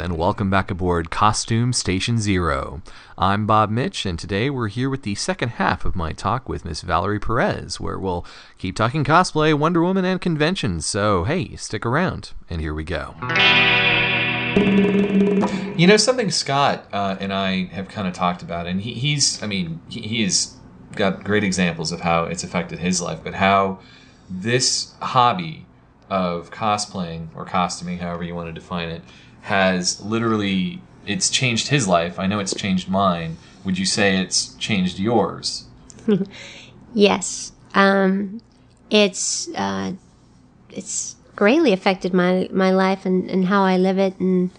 And 0.00 0.18
welcome 0.18 0.50
back 0.50 0.70
aboard 0.70 1.10
Costume 1.10 1.72
Station 1.72 2.18
Zero. 2.18 2.82
I'm 3.16 3.46
Bob 3.46 3.70
Mitch, 3.70 4.04
and 4.04 4.18
today 4.18 4.50
we're 4.50 4.68
here 4.68 4.90
with 4.90 5.02
the 5.02 5.14
second 5.14 5.50
half 5.50 5.84
of 5.84 5.96
my 5.96 6.12
talk 6.12 6.48
with 6.48 6.64
Miss 6.64 6.82
Valerie 6.82 7.20
Perez, 7.20 7.80
where 7.80 7.98
we'll 7.98 8.26
keep 8.58 8.76
talking 8.76 9.04
cosplay, 9.04 9.54
Wonder 9.54 9.82
Woman, 9.82 10.04
and 10.04 10.20
conventions. 10.20 10.84
So, 10.84 11.24
hey, 11.24 11.56
stick 11.56 11.86
around, 11.86 12.32
and 12.50 12.60
here 12.60 12.74
we 12.74 12.84
go. 12.84 13.14
You 15.76 15.86
know 15.86 15.96
something 15.96 16.30
Scott 16.30 16.86
uh, 16.92 17.16
and 17.18 17.32
I 17.32 17.66
have 17.66 17.88
kind 17.88 18.06
of 18.06 18.14
talked 18.14 18.42
about, 18.42 18.66
and 18.66 18.80
he, 18.80 18.94
he's, 18.94 19.42
I 19.42 19.46
mean, 19.46 19.80
he, 19.88 20.00
he 20.00 20.22
has 20.24 20.56
got 20.94 21.24
great 21.24 21.44
examples 21.44 21.92
of 21.92 22.00
how 22.00 22.24
it's 22.24 22.44
affected 22.44 22.80
his 22.80 23.00
life, 23.00 23.20
but 23.22 23.34
how 23.34 23.78
this 24.28 24.94
hobby 25.00 25.66
of 26.08 26.50
cosplaying 26.50 27.28
or 27.34 27.44
costuming, 27.44 27.98
however 27.98 28.22
you 28.22 28.34
want 28.34 28.48
to 28.48 28.52
define 28.52 28.88
it, 28.88 29.02
has 29.46 30.00
literally 30.02 30.80
it's 31.06 31.30
changed 31.30 31.68
his 31.68 31.86
life. 31.86 32.18
I 32.18 32.26
know 32.26 32.40
it's 32.40 32.54
changed 32.54 32.88
mine. 32.88 33.36
Would 33.64 33.78
you 33.78 33.86
say 33.86 34.16
it's 34.18 34.54
changed 34.54 34.98
yours? 34.98 35.64
Yes. 36.94 37.52
Um, 37.74 38.40
it's 38.88 39.48
uh, 39.54 39.92
it's 40.70 41.16
greatly 41.34 41.74
affected 41.74 42.14
my 42.14 42.48
my 42.50 42.70
life 42.70 43.04
and, 43.04 43.30
and 43.30 43.44
how 43.44 43.64
I 43.64 43.76
live 43.76 43.98
it 43.98 44.18
and 44.18 44.50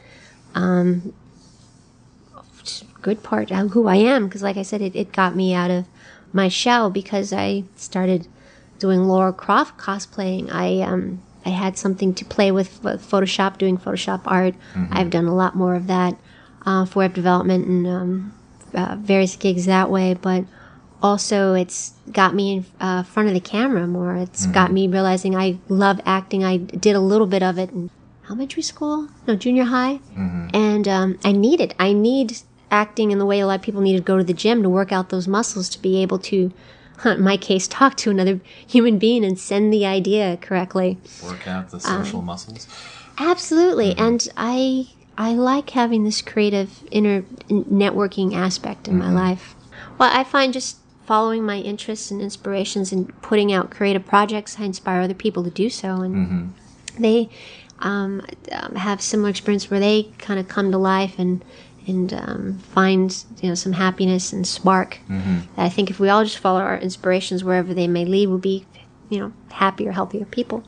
um, 0.54 1.14
good 3.02 3.24
part 3.24 3.50
who 3.50 3.88
I 3.88 3.96
am 3.96 4.28
because 4.28 4.44
like 4.44 4.58
I 4.58 4.62
said 4.62 4.82
it, 4.82 4.96
it 4.96 5.12
got 5.12 5.36
me 5.36 5.56
out 5.56 5.72
of 5.72 5.86
my 6.32 6.48
shell 6.48 6.92
because 6.92 7.34
I 7.34 7.64
started 7.76 8.28
doing 8.78 9.08
Lara 9.08 9.34
Croft 9.34 9.80
cosplaying. 9.80 10.52
I 10.52 10.82
um 10.82 11.24
I 11.48 11.52
had 11.52 11.78
something 11.78 12.14
to 12.16 12.26
play 12.26 12.52
with, 12.52 12.84
with 12.84 13.02
Photoshop, 13.02 13.58
doing 13.58 13.78
Photoshop 13.78 14.22
art. 14.26 14.54
I've 14.92 15.10
done 15.10 15.26
a 15.26 15.36
lot 15.36 15.56
more 15.56 15.76
of 15.76 15.88
that 15.88 16.18
uh, 16.66 16.86
for 16.86 17.00
web 17.00 17.14
development 17.14 17.66
and 17.68 17.88
um, 17.88 18.34
uh, 18.74 18.98
various 19.00 19.36
gigs 19.38 19.66
that 19.66 19.90
way. 19.90 20.14
But 20.14 20.44
also, 21.02 21.54
it's 21.54 21.94
got 22.12 22.36
me 22.36 22.46
in 22.54 22.66
uh, 22.82 23.04
front 23.04 23.30
of 23.30 23.34
the 23.34 23.40
camera 23.40 23.88
more. 23.88 24.16
It's 24.18 24.46
got 24.54 24.72
me 24.74 24.88
realizing 24.88 25.36
I 25.36 25.58
love 25.70 26.02
acting. 26.06 26.44
I 26.44 26.58
did 26.58 26.96
a 26.96 27.00
little 27.00 27.28
bit 27.28 27.44
of 27.44 27.58
it 27.58 27.70
in 27.72 27.90
elementary 28.26 28.64
school, 28.64 29.08
no, 29.26 29.36
junior 29.38 29.64
high, 29.64 30.02
and 30.54 30.86
um, 30.88 31.18
I 31.24 31.32
need 31.32 31.62
it. 31.62 31.74
I 31.80 31.94
need 31.94 32.38
acting 32.72 33.12
in 33.12 33.20
the 33.20 33.26
way 33.26 33.40
a 33.40 33.48
lot 33.48 33.60
of 33.60 33.62
people 33.62 33.80
need 33.80 33.96
to 33.96 34.04
go 34.04 34.18
to 34.18 34.24
the 34.24 34.34
gym 34.34 34.62
to 34.64 34.70
work 34.70 34.92
out 34.92 35.10
those 35.10 35.28
muscles 35.30 35.70
to 35.70 35.82
be 35.82 36.02
able 36.02 36.20
to. 36.20 36.52
In 37.06 37.22
my 37.22 37.38
case, 37.38 37.68
talk 37.68 37.96
to 37.98 38.10
another 38.10 38.40
human 38.66 38.98
being 38.98 39.24
and 39.24 39.38
send 39.38 39.72
the 39.72 39.86
idea 39.86 40.38
correctly. 40.42 40.98
Work 41.24 41.48
out 41.48 41.70
the 41.70 41.80
social 41.80 42.22
muscles. 42.22 42.68
Absolutely, 43.18 43.96
and 43.98 44.28
I 44.36 44.90
I 45.18 45.34
like 45.34 45.72
having 45.72 46.04
this 46.04 46.22
creative 46.22 46.84
inner 46.92 47.24
networking 47.50 48.36
aspect 48.36 48.88
in 48.88 48.98
my 48.98 49.12
life. 49.12 49.56
Well, 49.98 50.12
I 50.12 50.24
find 50.24 50.54
just 50.54 50.78
following 51.06 51.44
my 51.44 51.58
interests 51.60 52.12
and 52.12 52.22
inspirations 52.22 52.92
and 52.92 53.20
putting 53.22 53.52
out 53.54 53.72
creative 53.72 54.06
projects, 54.06 54.60
I 54.60 54.66
inspire 54.66 55.02
other 55.02 55.14
people 55.14 55.44
to 55.44 55.50
do 55.50 55.70
so, 55.70 56.02
and 56.02 56.54
they 57.00 57.30
um, 57.80 58.26
um, 58.52 58.76
have 58.76 59.02
similar 59.02 59.30
experience 59.30 59.72
where 59.72 59.80
they 59.80 60.12
kind 60.18 60.40
of 60.40 60.48
come 60.48 60.72
to 60.72 60.78
life 60.78 61.18
and 61.18 61.44
and 61.88 62.14
um, 62.14 62.58
find 62.60 63.24
you 63.42 63.50
know 63.50 63.56
some 63.56 63.72
happiness 63.74 64.34
and 64.34 64.46
spark. 64.46 65.00
I 65.58 65.70
think 65.70 65.90
if 65.90 66.00
we 66.00 66.10
all 66.10 66.24
just 66.24 66.38
follow 66.38 66.60
our 66.60 66.78
inspirations 66.78 67.44
wherever 67.44 67.74
they 67.74 67.88
may 67.88 68.06
lead, 68.06 68.28
we'll 68.28 68.38
be 68.38 68.66
you 69.10 69.20
know 69.20 69.34
happier, 69.52 69.92
healthier 69.92 70.26
people. 70.26 70.64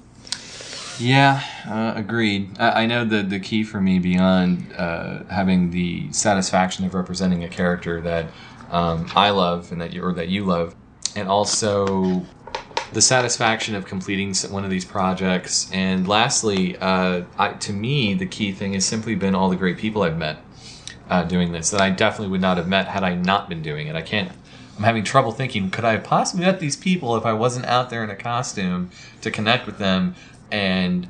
Yeah, 0.97 1.41
uh, 1.65 1.93
agreed. 1.95 2.59
I, 2.59 2.83
I 2.83 2.85
know 2.85 3.05
that 3.05 3.29
the 3.29 3.39
key 3.39 3.63
for 3.63 3.79
me 3.79 3.99
beyond 3.99 4.73
uh, 4.73 5.23
having 5.25 5.71
the 5.71 6.11
satisfaction 6.11 6.85
of 6.85 6.93
representing 6.93 7.43
a 7.43 7.49
character 7.49 8.01
that 8.01 8.31
um, 8.71 9.09
I 9.15 9.29
love 9.29 9.71
and 9.71 9.79
that 9.81 9.93
you 9.93 10.03
or 10.03 10.13
that 10.13 10.29
you 10.29 10.45
love, 10.45 10.75
and 11.15 11.27
also 11.27 12.25
the 12.91 13.01
satisfaction 13.01 13.75
of 13.75 13.85
completing 13.85 14.33
one 14.49 14.63
of 14.63 14.71
these 14.71 14.85
projects, 14.85 15.69
and 15.71 16.07
lastly, 16.07 16.75
uh, 16.77 17.23
I, 17.37 17.53
to 17.53 17.73
me, 17.73 18.15
the 18.15 18.25
key 18.25 18.51
thing 18.51 18.73
has 18.73 18.85
simply 18.85 19.15
been 19.15 19.35
all 19.35 19.49
the 19.49 19.55
great 19.55 19.77
people 19.77 20.01
I've 20.01 20.17
met 20.17 20.41
uh, 21.09 21.23
doing 21.23 21.51
this 21.51 21.69
that 21.71 21.81
I 21.81 21.89
definitely 21.89 22.29
would 22.31 22.41
not 22.41 22.57
have 22.57 22.67
met 22.67 22.87
had 22.87 23.03
I 23.03 23.15
not 23.15 23.49
been 23.49 23.61
doing 23.61 23.87
it. 23.87 23.95
I 23.95 24.01
can't. 24.01 24.31
I'm 24.77 24.83
having 24.83 25.03
trouble 25.03 25.31
thinking. 25.31 25.69
Could 25.71 25.83
I 25.83 25.91
have 25.93 26.03
possibly 26.03 26.45
met 26.45 26.59
these 26.59 26.75
people 26.77 27.15
if 27.17 27.25
I 27.25 27.33
wasn't 27.33 27.65
out 27.65 27.89
there 27.89 28.03
in 28.03 28.09
a 28.09 28.15
costume 28.15 28.91
to 29.21 29.29
connect 29.31 29.65
with 29.65 29.77
them? 29.77 30.15
And 30.51 31.07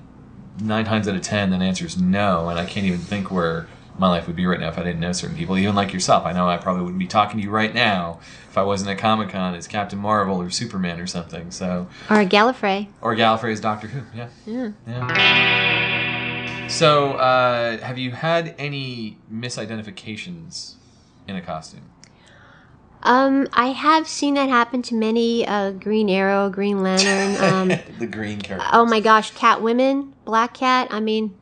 nine 0.60 0.86
times 0.86 1.08
out 1.08 1.16
of 1.16 1.22
ten, 1.22 1.52
that 1.52 1.62
answer 1.62 1.86
is 1.86 1.96
no. 2.00 2.50
And 2.50 2.58
I 2.60 2.66
can't 2.66 2.86
even 2.86 3.00
think 3.00 3.30
where 3.30 3.68
my 3.98 4.08
life 4.10 4.28
would 4.28 4.36
be 4.36 4.46
right 4.46 4.60
now 4.60 4.70
if 4.70 4.78
I 4.80 4.84
didn't 4.84 5.02
know 5.02 5.12
certain 5.12 5.36
people. 5.38 5.58
Even 5.58 5.76
like 5.76 5.92
yourself, 5.94 6.26
I 6.26 6.31
know 6.31 6.48
I 6.50 6.58
probably 6.58 6.84
wouldn't 6.84 7.00
be 7.00 7.06
talking 7.08 7.38
to 7.38 7.44
you 7.44 7.52
right 7.52 7.74
now 7.74 8.20
if 8.50 8.58
I 8.58 8.64
wasn't 8.64 8.90
at 8.90 8.98
Comic 8.98 9.30
Con 9.30 9.54
as 9.56 9.68
Captain 9.68 10.00
Marvel 10.00 10.42
or 10.42 10.50
Superman 10.50 11.00
or 11.00 11.06
something. 11.08 11.52
So 11.52 11.88
Or 12.10 12.24
Gallifrey. 12.26 12.88
or 13.02 13.14
Gallifrey 13.16 13.52
as 13.52 13.60
Doctor 13.60 13.88
Who. 13.88 14.02
Yeah. 14.18 14.30
Yeah. 14.48 15.76
So, 16.69 17.13
uh, 17.13 17.78
have 17.80 17.97
you 17.97 18.12
had 18.12 18.56
any 18.57 19.18
misidentifications 19.31 20.75
in 21.28 21.35
a 21.35 21.41
costume? 21.41 21.81
Um, 23.02 23.47
I 23.53 23.68
have 23.68 24.07
seen 24.07 24.35
that 24.35 24.50
happen 24.50 24.81
to 24.84 24.96
many 24.96 25.47
uh, 25.47 25.72
Green 25.72 26.09
Arrow, 26.09 26.50
Green 26.50 26.81
Lantern. 26.84 27.35
Um, 27.50 27.68
the 27.97 28.07
green 28.07 28.40
character. 28.41 28.68
oh 28.74 28.85
my 28.85 29.00
gosh, 29.00 29.31
Cat 29.31 29.62
Women, 29.62 30.13
Black 30.25 30.53
Cat. 30.53 30.88
I 30.91 31.00
mean, 31.00 31.38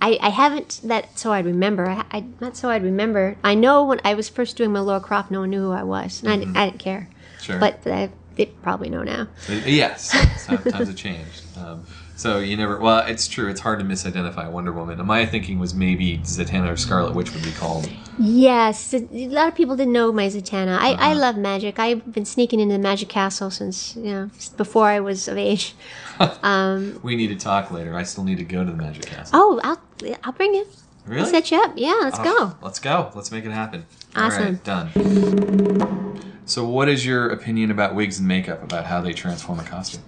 I, 0.00 0.18
I 0.20 0.30
haven't 0.30 0.80
that 0.84 1.18
so 1.18 1.32
I'd 1.32 1.44
remember. 1.46 1.86
I, 1.88 2.04
I 2.10 2.24
not 2.40 2.56
so 2.56 2.68
I'd 2.70 2.82
remember. 2.82 3.36
I 3.44 3.54
know 3.54 3.84
when 3.84 4.00
I 4.04 4.14
was 4.14 4.28
first 4.28 4.56
doing 4.56 4.72
my 4.72 4.80
Lara 4.80 5.00
Croft, 5.00 5.30
no 5.30 5.40
one 5.40 5.50
knew 5.50 5.60
who 5.60 5.72
I 5.72 5.82
was, 5.84 6.22
and 6.22 6.32
I, 6.32 6.36
didn't- 6.38 6.56
I 6.56 6.64
didn't 6.70 6.80
care. 6.80 7.08
Sure. 7.40 7.58
But 7.58 7.86
I, 7.86 8.10
they 8.36 8.46
probably 8.46 8.88
know 8.90 9.02
now. 9.02 9.28
Yes, 9.48 10.10
times 10.46 10.72
have 10.72 10.96
changed. 10.96 11.42
Um, 11.58 11.84
so 12.16 12.38
you 12.38 12.56
never. 12.56 12.78
Well, 12.78 13.04
it's 13.06 13.26
true. 13.28 13.48
It's 13.48 13.60
hard 13.60 13.78
to 13.80 13.84
misidentify 13.84 14.50
Wonder 14.50 14.72
Woman. 14.72 14.98
And 14.98 15.08
my 15.08 15.26
thinking 15.26 15.58
was 15.58 15.74
maybe 15.74 16.18
Zatanna 16.18 16.72
or 16.72 16.76
Scarlet 16.76 17.14
Witch 17.14 17.32
would 17.32 17.42
be 17.42 17.52
called. 17.52 17.88
Yes, 18.18 18.92
a 18.94 19.00
lot 19.28 19.48
of 19.48 19.54
people 19.54 19.74
didn't 19.76 19.92
know 19.92 20.12
my 20.12 20.26
Zatanna. 20.26 20.78
I, 20.78 20.92
Uh-huh. 20.92 21.04
I 21.04 21.12
love 21.14 21.36
magic. 21.36 21.78
I've 21.78 22.12
been 22.12 22.24
sneaking 22.26 22.60
into 22.60 22.74
the 22.74 22.78
Magic 22.78 23.08
Castle 23.08 23.50
since 23.50 23.96
you 23.96 24.02
know 24.04 24.30
before 24.56 24.86
I 24.86 25.00
was 25.00 25.26
of 25.28 25.36
age. 25.36 25.74
We 27.02 27.16
need 27.16 27.28
to 27.28 27.36
talk 27.36 27.70
later. 27.70 27.96
I 27.96 28.02
still 28.04 28.22
need 28.24 28.38
to 28.38 28.44
go 28.44 28.64
to 28.64 28.70
the 28.70 28.76
Magic 28.76 29.06
Castle. 29.06 29.30
Oh, 29.40 29.60
I'll 29.64 29.80
I'll 30.22 30.32
bring 30.32 30.54
you. 30.54 30.66
really? 31.06 31.22
I'll 31.22 31.28
set 31.28 31.50
you 31.50 31.60
up. 31.60 31.72
Yeah, 31.76 31.98
let's 32.02 32.18
Oh, 32.20 32.24
go. 32.24 32.56
Let's 32.64 32.78
go. 32.78 33.10
Let's 33.14 33.32
make 33.32 33.44
it 33.44 33.50
happen. 33.50 33.86
Awesome. 34.14 34.42
All 34.42 34.48
right, 34.50 34.64
done. 34.64 36.22
So, 36.44 36.64
what 36.66 36.88
is 36.88 37.04
your 37.06 37.28
opinion 37.30 37.70
about 37.70 37.94
wigs 37.94 38.18
and 38.18 38.28
makeup? 38.28 38.62
About 38.62 38.84
how 38.86 39.00
they 39.00 39.12
transform 39.12 39.58
a 39.60 39.64
costume? 39.64 40.02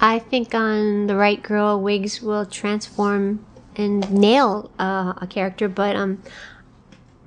I 0.00 0.18
think 0.18 0.54
on 0.54 1.06
the 1.06 1.16
right 1.16 1.42
girl, 1.42 1.80
wigs 1.80 2.22
will 2.22 2.46
transform 2.46 3.44
and 3.76 4.10
nail 4.10 4.70
uh, 4.78 5.14
a 5.16 5.26
character. 5.26 5.68
But 5.68 5.96
um, 5.96 6.22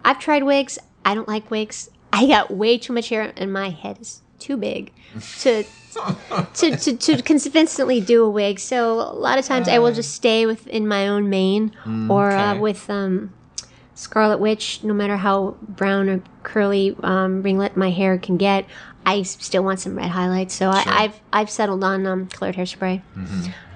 I've 0.03 0.19
tried 0.19 0.43
wigs. 0.43 0.79
I 1.05 1.15
don't 1.15 1.27
like 1.27 1.51
wigs. 1.51 1.89
I 2.13 2.27
got 2.27 2.51
way 2.51 2.77
too 2.77 2.93
much 2.93 3.09
hair, 3.09 3.33
and 3.37 3.51
my 3.51 3.69
head 3.69 3.99
is 3.99 4.21
too 4.39 4.57
big 4.57 4.91
to 5.39 5.63
to, 6.53 6.77
to, 6.77 6.97
to 6.97 7.21
convincingly 7.21 7.99
do 7.99 8.23
a 8.23 8.29
wig. 8.29 8.59
So 8.59 8.93
a 8.93 9.13
lot 9.13 9.37
of 9.37 9.45
times 9.45 9.67
I 9.67 9.79
will 9.79 9.93
just 9.93 10.13
stay 10.13 10.45
within 10.45 10.87
my 10.87 11.07
own 11.07 11.29
mane 11.29 11.73
or 12.09 12.31
uh, 12.31 12.57
with 12.57 12.89
um, 12.89 13.33
Scarlet 13.93 14.39
Witch, 14.39 14.83
no 14.83 14.93
matter 14.93 15.17
how 15.17 15.57
brown 15.61 16.09
or 16.09 16.23
curly 16.43 16.95
um, 17.03 17.43
ringlet 17.43 17.75
my 17.75 17.89
hair 17.91 18.17
can 18.17 18.37
get, 18.37 18.65
I 19.05 19.23
still 19.23 19.63
want 19.63 19.79
some 19.79 19.95
red 19.95 20.09
highlights. 20.09 20.53
So 20.53 20.71
Sure. 20.71 20.91
I, 20.91 21.03
I've 21.03 21.19
I've 21.33 21.49
settled 21.49 21.83
on 21.83 22.05
um, 22.05 22.27
colored 22.27 22.55
hairspray. 22.55 23.01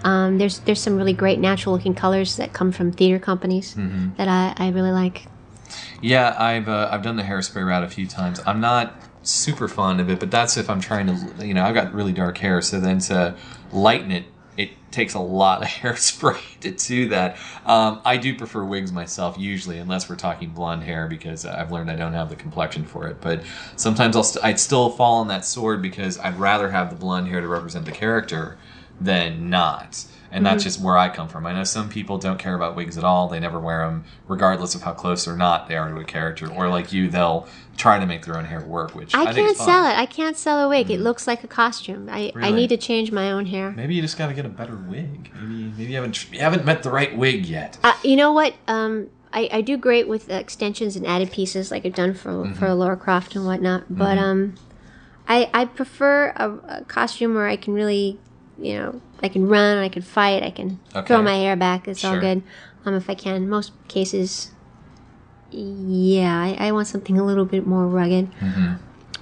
Um, 0.04 0.38
there's 0.38 0.60
there's 0.60 0.82
some 0.82 0.98
really 0.98 1.14
great 1.14 1.40
natural 1.40 1.74
looking 1.76 1.96
colors 1.96 2.36
that 2.38 2.54
come 2.54 2.72
from 2.72 2.92
theater 2.92 3.20
companies 3.20 3.76
that 4.18 4.28
I, 4.28 4.54
I 4.58 4.70
really 4.70 4.92
like. 4.92 5.26
Yeah, 6.02 6.36
I've 6.38 6.70
uh, 6.70 6.90
I've 6.92 7.02
done 7.02 7.16
the 7.16 7.24
hairspray 7.24 7.66
route 7.66 7.84
a 7.84 7.90
few 7.90 8.08
times. 8.08 8.40
I'm 8.46 8.60
not 8.62 8.94
super 9.24 9.68
fond 9.68 10.00
of 10.00 10.10
it, 10.10 10.20
but 10.20 10.30
that's 10.30 10.56
if 10.58 10.70
I'm 10.70 10.80
trying 10.80 11.08
to, 11.08 11.46
you 11.46 11.56
know, 11.56 11.64
I've 11.64 11.74
got 11.74 11.94
really 11.94 12.14
dark 12.14 12.38
hair, 12.38 12.62
so 12.62 12.80
then 12.80 13.00
to 13.00 13.36
lighten 13.72 14.12
it 14.12 14.26
takes 14.96 15.14
a 15.14 15.20
lot 15.20 15.62
of 15.62 15.68
hairspray 15.82 16.60
to 16.62 16.72
do 16.72 17.10
that. 17.10 17.38
Um, 17.66 18.02
I 18.04 18.18
do 18.18 18.36
prefer 18.36 18.64
wigs 18.64 18.92
myself, 18.92 19.38
usually, 19.38 19.78
unless 19.78 20.10
we're 20.10 20.16
talking 20.16 20.50
blonde 20.50 20.84
hair, 20.84 21.08
because 21.08 21.46
I've 21.46 21.72
learned 21.72 21.92
I 21.92 21.96
don't 21.96 22.14
have 22.14 22.30
the 22.30 22.36
complexion 22.36 22.86
for 22.86 23.08
it. 23.08 23.22
But 23.22 23.44
sometimes 23.76 24.16
I'll 24.16 24.24
st- 24.24 24.44
I'd 24.44 24.60
still 24.60 24.90
fall 24.90 25.16
on 25.16 25.28
that 25.28 25.46
sword 25.46 25.82
because 25.82 26.18
I'd 26.18 26.40
rather 26.40 26.72
have 26.72 26.90
the 26.90 26.96
blonde 26.96 27.28
hair 27.28 27.42
to 27.42 27.48
represent 27.48 27.86
the 27.86 27.92
character 27.92 28.58
than 29.00 29.50
not. 29.50 30.06
And 30.32 30.46
that's 30.46 30.66
just 30.66 30.82
where 30.82 30.98
I 30.98 31.08
come 31.08 31.30
from. 31.30 31.46
I 31.46 31.54
know 31.54 31.64
some 31.64 31.88
people 31.88 32.18
don't 32.18 32.38
care 32.38 32.56
about 32.56 32.76
wigs 32.76 32.98
at 32.98 33.06
all. 33.06 33.30
They 33.30 33.40
never 33.40 33.58
wear 33.58 33.88
them, 33.88 34.04
regardless 34.28 34.76
of 34.76 34.82
how 34.82 34.92
close 34.92 35.30
or 35.30 35.38
not 35.38 35.70
they 35.70 35.78
are 35.78 35.90
to 35.90 35.98
a 35.98 36.04
character. 36.04 36.52
Or 36.52 36.68
like 36.68 36.92
you, 36.92 37.10
they'll 37.10 37.48
try 37.78 38.00
to 38.00 38.06
make 38.06 38.26
their 38.26 38.38
own 38.38 38.46
hair 38.46 38.62
work, 38.62 38.96
which 38.96 39.14
I, 39.14 39.24
I, 39.26 39.34
can't 39.34 39.58
sell 39.58 39.86
it. 39.86 39.98
I 39.98 40.06
can't 40.06 40.38
sell 40.38 40.60
a 40.66 40.70
wig. 40.70 40.90
It 40.90 41.00
looks 41.00 41.28
like 41.28 41.44
a 41.44 41.48
costume. 41.48 42.08
I, 42.10 42.32
I 42.36 42.52
need 42.52 42.70
to 42.70 42.78
change 42.78 43.12
my 43.12 43.32
own 43.32 43.46
hair. 43.48 43.72
Maybe 43.72 43.96
you 43.96 44.02
just 44.02 44.18
got 44.18 44.28
to 44.28 44.34
get 44.34 44.46
a 44.46 44.50
better 44.50 44.76
wig. 44.76 45.30
Maybe 45.36 45.72
maybe 45.78 45.86
you 45.92 45.96
haven't 45.96 46.32
you 46.32 46.40
haven't 46.40 46.66
met 46.66 46.84
the 46.84 46.90
right 46.90 47.16
wig 47.16 47.46
yet. 47.46 47.78
Uh, 47.84 47.94
you 48.04 48.16
know 48.16 48.32
what? 48.32 48.54
Um, 48.68 49.10
I, 49.34 49.50
I 49.52 49.62
do 49.62 49.76
great 49.76 50.08
with 50.08 50.30
extensions 50.30 50.96
and 50.96 51.06
added 51.06 51.32
pieces, 51.32 51.70
like 51.72 51.86
I've 51.86 51.94
done 51.96 52.14
for 52.14 52.30
Mm-hmm. 52.32 52.54
for 52.54 52.74
Lara 52.74 52.96
Croft 52.98 53.36
and 53.36 53.46
whatnot. 53.46 53.84
But 53.90 54.18
um, 54.18 54.56
I 55.28 55.50
I 55.54 55.66
prefer 55.66 56.28
a, 56.38 56.52
a 56.80 56.86
costume 56.86 57.36
where 57.36 57.48
I 57.48 57.58
can 57.58 57.74
really, 57.74 58.18
you 58.58 58.78
know, 58.78 59.02
I 59.22 59.28
can 59.28 59.48
run, 59.50 59.78
I 59.80 59.90
can 59.90 60.02
fight, 60.02 60.44
I 60.44 60.52
can 60.52 60.80
Okay. 60.96 61.08
throw 61.08 61.22
my 61.22 61.36
hair 61.36 61.56
back. 61.58 61.88
It's 61.88 62.06
all 62.06 62.20
good. 62.20 62.44
Um, 62.86 62.94
if 62.94 63.10
I 63.10 63.16
can, 63.16 63.50
most 63.50 63.72
cases, 63.88 64.52
yeah, 65.56 66.36
I, 66.60 66.68
I 66.68 66.72
want 66.72 66.88
something 66.88 67.18
a 67.18 67.26
little 67.26 67.46
bit 67.46 67.66
more 67.66 67.88
rugged. 67.88 68.32
Mm-hmm. 68.40 68.74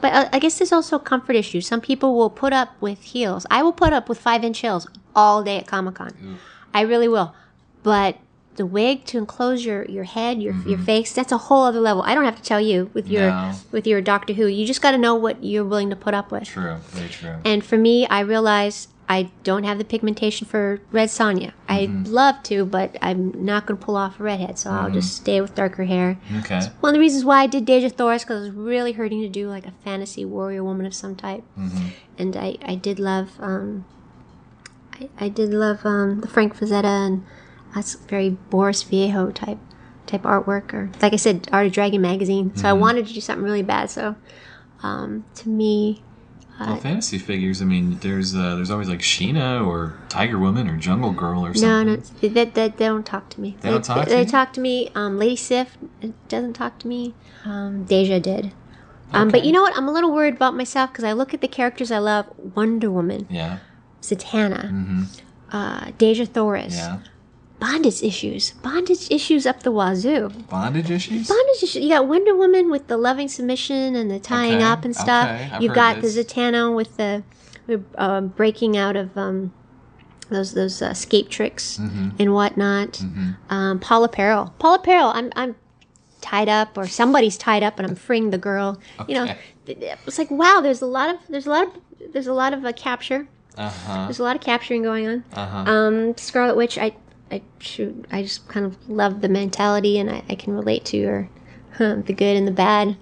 But 0.02 0.14
uh, 0.14 0.30
I 0.34 0.40
guess 0.40 0.58
there's 0.58 0.72
also 0.72 0.98
a 0.98 1.00
comfort 1.00 1.36
issues. 1.36 1.66
Some 1.68 1.80
people 1.82 2.16
will 2.16 2.30
put 2.30 2.52
up 2.54 2.70
with 2.82 3.02
heels. 3.02 3.46
I 3.50 3.64
will 3.64 3.72
put 3.74 3.94
up 3.94 4.10
with 4.10 4.20
five 4.20 4.44
inch 4.44 4.60
heels 4.60 4.88
all 5.16 5.44
day 5.44 5.58
at 5.60 5.68
Comic 5.68 5.96
Con. 5.96 6.40
I 6.74 6.82
really 6.82 7.08
will. 7.08 7.34
But 7.84 8.18
the 8.56 8.66
wig 8.66 9.06
to 9.06 9.18
enclose 9.18 9.66
your, 9.66 9.86
your 9.86 10.04
head, 10.04 10.42
your 10.42 10.54
your 10.68 10.78
face, 10.78 11.14
that's 11.14 11.32
a 11.32 11.38
whole 11.38 11.64
other 11.64 11.80
level. 11.80 12.04
I 12.04 12.14
don't 12.16 12.26
have 12.26 12.36
to 12.36 12.44
tell 12.44 12.60
you 12.62 12.90
with 12.94 13.08
your 13.08 13.24
Mm-hmm. 13.32 13.52
No. 13.52 13.58
with 13.72 13.88
your 13.88 14.02
Doctor 14.02 14.34
Who. 14.34 14.46
You 14.48 14.66
just 14.68 14.82
got 14.82 14.92
to 14.92 14.98
know 14.98 15.16
what 15.16 15.44
you're 15.44 15.64
willing 15.66 15.90
to 15.90 15.96
put 15.96 16.14
up 16.14 16.32
with. 16.32 16.44
True, 16.46 16.76
very 16.90 17.10
true. 17.10 17.36
And 17.46 17.64
for 17.66 17.78
me, 17.78 18.06
I 18.08 18.20
realize 18.20 18.90
I 19.10 19.32
don't 19.44 19.64
have 19.64 19.78
the 19.78 19.84
pigmentation 19.84 20.48
for 20.48 20.80
Red 20.92 21.10
Sonja. 21.10 21.52
I'd 21.68 22.08
love 22.08 22.42
to, 22.44 22.66
but 22.66 22.98
I'm 23.02 23.46
not 23.46 23.66
going 23.66 23.78
to 23.78 23.86
pull 23.86 23.98
off 23.98 24.20
a 24.20 24.24
redhead, 24.24 24.58
so 24.58 24.72
I'll 24.72 24.90
just 24.90 25.16
stay 25.16 25.42
with 25.42 25.56
darker 25.56 25.84
hair. 25.84 26.18
Okay. 26.40 26.62
One 26.80 26.92
of 26.92 26.94
the 26.94 27.00
reasons 27.00 27.26
why 27.26 27.42
I 27.42 27.48
did 27.48 27.66
Dejah 27.66 27.92
Thoris 27.92 28.24
because 28.24 28.38
I 28.38 28.40
was 28.48 28.52
really 28.52 28.94
hurting 28.94 29.22
to 29.22 29.30
do 29.30 29.50
like 29.50 29.66
a 29.68 29.74
fantasy 29.84 30.24
warrior 30.24 30.64
woman 30.64 30.86
of 30.86 30.94
some 30.94 31.16
type, 31.16 31.44
and 32.18 32.36
I, 32.38 32.58
I 32.64 32.76
did 32.76 32.98
love 32.98 33.32
um, 33.40 33.86
I, 35.00 35.10
I 35.26 35.30
did 35.30 35.50
love 35.50 35.86
um, 35.86 36.22
the 36.22 36.28
Frank 36.28 36.58
Frazetta 36.58 36.84
and 36.86 37.26
that's 37.74 37.96
very 37.96 38.30
Boris 38.30 38.84
Vallejo 38.84 39.32
type 39.32 39.58
type 40.06 40.24
artwork 40.24 40.74
or 40.74 40.92
like 41.02 41.14
I 41.14 41.18
said 41.18 41.48
Art 41.52 41.68
of 41.68 41.74
Dragon 41.74 42.02
magazine. 42.02 42.56
So 42.56 42.68
I 42.68 42.74
wanted 42.74 43.08
to 43.08 43.14
do 43.14 43.22
something 43.22 43.44
really 43.44 43.64
bad. 43.64 43.90
So 43.90 44.16
um, 44.82 45.26
to 45.36 45.50
me, 45.50 46.04
Well, 46.60 46.78
fantasy 46.78 47.18
figures. 47.18 47.62
I 47.62 47.66
mean, 47.66 47.98
there's 48.00 48.36
uh, 48.36 48.56
there's 48.56 48.72
always 48.72 48.88
like 48.88 49.00
Sheena 49.00 49.66
or 49.66 49.98
Tiger 50.08 50.40
Woman 50.40 50.70
or 50.70 50.78
Jungle 50.78 51.12
Girl 51.12 51.46
or 51.46 51.54
something. 51.54 52.02
no, 52.22 52.30
that, 52.30 52.54
that 52.56 52.78
they 52.78 52.86
don't 52.86 53.06
talk 53.06 53.30
to 53.32 53.42
me. 53.42 53.58
They 53.62 53.70
don't 53.70 53.84
talk 53.84 54.04
to 54.06 54.10
They 54.10 54.22
you? 54.22 54.26
talk 54.28 54.54
to 54.54 54.62
me. 54.62 54.90
Um, 54.96 55.18
Lady 55.18 55.36
Sif 55.36 55.78
doesn't 56.30 56.54
talk 56.54 56.80
to 56.80 56.88
me. 56.88 57.16
Um, 57.44 57.86
Dejah 57.86 58.22
did. 58.22 58.54
Um, 59.12 59.30
But 59.30 59.44
you 59.46 59.52
know 59.52 59.62
what? 59.62 59.76
I'm 59.76 59.88
a 59.88 59.92
little 59.92 60.12
worried 60.14 60.36
about 60.36 60.56
myself 60.56 60.92
because 60.92 61.04
I 61.04 61.12
look 61.12 61.34
at 61.34 61.42
the 61.42 61.48
characters 61.48 61.92
I 61.92 61.98
love: 62.00 62.28
Wonder 62.56 62.90
Woman, 62.90 63.28
Yeah. 63.30 63.60
Zatanna, 64.02 65.08
uh, 65.52 65.86
Dejah 65.98 66.28
Thoris. 66.28 66.76
Mm-hmm. 66.80 67.04
Yeah. 67.04 67.10
Bondage 67.64 68.04
issues. 68.04 68.52
Bondage 68.62 69.08
issues 69.10 69.46
up 69.46 69.64
the 69.64 69.72
wazoo. 69.72 70.30
Bondage 70.50 70.92
issues. 70.92 71.28
Bondage 71.30 71.64
issues. 71.64 71.82
You 71.84 71.90
got 71.90 72.08
Wonder 72.08 72.36
Woman 72.36 72.70
with 72.70 72.88
the 72.88 72.98
loving 72.98 73.30
submission 73.30 73.96
and 73.96 74.12
the 74.12 74.20
tying 74.20 74.56
Okay, 74.56 74.64
up 74.66 74.84
and 74.84 74.94
stuff. 74.94 75.30
okay, 75.30 75.58
You've 75.62 75.74
got 75.74 76.02
this. 76.02 76.16
the 76.16 76.24
Zatanna 76.26 76.76
with 76.76 76.98
the 76.98 77.24
uh, 77.98 78.20
breaking 78.22 78.76
out 78.76 78.98
of 78.98 79.18
um, 79.18 79.54
those 80.30 80.54
those 80.54 80.82
uh, 80.82 80.88
escape 80.88 81.30
tricks 81.30 81.78
Mm-hmm. 81.82 82.10
and 82.20 82.34
whatnot. 82.34 83.02
Um, 83.50 83.80
Paula 83.80 84.10
Peril. 84.10 84.54
Paula 84.60 84.80
Peril. 84.80 85.08
I'm 85.14 85.32
I'm 85.38 85.56
tied 86.20 86.50
up 86.50 86.78
or 86.78 86.86
somebody's 86.88 87.38
tied 87.38 87.64
up 87.64 87.80
and 87.80 87.88
I'm 87.88 87.96
freeing 87.96 88.30
the 88.32 88.38
girl. 88.38 88.78
You 89.08 89.16
know, 89.16 89.24
Okay. 89.24 89.38
th- 89.68 89.80
th- 89.80 89.98
it's 90.06 90.18
like 90.18 90.30
wow. 90.32 90.60
There's 90.62 90.82
a 90.82 90.86
lot 90.86 91.10
of 91.14 91.18
there's 91.30 91.48
a 91.48 91.50
lot 91.50 91.68
of 91.68 92.12
there's 92.12 92.28
a 92.28 92.34
lot 92.34 92.52
of 92.54 92.66
uh, 92.66 92.74
capture. 92.74 93.28
Uh 93.58 93.70
huh. 93.70 94.06
There's 94.08 94.20
a 94.20 94.24
lot 94.24 94.36
of 94.36 94.42
capturing 94.42 94.84
going 94.84 95.08
on. 95.08 95.24
Uh 95.32 95.46
huh. 95.48 95.72
Um, 95.72 96.18
Scarlet 96.18 96.58
Witch, 96.58 96.78
I, 96.78 96.92
I 97.34 97.42
shoot, 97.60 98.06
I 98.12 98.22
just 98.22 98.48
kind 98.48 98.64
of 98.66 98.88
love 98.88 99.22
the 99.22 99.30
mentality, 99.30 99.98
and 99.98 100.10
I, 100.10 100.24
I 100.30 100.36
can 100.36 100.54
relate 100.54 100.86
to 100.86 101.04
her, 101.04 101.30
the 101.80 102.14
good 102.14 102.38
and 102.38 102.48
the 102.48 102.52
bad. 102.52 102.96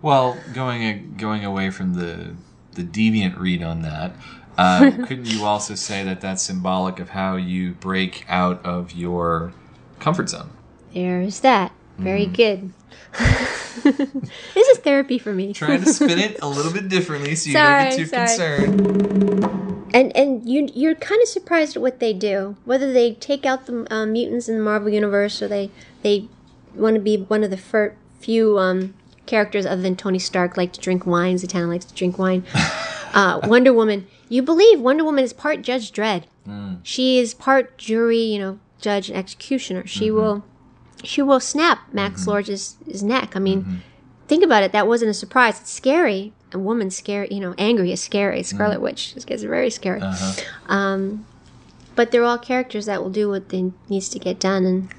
Well, 0.00 0.38
going 0.54 1.14
going 1.16 1.44
away 1.44 1.70
from 1.70 1.94
the 1.94 2.36
the 2.74 2.84
deviant 2.84 3.36
read 3.38 3.62
on 3.64 3.82
that, 3.82 4.12
uh, 4.56 4.92
couldn't 5.06 5.26
you 5.26 5.44
also 5.44 5.74
say 5.74 6.04
that 6.04 6.20
that's 6.20 6.42
symbolic 6.42 7.00
of 7.00 7.10
how 7.10 7.34
you 7.34 7.72
break 7.72 8.24
out 8.28 8.64
of 8.64 8.92
your 8.92 9.52
comfort 9.98 10.28
zone? 10.28 10.50
There's 10.94 11.40
that. 11.40 11.72
Very 11.98 12.26
Mm-hmm. 12.26 12.32
good. 12.34 12.72
this 14.54 14.68
is 14.68 14.78
therapy 14.78 15.18
for 15.18 15.34
me. 15.34 15.52
Trying 15.52 15.80
to 15.80 15.92
spin 15.92 16.20
it 16.20 16.38
a 16.40 16.48
little 16.56 16.72
bit 16.72 16.88
differently 16.88 17.34
so 17.34 17.50
you 17.50 17.56
Sorry, 17.56 17.84
don't 17.88 17.96
get 17.96 17.96
too 17.96 18.06
sorry. 18.06 18.66
concerned. 18.68 19.64
And 19.94 20.16
and 20.16 20.48
you 20.48 20.68
you're 20.74 20.94
kind 20.94 21.20
of 21.22 21.28
surprised 21.28 21.76
at 21.76 21.82
what 21.82 22.00
they 22.00 22.12
do. 22.12 22.56
Whether 22.64 22.92
they 22.92 23.14
take 23.14 23.44
out 23.46 23.66
the 23.66 23.86
uh, 23.92 24.06
mutants 24.06 24.48
in 24.48 24.56
the 24.56 24.62
Marvel 24.62 24.88
universe, 24.88 25.40
or 25.42 25.48
they 25.48 25.70
they 26.02 26.28
want 26.74 26.94
to 26.94 27.00
be 27.00 27.16
one 27.16 27.44
of 27.44 27.50
the 27.50 27.56
fir- 27.56 27.94
few 28.20 28.58
um, 28.58 28.94
characters 29.26 29.66
other 29.66 29.82
than 29.82 29.96
Tony 29.96 30.18
Stark 30.18 30.56
like 30.56 30.72
to 30.72 30.80
drink 30.80 31.06
wine. 31.06 31.36
Zatanna 31.36 31.68
likes 31.68 31.84
to 31.86 31.94
drink 31.94 32.18
wine. 32.18 32.44
uh, 33.14 33.40
Wonder 33.44 33.72
Woman. 33.72 34.06
You 34.28 34.42
believe 34.42 34.80
Wonder 34.80 35.04
Woman 35.04 35.24
is 35.24 35.32
part 35.32 35.62
Judge 35.62 35.92
Dredd. 35.92 36.24
She 36.82 37.18
is 37.18 37.34
part 37.34 37.76
jury, 37.78 38.20
you 38.20 38.38
know, 38.38 38.58
judge 38.80 39.08
and 39.10 39.18
executioner. 39.18 39.86
She 39.86 40.10
will 40.10 40.44
she 41.04 41.22
will 41.22 41.40
snap 41.40 41.92
Max 41.92 42.26
Lord's 42.26 42.48
his 42.86 43.02
neck. 43.02 43.36
I 43.36 43.38
mean, 43.38 43.82
think 44.26 44.42
about 44.44 44.62
it. 44.62 44.72
That 44.72 44.86
wasn't 44.88 45.10
a 45.10 45.14
surprise. 45.14 45.60
It's 45.60 45.70
scary. 45.70 46.32
A 46.52 46.58
woman 46.58 46.90
scary, 46.90 47.28
you 47.30 47.40
know, 47.40 47.54
angry 47.58 47.92
is 47.92 48.02
scary. 48.02 48.42
Scarlet 48.42 48.80
Witch 48.80 49.14
just 49.14 49.26
gets 49.26 49.42
very 49.42 49.70
scary. 49.70 50.00
Um, 50.66 51.26
but 51.94 52.10
they're 52.10 52.24
all 52.24 52.38
characters 52.38 52.86
that 52.86 53.02
will 53.02 53.10
do 53.10 53.28
what 53.28 53.50
they 53.50 53.72
needs 53.88 54.08
to 54.10 54.18
get 54.18 54.38
done, 54.40 54.64
and 54.64 54.90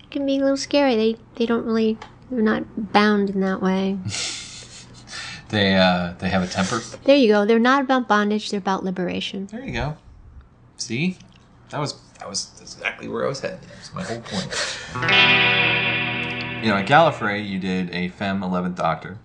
it 0.00 0.10
can 0.10 0.24
be 0.24 0.36
a 0.38 0.40
little 0.40 0.56
scary. 0.56 0.94
They 0.96 1.16
they 1.34 1.46
don't 1.46 1.64
really 1.66 1.98
they're 2.30 2.40
not 2.42 2.92
bound 2.92 3.30
in 3.30 3.40
that 3.40 3.60
way. 3.60 3.98
They 5.50 5.76
uh, 5.76 6.12
they 6.18 6.28
have 6.28 6.42
a 6.42 6.46
temper. 6.46 6.82
there 7.04 7.16
you 7.16 7.28
go. 7.28 7.46
They're 7.46 7.58
not 7.58 7.80
about 7.82 8.06
bondage. 8.06 8.50
They're 8.50 8.58
about 8.58 8.84
liberation. 8.84 9.46
There 9.46 9.64
you 9.64 9.72
go. 9.72 9.96
See, 10.76 11.16
that 11.70 11.80
was 11.80 11.94
that 12.18 12.28
was 12.28 12.50
exactly 12.60 13.08
where 13.08 13.24
I 13.24 13.28
was 13.28 13.40
heading. 13.40 13.60
That's 13.74 13.94
my 13.94 14.02
whole 14.02 14.20
point. 14.20 14.52
You 16.62 16.68
know, 16.68 16.76
at 16.76 16.86
Gallifrey, 16.86 17.48
you 17.48 17.58
did 17.58 17.88
a 17.94 18.08
Femme 18.08 18.42
Eleventh 18.42 18.76
Doctor. 18.76 19.18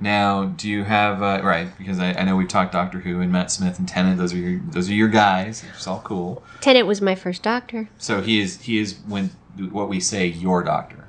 Now, 0.00 0.44
do 0.44 0.68
you 0.68 0.84
have 0.84 1.22
uh, 1.22 1.40
right? 1.42 1.68
Because 1.78 1.98
I, 1.98 2.12
I 2.12 2.24
know 2.24 2.36
we've 2.36 2.48
talked 2.48 2.72
Doctor 2.72 3.00
Who 3.00 3.20
and 3.20 3.32
Matt 3.32 3.50
Smith 3.50 3.78
and 3.78 3.88
Tennant. 3.88 4.18
Those 4.18 4.34
are 4.34 4.38
your 4.38 4.60
those 4.70 4.90
are 4.90 4.94
your 4.94 5.08
guys. 5.08 5.64
It's 5.74 5.86
all 5.86 6.00
cool. 6.04 6.42
Tennant 6.60 6.86
was 6.86 7.00
my 7.00 7.14
first 7.14 7.42
doctor. 7.42 7.88
So 7.98 8.20
he 8.20 8.40
is 8.40 8.60
he 8.62 8.78
is 8.78 8.98
when 9.06 9.30
what 9.70 9.88
we 9.88 10.00
say 10.00 10.26
your 10.26 10.62
doctor. 10.62 11.06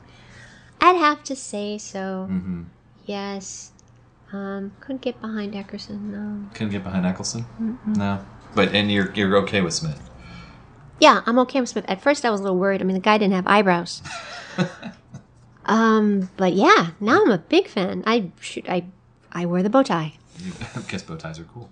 I'd 0.79 0.95
have 0.95 1.23
to 1.25 1.35
say 1.35 1.77
so. 1.77 2.27
Mm-hmm. 2.29 2.63
Yes. 3.05 3.71
Um, 4.31 4.73
couldn't 4.79 5.01
get 5.01 5.19
behind 5.21 5.55
Eccleston. 5.55 6.11
No. 6.11 6.49
Couldn't 6.53 6.71
get 6.71 6.83
behind 6.83 7.05
Eccleston. 7.05 7.45
No, 7.85 8.25
but 8.55 8.73
and 8.73 8.91
you're 8.91 9.11
you're 9.13 9.35
okay 9.37 9.61
with 9.61 9.73
Smith. 9.73 10.09
Yeah, 10.99 11.21
I'm 11.25 11.37
okay 11.39 11.59
with 11.59 11.69
Smith. 11.69 11.85
At 11.87 12.01
first, 12.01 12.25
I 12.25 12.29
was 12.29 12.39
a 12.39 12.43
little 12.43 12.57
worried. 12.57 12.81
I 12.81 12.85
mean, 12.85 12.95
the 12.95 13.01
guy 13.01 13.17
didn't 13.17 13.35
have 13.35 13.47
eyebrows. 13.47 14.01
um, 15.67 16.29
but 16.37 16.53
yeah, 16.53 16.91
now 16.99 17.21
I'm 17.23 17.31
a 17.31 17.37
big 17.37 17.67
fan. 17.67 18.03
I 18.05 18.31
shoot. 18.39 18.67
I 18.69 18.85
I 19.31 19.45
wear 19.45 19.61
the 19.63 19.69
bow 19.69 19.83
tie. 19.83 20.13
Guess 20.87 21.03
bow 21.03 21.15
ties 21.15 21.39
are 21.39 21.43
cool. 21.45 21.69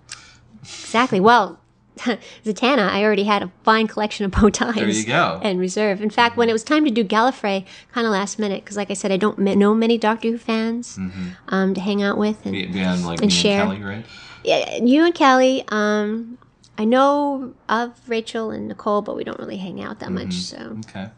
Exactly. 0.62 1.20
Well, 1.20 1.60
Zatanna, 1.98 2.90
I 2.90 3.04
already 3.04 3.24
had 3.24 3.42
a 3.44 3.52
fine 3.64 3.88
collection 3.88 4.25
of 4.25 4.32
bow 4.32 4.50
ties. 4.50 4.75
There 4.75 4.90
you 4.90 5.06
go. 5.06 5.40
And 5.44 5.60
reserve. 5.60 6.02
In 6.02 6.10
fact, 6.10 6.36
when 6.36 6.50
it 6.50 6.54
was 6.54 6.64
time 6.64 6.84
to 6.86 6.92
do 6.92 7.04
Gallifrey, 7.06 7.66
kind 7.94 8.06
of 8.06 8.12
last 8.12 8.38
minute, 8.40 8.64
because 8.64 8.75
like 8.75 8.92
I 8.92 8.96
said, 8.96 9.12
I 9.12 9.18
don't 9.18 9.40
m- 9.48 9.58
know 9.60 9.74
many 9.74 9.98
Doctor 9.98 10.30
Who 10.32 10.38
fans 10.38 10.98
um, 11.48 11.74
to 11.74 11.80
hang 11.82 12.02
out 12.04 12.18
with. 12.18 12.46
And 12.46 12.56
like 13.06 13.22
And 13.22 13.32
share. 13.32 13.62
and 13.64 13.72
Kelly, 13.80 13.84
right? 13.84 14.06
yeah, 14.44 14.78
you 14.78 15.06
and 15.06 15.14
Kelly, 15.16 15.64
um, 15.70 16.38
I 16.78 16.84
know 16.84 17.54
of 17.70 17.94
Rachel 18.08 18.52
and 18.52 18.68
Nicole, 18.68 19.02
but 19.02 19.16
we 19.16 19.24
don't 19.24 19.40
really 19.40 19.58
hang 19.58 19.82
out 19.82 20.00
that 20.00 20.12
much. 20.12 20.34
So 20.34 20.78
Okay. 20.90 21.10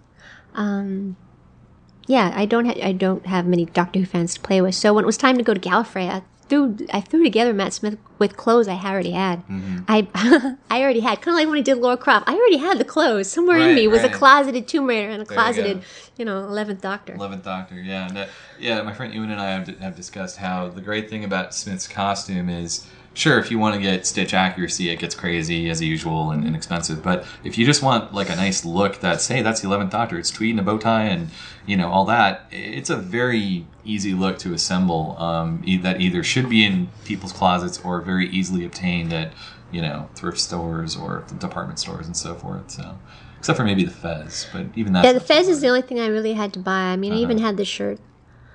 Yeah, 2.08 2.32
I 2.36 2.46
don't 2.46 2.66
ha- 2.66 2.80
I 2.82 2.94
don't 2.94 3.26
have 3.26 3.46
many 3.46 3.66
Doctor 3.66 4.00
Who 4.00 4.06
fans 4.06 4.34
to 4.36 4.42
play 4.42 4.62
with. 4.62 4.76
So 4.76 4.94
when 4.94 5.04
it 5.04 5.08
was 5.08 5.18
time 5.18 5.38
to 5.38 5.44
go 5.44 5.54
to 5.54 5.60
Gallifrey, 5.60 6.10
I 6.10 6.24
threw 6.48 6.78
I 6.92 7.02
threw 7.02 7.24
together 7.24 7.54
Matt 7.54 7.74
Smith 7.74 7.98
with 8.20 8.38
clothes 8.38 8.68
I 8.68 8.76
already 8.76 9.12
had. 9.12 9.46
Mm-hmm. 9.48 9.80
I 9.88 10.08
I 10.70 10.82
already 10.82 11.02
had 11.02 11.22
kind 11.22 11.36
of 11.36 11.40
like 11.40 11.48
when 11.48 11.58
I 11.58 11.62
did 11.62 11.78
Lara 11.78 11.98
Croft. 11.98 12.28
I 12.30 12.34
already 12.36 12.58
had 12.58 12.78
the 12.78 12.86
clothes. 12.86 13.30
Somewhere 13.30 13.58
in 13.58 13.76
me 13.76 13.88
was 13.88 14.02
right. 14.02 14.12
a 14.12 14.14
closeted 14.14 14.68
Tomb 14.68 14.88
Raider 14.88 15.10
and 15.10 15.22
a 15.22 15.26
There 15.26 15.38
you 15.38 15.44
closeted, 15.44 15.82
go. 15.82 15.86
you, 16.18 16.26
know, 16.26 16.40
Eleventh 16.40 16.82
Doctor. 16.82 17.14
Eleventh 17.14 17.44
Doctor, 17.44 17.76
yeah, 17.76 18.08
and, 18.08 18.30
yeah. 18.60 18.82
My 18.82 18.94
friend 18.94 19.14
Ewan 19.14 19.32
and 19.32 19.42
I 19.42 19.52
have, 19.52 19.68
have 19.80 19.96
discussed 19.96 20.38
how 20.38 20.70
the 20.70 20.82
great 20.82 21.10
thing 21.10 21.24
about 21.24 21.54
Smith's 21.54 21.88
costume 21.88 22.50
is, 22.50 22.88
sure, 23.18 23.40
if 23.40 23.50
you 23.52 23.58
want 23.60 23.76
to 23.76 23.82
get 23.82 24.06
stitch 24.06 24.34
accuracy, 24.34 24.90
it 24.90 25.00
gets 25.00 25.16
crazy 25.16 25.70
as 25.70 25.82
usual 25.82 26.32
and, 26.32 26.46
and 26.46 26.56
expensive. 26.56 27.02
But 27.04 27.26
if 27.44 27.58
you 27.58 27.66
just 27.66 27.82
want 27.82 28.14
like 28.14 28.30
a 28.30 28.36
nice 28.36 28.64
look, 28.64 29.00
that's 29.00 29.28
hey, 29.28 29.42
that's 29.42 29.62
the 29.62 29.68
Eleventh 29.68 29.92
Doctor. 29.92 30.18
It's 30.20 30.30
tweed 30.32 30.52
and 30.52 30.60
a 30.60 30.64
bow 30.64 30.78
tie, 30.78 31.04
and 31.06 31.30
you 31.66 31.76
know 31.76 31.90
all 31.90 32.06
that. 32.06 32.46
It's 32.52 32.90
a 32.90 32.96
very 32.96 33.66
easy 33.84 34.14
look 34.14 34.38
to 34.40 34.54
assemble. 34.54 35.18
Um, 35.20 35.64
that 35.82 36.00
either 36.00 36.24
should 36.24 36.50
be 36.50 36.64
in 36.66 36.90
people's 37.06 37.34
closets 37.34 37.80
or 37.84 38.02
very 38.02 38.30
easily 38.30 38.64
obtained 38.66 39.12
at 39.14 39.34
you 39.72 39.82
know 39.82 40.10
thrift 40.16 40.40
stores 40.40 40.96
or 40.96 41.26
department 41.40 41.80
stores 41.80 42.06
and 42.06 42.16
so 42.16 42.36
forth. 42.36 42.72
So. 42.72 42.98
Except 43.40 43.56
for 43.58 43.64
maybe 43.64 43.86
the 43.86 43.92
Fez, 43.92 44.48
but 44.52 44.66
even 44.76 44.94
that. 44.94 45.06
yeah, 45.06 45.14
the 45.14 45.20
Fez 45.20 45.48
is 45.48 45.62
the 45.62 45.68
only 45.68 45.84
thing 45.84 46.00
I 46.00 46.08
really 46.08 46.34
had 46.34 46.52
to 46.54 46.60
buy. 46.60 46.92
I 46.92 46.96
mean, 46.98 47.14
I 47.14 47.18
even 47.18 47.38
Uh-huh. 47.38 47.46
had 47.46 47.58
the 47.58 47.66
shirt. 47.66 48.00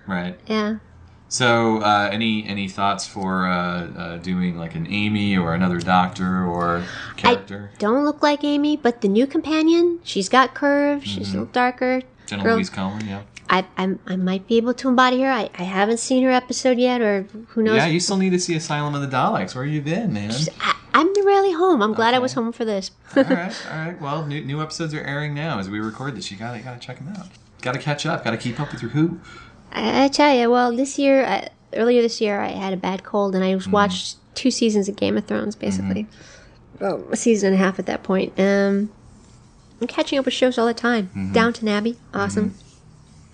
right. 0.08 0.36
Yeah. 0.48 0.78
So, 1.32 1.78
uh, 1.78 2.10
any 2.12 2.46
any 2.46 2.68
thoughts 2.68 3.06
for 3.06 3.46
uh, 3.46 3.86
uh, 3.96 4.16
doing 4.18 4.58
like 4.58 4.74
an 4.74 4.86
Amy 4.90 5.34
or 5.34 5.54
another 5.54 5.78
Doctor 5.78 6.44
or 6.44 6.84
character? 7.16 7.70
I 7.74 7.78
Don't 7.78 8.04
look 8.04 8.22
like 8.22 8.44
Amy, 8.44 8.76
but 8.76 9.00
the 9.00 9.08
new 9.08 9.26
companion, 9.26 9.98
she's 10.04 10.28
got 10.28 10.52
curves. 10.54 11.04
She's 11.06 11.28
Mm-hmm. 11.28 11.38
a 11.38 11.40
little 11.40 11.52
darker. 11.54 12.02
General 12.26 12.44
girl- 12.44 12.54
Louise 12.56 12.68
Coleman, 12.68 13.08
yeah. 13.08 13.22
I, 13.48 13.64
I, 13.78 13.94
I 14.06 14.16
might 14.16 14.46
be 14.46 14.58
able 14.58 14.74
to 14.74 14.88
embody 14.88 15.22
her. 15.22 15.30
I, 15.30 15.48
I 15.58 15.62
haven't 15.62 15.98
seen 16.00 16.22
her 16.24 16.30
episode 16.30 16.76
yet, 16.78 17.00
or 17.00 17.22
who 17.48 17.62
knows. 17.62 17.76
Yeah, 17.76 17.86
you 17.86 18.00
still 18.00 18.16
need 18.18 18.30
to 18.30 18.38
see 18.38 18.54
Asylum 18.54 18.94
of 18.94 19.00
the 19.00 19.08
Daleks. 19.08 19.54
Where 19.54 19.64
you 19.64 19.80
been, 19.80 20.12
man? 20.12 20.32
I, 20.60 20.76
I'm 20.92 21.08
rarely 21.24 21.52
home. 21.52 21.80
I'm 21.82 21.94
glad 21.94 22.12
I 22.12 22.18
was 22.18 22.34
home 22.34 22.52
for 22.52 22.66
this. 22.66 22.90
all 23.16 23.22
right, 23.24 23.66
all 23.70 23.76
right. 23.78 24.00
Well, 24.02 24.26
new, 24.26 24.44
new 24.44 24.60
episodes 24.60 24.92
are 24.92 25.02
airing 25.02 25.32
now 25.32 25.58
as 25.58 25.70
we 25.70 25.80
record 25.80 26.14
this. 26.14 26.30
You 26.30 26.36
gotta 26.36 26.60
gotta 26.60 26.78
check 26.78 26.98
them 26.98 27.08
out. 27.08 27.28
Gotta 27.62 27.78
catch 27.78 28.04
up. 28.04 28.22
Gotta 28.22 28.36
keep 28.36 28.60
up 28.60 28.70
with 28.70 28.82
your 28.82 28.90
Who. 28.90 29.18
I, 29.72 30.04
I 30.04 30.08
tell 30.08 30.34
you, 30.34 30.50
well, 30.50 30.74
this 30.74 30.98
year, 30.98 31.24
uh, 31.24 31.48
earlier 31.74 32.02
this 32.02 32.20
year, 32.20 32.40
I 32.40 32.48
had 32.50 32.72
a 32.72 32.76
bad 32.76 33.02
cold, 33.04 33.34
and 33.34 33.44
I 33.44 33.52
Mm-hmm. 33.54 33.70
watched 33.70 34.16
two 34.34 34.50
seasons 34.50 34.88
of 34.88 34.96
Game 34.96 35.16
of 35.16 35.24
Thrones, 35.26 35.56
basically. 35.56 36.06
Well, 36.80 37.04
a 37.10 37.16
season 37.16 37.52
and 37.52 37.56
a 37.60 37.64
half 37.64 37.78
at 37.78 37.86
that 37.86 38.02
point. 38.02 38.32
Um, 38.38 38.90
I'm 39.80 39.86
catching 39.86 40.18
up 40.18 40.24
with 40.24 40.34
shows 40.34 40.58
all 40.58 40.66
the 40.66 40.74
time. 40.74 41.08
Mm-hmm. 41.08 41.32
Downton 41.32 41.68
Abbey, 41.68 41.96
awesome. 42.14 42.54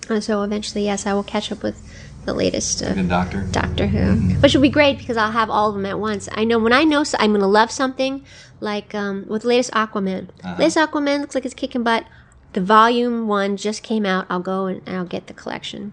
Uh, 0.09 0.21
so 0.21 0.43
eventually, 0.43 0.85
yes, 0.85 1.07
I 1.07 1.13
will 1.13 1.23
catch 1.23 1.53
up 1.53 1.63
with 1.63 1.81
the 2.25 2.33
latest. 2.35 2.83
Uh, 2.83 2.95
Doctor. 2.95 3.43
Doctor 3.51 3.87
Who, 3.87 4.35
which 4.41 4.55
will 4.55 4.63
be 4.63 4.69
great 4.71 4.99
because 4.99 5.17
I'll 5.17 5.33
have 5.33 5.51
all 5.51 5.69
of 5.71 5.75
them 5.75 5.87
at 5.87 5.99
once. 5.99 6.29
I 6.33 6.45
know 6.45 6.59
when 6.59 6.73
I 6.73 6.85
know 6.85 7.05
so 7.05 7.17
I'm 7.21 7.31
going 7.31 7.41
to 7.43 7.47
love 7.47 7.71
something, 7.71 8.25
like 8.61 8.95
um, 8.95 9.27
with 9.29 9.43
the 9.43 9.49
latest 9.49 9.71
Aquaman. 9.73 10.29
Latest 10.59 10.77
Aquaman 10.79 11.21
looks 11.21 11.35
like 11.35 11.45
it's 11.45 11.55
kicking 11.55 11.83
butt. 11.83 12.05
The 12.55 12.61
volume 12.63 13.29
one 13.29 13.57
just 13.57 13.83
came 13.83 14.05
out. 14.07 14.27
I'll 14.31 14.41
go 14.41 14.67
and 14.67 14.83
I'll 14.89 15.05
get 15.05 15.27
the 15.27 15.35
collection 15.35 15.93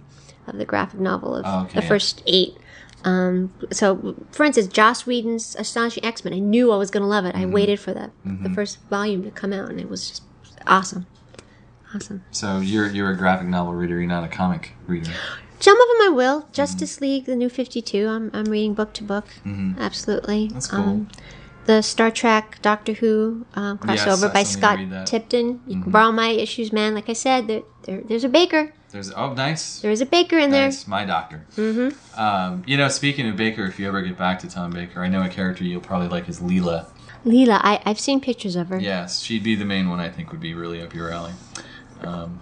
of 0.53 0.57
the 0.57 0.65
graphic 0.65 0.99
novel 0.99 1.35
of 1.35 1.43
Oh, 1.47 1.63
okay. 1.65 1.79
the 1.79 1.85
first 1.85 2.21
eight. 2.27 2.57
Um, 3.03 3.53
so, 3.71 4.15
for 4.31 4.45
instance, 4.45 4.67
Joss 4.67 5.05
Whedon's 5.05 5.55
Astonishing 5.59 6.03
X 6.03 6.23
Men. 6.25 6.33
I 6.33 6.39
knew 6.39 6.71
I 6.71 6.77
was 6.77 6.89
going 6.89 7.01
to 7.03 7.07
love 7.07 7.25
it. 7.25 7.35
I 7.35 7.45
waited 7.45 7.79
for 7.79 7.93
the 7.93 8.11
the 8.25 8.49
first 8.49 8.79
volume 8.89 9.23
to 9.23 9.31
come 9.31 9.53
out, 9.53 9.69
and 9.69 9.79
it 9.79 9.89
was 9.89 10.09
just 10.09 10.23
awesome, 10.65 11.05
awesome. 11.93 12.23
So 12.31 12.59
you're 12.59 12.87
you're 12.89 13.11
a 13.11 13.17
graphic 13.17 13.47
novel 13.47 13.73
reader. 13.73 13.97
You're 13.99 14.07
not 14.07 14.23
a 14.23 14.27
comic 14.27 14.71
reader. 14.87 15.11
Some 15.59 15.79
of 15.79 15.87
them 15.87 16.07
I 16.07 16.13
will. 16.15 16.47
Justice 16.51 16.99
League, 16.99 17.25
the 17.25 17.35
new 17.35 17.47
52, 17.47 18.07
I'm, 18.07 18.29
I'm 18.33 18.43
reading 18.45 18.73
book 18.73 18.91
to 18.95 19.03
book. 19.03 19.25
Absolutely. 19.79 20.49
That's 20.49 20.67
cool. 20.67 20.79
Um, 20.81 21.09
the 21.65 21.81
Star 21.81 22.11
Trek 22.11 22.59
Doctor 22.61 22.93
Who 22.93 23.45
um, 23.55 23.77
crossover 23.77 24.29
I 24.29 24.33
by 24.33 24.43
still 24.43 24.77
need 24.77 24.89
to 24.89 24.95
Scott. 24.97 25.07
Tipton. 25.07 25.61
You 25.65 25.81
can 25.81 25.91
borrow 25.91 26.11
my 26.11 26.27
issues, 26.29 26.73
man. 26.73 26.93
Like 26.93 27.09
I 27.09 27.13
said, 27.13 27.47
there, 27.47 27.61
there, 27.83 28.01
there's 28.01 28.23
a 28.23 28.29
baker. 28.29 28.73
There's 28.95 29.11
oh 29.11 29.33
nice. 29.33 29.81
There 29.81 29.91
is 29.91 29.99
a 29.99 30.05
baker 30.05 30.37
in 30.37 30.51
there. 30.51 30.67
Nice, 30.67 30.87
my 30.87 31.03
doctor. 31.03 31.45
Mm-hmm. 31.57 32.17
Um, 32.17 32.63
you 32.65 32.77
know, 32.77 32.87
speaking 32.87 33.27
of 33.27 33.35
Baker, 33.35 33.65
if 33.65 33.77
you 33.77 33.89
ever 33.89 34.01
get 34.01 34.17
back 34.17 34.39
to 34.39 34.49
Tom 34.49 34.71
Baker, 34.71 35.03
I 35.03 35.09
know 35.09 35.21
a 35.21 35.27
character 35.27 35.65
you'll 35.65 35.81
probably 35.81 36.07
like 36.07 36.29
is 36.29 36.39
Leela. 36.39 36.87
Leela, 37.25 37.59
I, 37.61 37.81
I've 37.83 37.99
seen 37.99 38.21
pictures 38.21 38.55
of 38.55 38.69
her. 38.69 38.79
Yes, 38.79 39.19
she'd 39.19 39.43
be 39.43 39.55
the 39.55 39.65
main 39.65 39.89
one. 39.89 39.99
I 39.99 40.09
think 40.09 40.31
would 40.31 40.39
be 40.39 40.53
really 40.53 40.81
up 40.81 40.93
your 40.93 41.11
alley. 41.11 41.33
Um, 42.03 42.41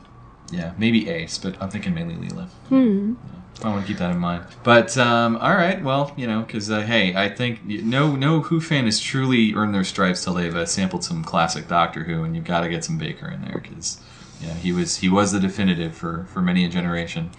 yeah, 0.52 0.74
maybe 0.78 1.10
Ace, 1.10 1.40
but 1.40 1.60
I'm 1.60 1.72
thinking 1.72 1.96
mainly 1.96 2.18
Leela. 2.18 2.48
Hmm. 2.70 3.16
I 3.64 3.70
want 3.70 3.82
to 3.82 3.88
keep 3.88 3.98
that 3.98 4.12
in 4.12 4.20
mind. 4.20 4.46
But 4.62 4.96
um, 4.96 5.38
all 5.38 5.56
right, 5.56 5.84
well, 5.84 6.14
you 6.16 6.28
know, 6.28 6.44
because 6.44 6.70
uh, 6.70 6.82
hey, 6.82 7.16
I 7.16 7.30
think 7.30 7.66
no 7.66 8.16
no 8.16 8.42
Who 8.42 8.62
fan 8.62 8.86
has 8.86 9.00
truly 9.00 9.56
earned 9.56 9.74
their 9.74 9.84
stripes 9.84 10.24
till 10.24 10.36
they've 10.36 10.56
uh, 10.56 10.68
sampled 10.68 11.04
some 11.04 11.24
classic 11.24 11.68
Doctor 11.68 12.04
Who, 12.04 12.24
and 12.24 12.36
you've 12.36 12.46
got 12.46 12.62
to 12.62 12.70
get 12.70 12.84
some 12.84 13.00
Baker 13.00 13.28
in 13.28 13.42
there 13.42 13.60
because 13.60 13.98
you 14.44 14.50
know 14.50 14.54
he 14.56 14.72
was 14.72 14.98
he 14.98 15.10
was 15.10 15.32
the 15.32 15.40
definitive 15.40 15.96
for 15.96 16.26
for 16.26 16.42
many 16.42 16.66
a 16.66 16.70
generation. 16.70 17.32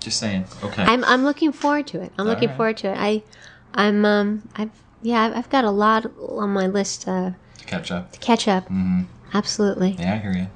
Just 0.00 0.18
saying. 0.18 0.46
Okay. 0.64 0.82
I'm, 0.82 1.04
I'm 1.04 1.22
looking 1.22 1.52
forward 1.52 1.86
to 1.88 2.00
it. 2.00 2.12
I'm 2.18 2.26
looking 2.26 2.48
right. 2.48 2.56
forward 2.56 2.76
to 2.78 2.88
it. 2.88 2.96
I, 2.98 3.22
I'm, 3.72 4.04
um, 4.04 4.48
I've, 4.56 4.70
yeah, 5.00 5.22
I've- 5.22 5.34
I've 5.36 5.48
got 5.48 5.64
a 5.64 5.70
lot 5.70 6.06
on 6.28 6.50
my 6.50 6.66
list 6.66 7.06
uh, 7.06 7.30
Catch 7.66 7.92
up. 7.92 8.10
to 8.10 8.18
catch 8.18 8.48
up. 8.48 8.64
Mm-hmm. 8.64 9.02
Absolutely. 9.32 9.92
Yeah, 10.00 10.14
I 10.14 10.16
hear 10.18 10.32
you. 10.32 10.48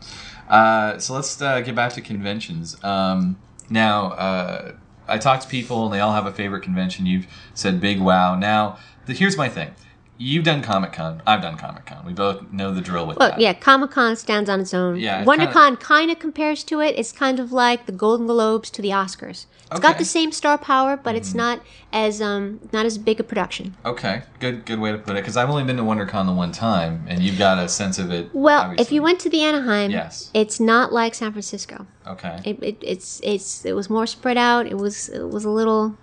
Uh, 0.52 0.98
so 0.98 1.14
let's 1.14 1.40
uh, 1.40 1.60
get 1.60 1.76
back 1.76 1.92
to 1.92 2.00
conventions. 2.00 2.76
Um, 2.82 3.36
now, 3.70 4.06
uh, 4.06 4.72
I 5.06 5.18
talk 5.18 5.40
to 5.42 5.48
people 5.48 5.84
and 5.84 5.94
they 5.94 6.00
all 6.00 6.12
have 6.12 6.26
a 6.26 6.32
favorite 6.32 6.62
convention. 6.64 7.06
You've 7.06 7.28
said 7.54 7.80
Big 7.80 8.00
Wow. 8.00 8.34
Now, 8.34 8.78
the, 9.06 9.12
here's 9.12 9.36
my 9.36 9.48
thing. 9.48 9.70
You've 10.18 10.44
done 10.44 10.62
Comic 10.62 10.92
Con. 10.92 11.22
I've 11.26 11.42
done 11.42 11.56
Comic 11.56 11.86
Con. 11.86 12.04
We 12.06 12.12
both 12.12 12.50
know 12.50 12.72
the 12.72 12.80
drill 12.80 13.06
with 13.06 13.18
Well, 13.18 13.30
that. 13.30 13.40
yeah, 13.40 13.52
Comic 13.52 13.90
Con 13.90 14.16
stands 14.16 14.48
on 14.48 14.60
its 14.60 14.72
own. 14.72 14.96
Yeah, 14.98 15.20
it 15.22 15.26
WonderCon 15.26 15.78
kind 15.80 16.10
of 16.10 16.18
compares 16.18 16.64
to 16.64 16.80
it. 16.80 16.94
It's 16.98 17.12
kind 17.12 17.38
of 17.38 17.52
like 17.52 17.86
the 17.86 17.92
Golden 17.92 18.26
Globes 18.26 18.70
to 18.70 18.82
the 18.82 18.90
Oscars. 18.90 19.46
It's 19.70 19.80
got 19.80 19.98
the 19.98 20.04
same 20.04 20.30
star 20.32 20.56
power, 20.58 20.96
but 20.96 21.16
it's 21.16 21.34
not 21.34 21.60
as 21.92 22.22
um 22.22 22.60
not 22.72 22.86
as 22.86 22.98
big 22.98 23.18
a 23.18 23.24
production. 23.24 23.74
Okay, 23.84 24.22
good 24.38 24.64
good 24.64 24.78
way 24.78 24.92
to 24.92 24.98
put 24.98 25.16
it. 25.16 25.22
Because 25.22 25.36
I've 25.36 25.50
only 25.50 25.64
been 25.64 25.76
to 25.78 25.82
WonderCon 25.82 26.26
the 26.26 26.32
one 26.32 26.52
time, 26.52 27.04
and 27.08 27.20
you've 27.20 27.38
got 27.38 27.58
a 27.58 27.68
sense 27.68 27.98
of 27.98 28.12
it. 28.12 28.30
Well, 28.32 28.74
if 28.78 28.92
you 28.92 29.02
went 29.02 29.18
to 29.20 29.28
the 29.28 29.42
Anaheim, 29.42 29.90
Yes. 29.90 30.30
it's 30.34 30.60
not 30.60 30.92
like 30.92 31.14
San 31.14 31.32
Francisco. 31.32 31.86
Okay. 32.06 32.40
It, 32.44 32.62
it 32.62 32.76
it's 32.80 33.20
it's 33.24 33.64
it 33.64 33.72
was 33.74 33.90
more 33.90 34.06
spread 34.06 34.38
out. 34.38 34.66
It 34.66 34.78
was 34.78 35.08
it 35.08 35.28
was 35.28 35.44
a 35.44 35.50
little. 35.50 35.96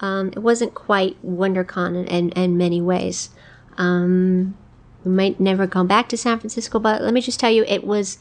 Um, 0.00 0.28
it 0.28 0.40
wasn't 0.40 0.74
quite 0.74 1.16
WonderCon 1.24 1.96
in, 1.96 2.06
in, 2.06 2.30
in 2.30 2.56
many 2.56 2.80
ways. 2.80 3.30
Um, 3.76 4.56
we 5.04 5.12
might 5.12 5.40
never 5.40 5.66
come 5.66 5.86
back 5.86 6.08
to 6.10 6.16
San 6.16 6.38
Francisco, 6.38 6.78
but 6.78 7.02
let 7.02 7.14
me 7.14 7.20
just 7.20 7.40
tell 7.40 7.50
you, 7.50 7.64
it 7.64 7.84
was 7.84 8.18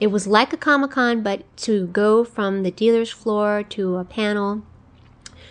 it 0.00 0.08
was 0.08 0.26
like 0.26 0.52
a 0.52 0.56
Comic 0.56 0.92
Con, 0.92 1.22
but 1.22 1.42
to 1.58 1.88
go 1.88 2.22
from 2.22 2.62
the 2.62 2.70
dealer's 2.70 3.10
floor 3.10 3.64
to 3.70 3.96
a 3.96 4.04
panel 4.04 4.62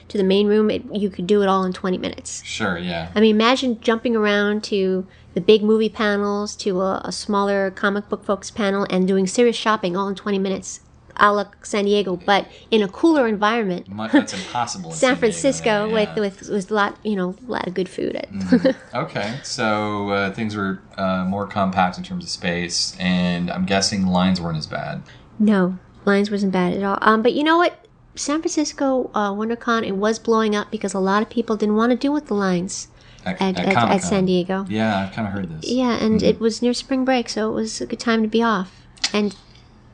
to 0.08 0.18
the 0.18 0.24
main 0.24 0.48
room, 0.48 0.72
it, 0.72 0.84
you 0.94 1.10
could 1.10 1.28
do 1.28 1.42
it 1.42 1.50
all 1.50 1.64
in 1.64 1.74
twenty 1.74 1.98
minutes. 1.98 2.44
Sure. 2.46 2.78
Yeah. 2.78 3.12
I 3.14 3.20
mean, 3.20 3.36
imagine 3.36 3.82
jumping 3.82 4.16
around 4.16 4.64
to 4.66 5.06
the 5.38 5.42
big 5.42 5.62
movie 5.62 5.88
panels 5.88 6.56
to 6.56 6.82
a, 6.82 7.00
a 7.06 7.12
smaller 7.12 7.70
comic 7.70 8.10
book 8.10 8.26
folks 8.26 8.50
panel 8.50 8.88
and 8.90 9.08
doing 9.08 9.28
serious 9.28 9.56
shopping 9.56 9.96
all 9.96 10.08
in 10.08 10.16
20 10.16 10.40
minutes, 10.40 10.80
a 11.20 11.34
la 11.34 11.46
San 11.64 11.86
Diego, 11.86 12.16
but 12.16 12.48
in 12.72 12.82
a 12.82 12.88
cooler 12.88 13.28
environment. 13.28 13.88
That's 14.12 14.34
impossible. 14.42 14.92
San 14.92 15.10
Diego, 15.10 15.20
Francisco 15.20 15.88
yeah, 15.88 15.94
with, 15.94 16.16
with 16.16 16.50
with 16.50 16.72
a 16.72 16.74
lot 16.74 16.98
you 17.04 17.16
know 17.16 17.36
a 17.48 17.52
lot 17.52 17.68
of 17.68 17.74
good 17.74 17.90
food. 17.90 18.16
At. 18.16 18.76
Okay, 18.94 19.40
so 19.44 20.10
uh, 20.10 20.32
things 20.34 20.56
were 20.56 20.82
uh, 20.98 21.24
more 21.26 21.46
compact 21.48 21.98
in 21.98 22.04
terms 22.04 22.24
of 22.24 22.30
space, 22.30 22.96
and 23.00 23.52
I'm 23.52 23.66
guessing 23.66 24.08
lines 24.08 24.42
weren't 24.42 24.58
as 24.58 24.68
bad. 24.68 25.04
no, 25.40 25.78
lines 26.06 26.32
wasn't 26.32 26.52
bad 26.52 26.74
at 26.74 26.84
all. 26.84 26.98
Um, 27.02 27.22
but 27.22 27.34
you 27.34 27.44
know 27.44 27.58
what? 27.58 27.86
San 28.16 28.42
Francisco 28.42 29.12
uh, 29.14 29.32
WonderCon 29.32 29.86
it 29.86 29.96
was 29.96 30.18
blowing 30.20 30.56
up 30.56 30.72
because 30.72 30.94
a 30.94 31.00
lot 31.00 31.22
of 31.22 31.30
people 31.30 31.56
didn't 31.56 31.76
want 31.76 31.92
to 31.92 31.98
deal 31.98 32.14
with 32.14 32.28
the 32.28 32.34
lines 32.34 32.88
At, 33.26 33.40
at, 33.42 33.60
at 33.60 33.92
at, 33.92 34.02
San 34.02 34.26
Diego. 34.26 34.66
Yeah, 34.68 35.06
I've 35.06 35.14
kind 35.14 35.28
of 35.28 35.34
heard 35.34 35.50
this. 35.50 35.70
Yeah, 35.70 36.04
and 36.04 36.24
it 36.24 36.40
was 36.40 36.62
near 36.62 36.74
spring 36.74 37.06
break, 37.06 37.30
so 37.30 37.52
it 37.52 37.54
was 37.54 37.82
a 37.82 37.86
good 37.86 38.00
time 38.00 38.24
to 38.24 38.28
be 38.28 38.42
off. 38.42 38.88
And 39.14 39.36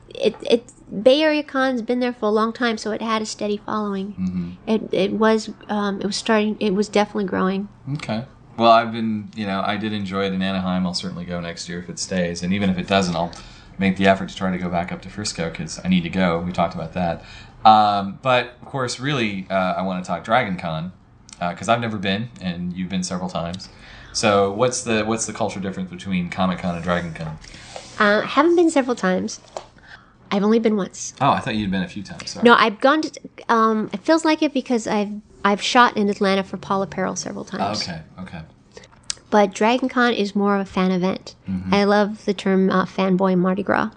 it 0.10 0.36
it 0.50 0.72
Bay 1.02 1.22
Area 1.22 1.44
Con's 1.44 1.82
been 1.82 2.00
there 2.00 2.14
for 2.14 2.26
a 2.28 2.32
long 2.32 2.54
time, 2.54 2.78
so 2.78 2.92
it 2.92 3.02
had 3.02 3.22
a 3.22 3.26
steady 3.26 3.58
following. 3.58 4.14
Mm-hmm. 4.14 4.52
It 4.68 4.94
it 4.94 5.14
was 5.14 5.50
um, 5.70 6.02
it 6.02 6.06
was 6.06 6.16
starting. 6.16 6.58
It 6.60 6.74
was 6.74 6.88
definitely 6.88 7.26
growing. 7.26 7.68
Okay. 7.94 8.26
Well, 8.56 8.72
I've 8.72 8.92
been, 8.92 9.32
you 9.36 9.48
know, 9.48 9.64
I 9.66 9.78
did 9.78 9.94
enjoy 9.94 10.26
it 10.26 10.34
in 10.34 10.42
Anaheim. 10.44 10.86
I'll 10.86 10.94
certainly 10.94 11.26
go 11.26 11.40
next 11.40 11.68
year 11.68 11.80
if 11.80 11.90
it 11.90 11.98
stays, 11.98 12.44
and 12.44 12.54
even 12.54 12.70
if 12.70 12.78
it 12.78 12.88
doesn't, 12.88 13.16
I'll 13.16 13.32
make 13.80 13.98
the 13.98 14.06
effort 14.06 14.30
to 14.30 14.36
try 14.36 14.52
to 14.52 14.58
go 14.58 14.70
back 14.70 14.92
up 14.92 15.02
to 15.02 15.10
Frisco 15.10 15.50
because 15.50 15.80
I 15.84 15.88
need 15.88 16.04
to 16.04 16.10
go. 16.10 16.40
We 16.40 16.52
talked 16.52 16.76
about 16.76 16.94
that. 16.94 17.24
Um, 17.66 18.20
but 18.22 18.56
of 18.62 18.66
course, 18.66 19.00
really, 19.00 19.48
uh, 19.50 19.54
I 19.54 19.82
want 19.82 20.04
to 20.04 20.08
talk 20.08 20.24
Dragon 20.24 20.58
Con 20.58 20.92
because 21.40 21.68
I've 21.68 21.82
never 21.82 21.98
been, 21.98 22.30
and 22.42 22.74
you've 22.74 22.90
been 22.90 23.04
several 23.04 23.30
times. 23.30 23.70
So, 24.14 24.52
what's 24.52 24.84
the 24.84 25.04
what's 25.04 25.26
the 25.26 25.34
culture 25.34 25.60
difference 25.60 25.90
between 25.90 26.30
Comic 26.30 26.60
Con 26.60 26.76
and 26.76 26.84
Dragon 26.84 27.14
Con? 27.14 27.38
Uh, 27.98 28.22
haven't 28.22 28.56
been 28.56 28.70
several 28.70 28.96
times. 28.96 29.40
I've 30.34 30.44
only 30.44 30.60
been 30.60 30.76
once. 30.76 31.14
Oh, 31.22 31.30
I 31.30 31.40
thought 31.40 31.56
you'd 31.56 31.70
been 31.72 31.84
a 31.84 31.88
few 31.88 32.02
times. 32.04 32.32
Sorry. 32.32 32.44
No, 32.44 32.56
I've 32.56 32.80
gone 32.82 33.02
to. 33.04 33.12
Um, 33.50 33.90
it 33.94 34.00
feels 34.02 34.26
like 34.26 34.42
it 34.42 34.54
because 34.54 34.88
I've 34.88 35.12
I've 35.46 35.62
shot 35.62 35.96
in 35.96 36.10
Atlanta 36.10 36.44
for 36.44 36.58
Paula 36.58 36.88
Peril 36.88 37.16
several 37.16 37.46
Oh, 37.52 37.58
times. 37.58 37.84
okay, 37.84 38.02
okay. 38.20 38.42
But 39.30 39.54
Dragon 39.54 39.90
Con 39.90 40.14
is 40.14 40.36
more 40.36 40.56
of 40.56 40.62
a 40.62 40.66
fan 40.70 40.92
event. 40.92 41.36
I 41.72 41.84
love 41.86 42.26
the 42.26 42.34
term 42.34 42.70
uh, 42.70 42.86
fanboy 42.86 43.38
Mardi 43.38 43.64
Gras. 43.64 43.90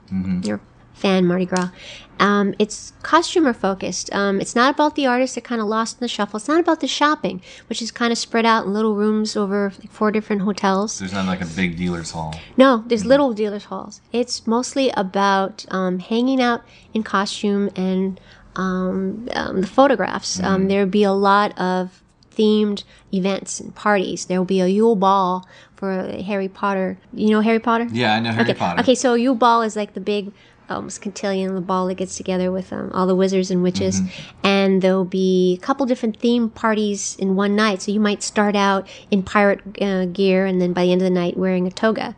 Or 0.49 0.61
fan 0.97 1.27
Mardi 1.27 1.47
Gras. 1.47 1.71
Um, 2.19 2.55
it's 2.59 2.95
costumer 3.03 3.53
focused. 3.53 4.13
Um, 4.15 4.41
it's 4.41 4.55
not 4.55 4.75
about 4.75 4.95
the 4.95 5.07
artists 5.07 5.35
that 5.35 5.45
kind 5.45 5.61
of 5.61 5.67
lost 5.67 5.99
in 5.99 6.01
the 6.01 6.09
shuffle. 6.09 6.39
It's 6.39 6.49
not 6.49 6.61
about 6.61 6.81
the 6.81 6.89
shopping, 6.89 7.43
which 7.69 7.83
is 7.83 7.91
kind 7.91 8.11
of 8.11 8.17
spread 8.17 8.47
out 8.47 8.65
in 8.65 8.73
little 8.73 8.95
rooms 8.95 9.37
over 9.37 9.73
like 9.79 9.91
four 9.91 10.11
different 10.11 10.43
hotels. 10.43 10.99
There's 10.99 11.13
not 11.13 11.27
like 11.27 11.43
a 11.43 11.47
big 11.47 11.77
dealer's 11.77 12.13
hall. 12.13 12.35
No, 12.57 12.83
there's 12.87 13.05
little 13.05 13.35
dealers 13.35 13.65
halls. 13.65 14.01
It's 14.13 14.47
mostly 14.47 14.91
about 14.97 15.67
um, 15.71 15.99
hanging 15.99 16.41
out 16.41 16.63
in 16.95 17.03
costume 17.03 17.69
and 17.77 18.19
um, 18.57 19.29
um, 19.35 19.61
the 19.61 19.67
photographs. 19.67 20.41
Um, 20.43 20.69
there'll 20.69 20.89
be 20.89 21.05
a 21.05 21.13
lot 21.13 21.59
of 21.59 22.03
themed 22.35 22.85
events 23.13 23.61
and 23.61 23.75
parties. 23.75 24.25
There 24.25 24.39
will 24.39 24.47
be 24.47 24.61
a 24.61 24.67
Yule 24.67 24.97
Ball 24.97 25.47
for 25.75 26.03
Harry 26.23 26.49
Potter. 26.49 26.99
You 27.13 27.31
know 27.31 27.41
Harry 27.43 27.61
Potter? 27.61 27.89
Yeah, 27.93 28.15
I 28.15 28.21
know 28.21 28.31
Harry 28.31 28.45
okay. 28.45 28.55
Potter. 28.55 28.81
Okay, 28.81 28.95
so 28.95 29.15
Yule 29.15 29.35
Ball 29.35 29.61
is 29.63 29.77
like 29.77 29.93
the 29.93 30.01
big 30.01 30.33
almost 30.69 31.03
cotillion, 31.03 31.55
the 31.55 31.61
ball 31.61 31.87
that 31.87 31.95
gets 31.95 32.17
together 32.17 32.51
with 32.51 32.73
um, 32.73 32.91
all 32.93 33.07
the 33.07 33.15
wizards 33.15 33.51
and 33.51 33.63
witches. 33.63 34.01
Mm-hmm. 34.01 34.47
And 34.47 34.83
there'll 34.83 35.05
be 35.05 35.59
a 35.61 35.65
couple 35.65 35.87
different 35.87 36.19
theme 36.19 36.51
parties 36.51 37.17
in 37.19 37.37
one 37.37 37.55
night. 37.57 37.83
So 37.83 37.93
you 37.93 38.01
might 38.01 38.23
start 38.23 38.57
out 38.57 38.89
in 39.11 39.23
pirate 39.23 39.61
uh, 39.81 40.07
gear 40.07 40.47
and 40.47 40.61
then 40.61 40.73
by 40.73 40.85
the 40.85 40.93
end 40.93 41.03
of 41.03 41.07
the 41.07 41.11
night 41.11 41.37
wearing 41.37 41.67
a 41.67 41.71
toga. 41.71 42.17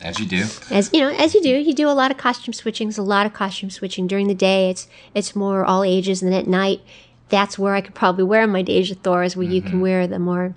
As 0.00 0.20
you 0.20 0.26
do. 0.26 0.44
As 0.70 0.90
you 0.92 1.00
know, 1.00 1.10
as 1.10 1.34
you 1.34 1.42
do, 1.42 1.48
you 1.48 1.74
do 1.74 1.88
a 1.88 1.90
lot 1.90 2.10
of 2.10 2.16
costume 2.16 2.54
switching. 2.54 2.88
There's 2.88 2.98
a 2.98 3.02
lot 3.02 3.26
of 3.26 3.32
costume 3.32 3.70
switching 3.70 4.06
during 4.06 4.28
the 4.28 4.34
day. 4.34 4.70
It's 4.70 4.86
it's 5.14 5.34
more 5.34 5.64
all 5.64 5.82
ages, 5.82 6.22
and 6.22 6.30
then 6.30 6.38
at 6.38 6.46
night, 6.46 6.80
that's 7.28 7.58
where 7.58 7.74
I 7.74 7.80
could 7.80 7.94
probably 7.94 8.24
wear 8.24 8.46
my 8.46 8.62
Dejah 8.62 8.98
Thoris, 8.98 9.36
where 9.36 9.46
you 9.46 9.60
can 9.62 9.80
wear 9.80 10.06
the 10.06 10.18
more 10.18 10.54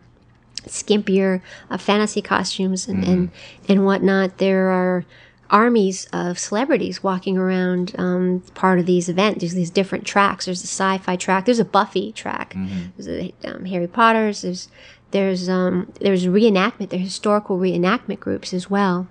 skimpier 0.68 1.42
uh, 1.72 1.78
fantasy 1.78 2.22
costumes 2.22 2.88
and, 2.88 3.04
and 3.04 3.32
and 3.68 3.86
whatnot. 3.86 4.38
There 4.38 4.70
are 4.70 5.06
armies 5.50 6.08
of 6.14 6.38
celebrities 6.40 7.02
walking 7.04 7.38
around 7.38 7.96
um, 7.98 8.42
part 8.54 8.80
of 8.80 8.86
these 8.86 9.10
events. 9.10 9.40
There's 9.40 9.54
these 9.54 9.70
different 9.72 10.06
tracks. 10.06 10.46
There's 10.46 10.64
a 10.64 10.68
sci-fi 10.68 11.16
track. 11.16 11.46
There's 11.46 11.60
a 11.60 11.66
Buffy 11.66 12.12
track. 12.12 12.56
There's 12.98 13.08
a 13.08 13.34
um, 13.46 13.66
Harry 13.66 13.88
Potter's. 13.88 14.42
There's 14.42 14.68
there's 15.12 15.50
um 15.50 15.92
there's 16.00 16.28
reenactment. 16.28 16.90
There's 16.90 17.02
historical 17.04 17.58
reenactment 17.58 18.20
groups 18.20 18.54
as 18.54 18.70
well. 18.70 19.08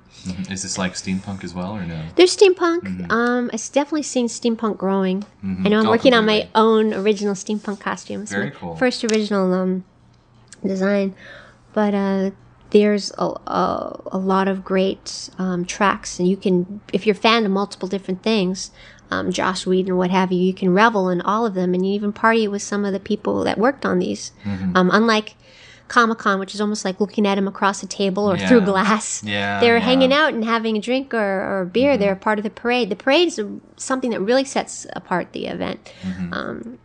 Is 0.51 0.63
this 0.63 0.79
like 0.79 0.93
steampunk 0.95 1.43
as 1.45 1.55
well, 1.55 1.73
or 1.73 1.85
no? 1.85 2.03
There's 2.17 2.37
steampunk. 2.37 3.11
Um, 3.11 3.51
I've 3.53 3.73
definitely 3.73 4.03
seen 4.03 4.27
steampunk 4.29 4.77
growing. 4.77 5.25
I 5.43 5.69
know 5.69 5.81
I'm 5.81 5.87
Oh, 5.87 5.91
working 5.91 6.15
on 6.15 6.25
my 6.27 6.49
own 6.55 6.93
original 6.95 7.35
steampunk 7.35 7.81
costumes. 7.81 8.31
Very 8.31 8.47
my 8.47 8.51
cool. 8.51 8.77
First 8.77 9.03
original 9.05 9.53
um, 9.55 9.85
design, 10.65 11.15
but 11.73 11.95
uh, 11.95 12.31
there's 12.71 13.13
a, 13.19 13.25
a, 13.25 14.01
a 14.13 14.19
lot 14.19 14.49
of 14.49 14.65
great 14.65 15.31
um, 15.39 15.65
tracks, 15.65 16.19
and 16.19 16.29
you 16.29 16.37
can 16.37 16.81
if 16.93 17.07
you're 17.07 17.17
a 17.17 17.19
fan 17.19 17.45
of 17.45 17.51
multiple 17.51 17.89
different 17.89 18.23
things. 18.23 18.71
Um, 19.11 19.33
Joss 19.33 19.65
Whedon 19.65 19.93
or 19.93 19.97
what 19.97 20.11
have 20.11 20.31
you, 20.33 20.39
you 20.39 20.53
can 20.53 20.75
revel 20.75 21.09
in 21.09 21.23
all 21.23 21.47
of 21.47 21.55
them, 21.55 21.73
and 21.73 21.87
you 21.87 21.95
even 21.95 22.13
party 22.13 22.47
with 22.47 22.61
some 22.61 22.85
of 22.85 22.93
the 22.93 23.01
people 23.01 23.43
that 23.45 23.57
worked 23.57 23.87
on 23.87 24.01
these. 24.01 24.33
Mm-hmm. 24.45 24.77
Um, 24.77 24.91
unlike 24.93 25.35
Comic 25.89 26.19
Con, 26.19 26.39
which 26.39 26.55
is 26.55 26.61
almost 26.61 26.85
like 26.85 27.01
looking 27.01 27.27
at 27.27 27.37
them 27.37 27.49
across 27.49 27.83
a 27.83 27.87
table 27.87 28.31
or 28.31 28.37
through 28.37 28.61
glass. 28.61 29.25
Yeah, 29.25 29.61
they're 29.61 29.79
yeah. 29.79 29.85
hanging 29.85 30.13
out 30.13 30.35
and 30.35 30.45
having 30.45 30.77
a 30.77 30.81
drink 30.81 31.15
or, 31.15 31.19
or 31.19 31.63
a 31.63 31.67
beer. 31.67 31.97
They're 31.97 32.15
part 32.15 32.39
of 32.39 32.43
the 32.43 32.51
parade. 32.51 32.91
The 32.91 32.97
parade 32.97 33.29
is 33.29 33.41
something 33.77 34.11
that 34.11 34.21
really 34.21 34.45
sets 34.45 34.87
apart 34.93 35.33
the 35.33 35.47
event. 35.47 35.91
Um, 36.33 36.79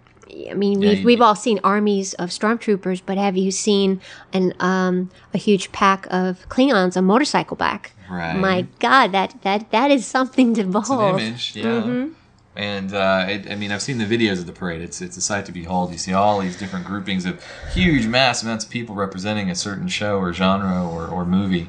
I 0.50 0.54
mean, 0.54 0.82
Yeah, 0.82 0.90
we've, 0.90 1.00
you- 1.00 1.06
we've 1.06 1.22
all 1.22 1.36
seen 1.36 1.60
armies 1.64 2.14
of 2.16 2.30
stormtroopers, 2.30 3.02
but 3.06 3.18
have 3.18 3.38
you 3.38 3.52
seen 3.52 4.02
an 4.34 4.54
um, 4.60 5.10
a 5.34 5.38
huge 5.38 5.72
pack 5.72 6.08
of 6.12 6.48
Klingons 6.50 6.98
on 6.98 7.06
motorcycle 7.06 7.56
back? 7.58 7.92
Right. 8.10 8.36
My 8.38 8.68
God, 8.80 9.12
that 9.14 9.36
that 9.44 9.72
that 9.72 9.92
is 9.92 10.06
something 10.06 10.54
to 10.56 10.64
behold. 10.64 11.16
It's 11.16 11.22
an 11.24 11.28
image, 11.28 11.56
yeah. 11.56 11.64
Mm-hmm. 11.66 12.14
And 12.56 12.94
uh, 12.94 13.26
it, 13.28 13.50
I 13.50 13.56
mean, 13.56 13.72
I've 13.72 13.82
seen 13.82 13.98
the 13.98 14.06
videos 14.06 14.34
of 14.40 14.46
the 14.46 14.52
parade. 14.54 14.82
It's 14.82 15.02
it's 15.02 15.18
a 15.18 15.22
sight 15.22 15.46
to 15.48 15.52
behold. 15.52 15.92
You 15.92 15.98
see 15.98 16.14
all 16.14 16.40
these 16.40 16.56
different 16.56 16.86
groupings 16.86 17.26
of 17.26 17.44
huge, 17.74 18.06
mass 18.06 18.44
amounts 18.44 18.64
of 18.66 18.70
people 18.70 18.94
representing 18.94 19.50
a 19.50 19.56
certain 19.56 19.88
show 19.88 20.18
or 20.20 20.32
genre 20.34 20.88
or, 20.88 21.08
or 21.08 21.26
movie. 21.26 21.68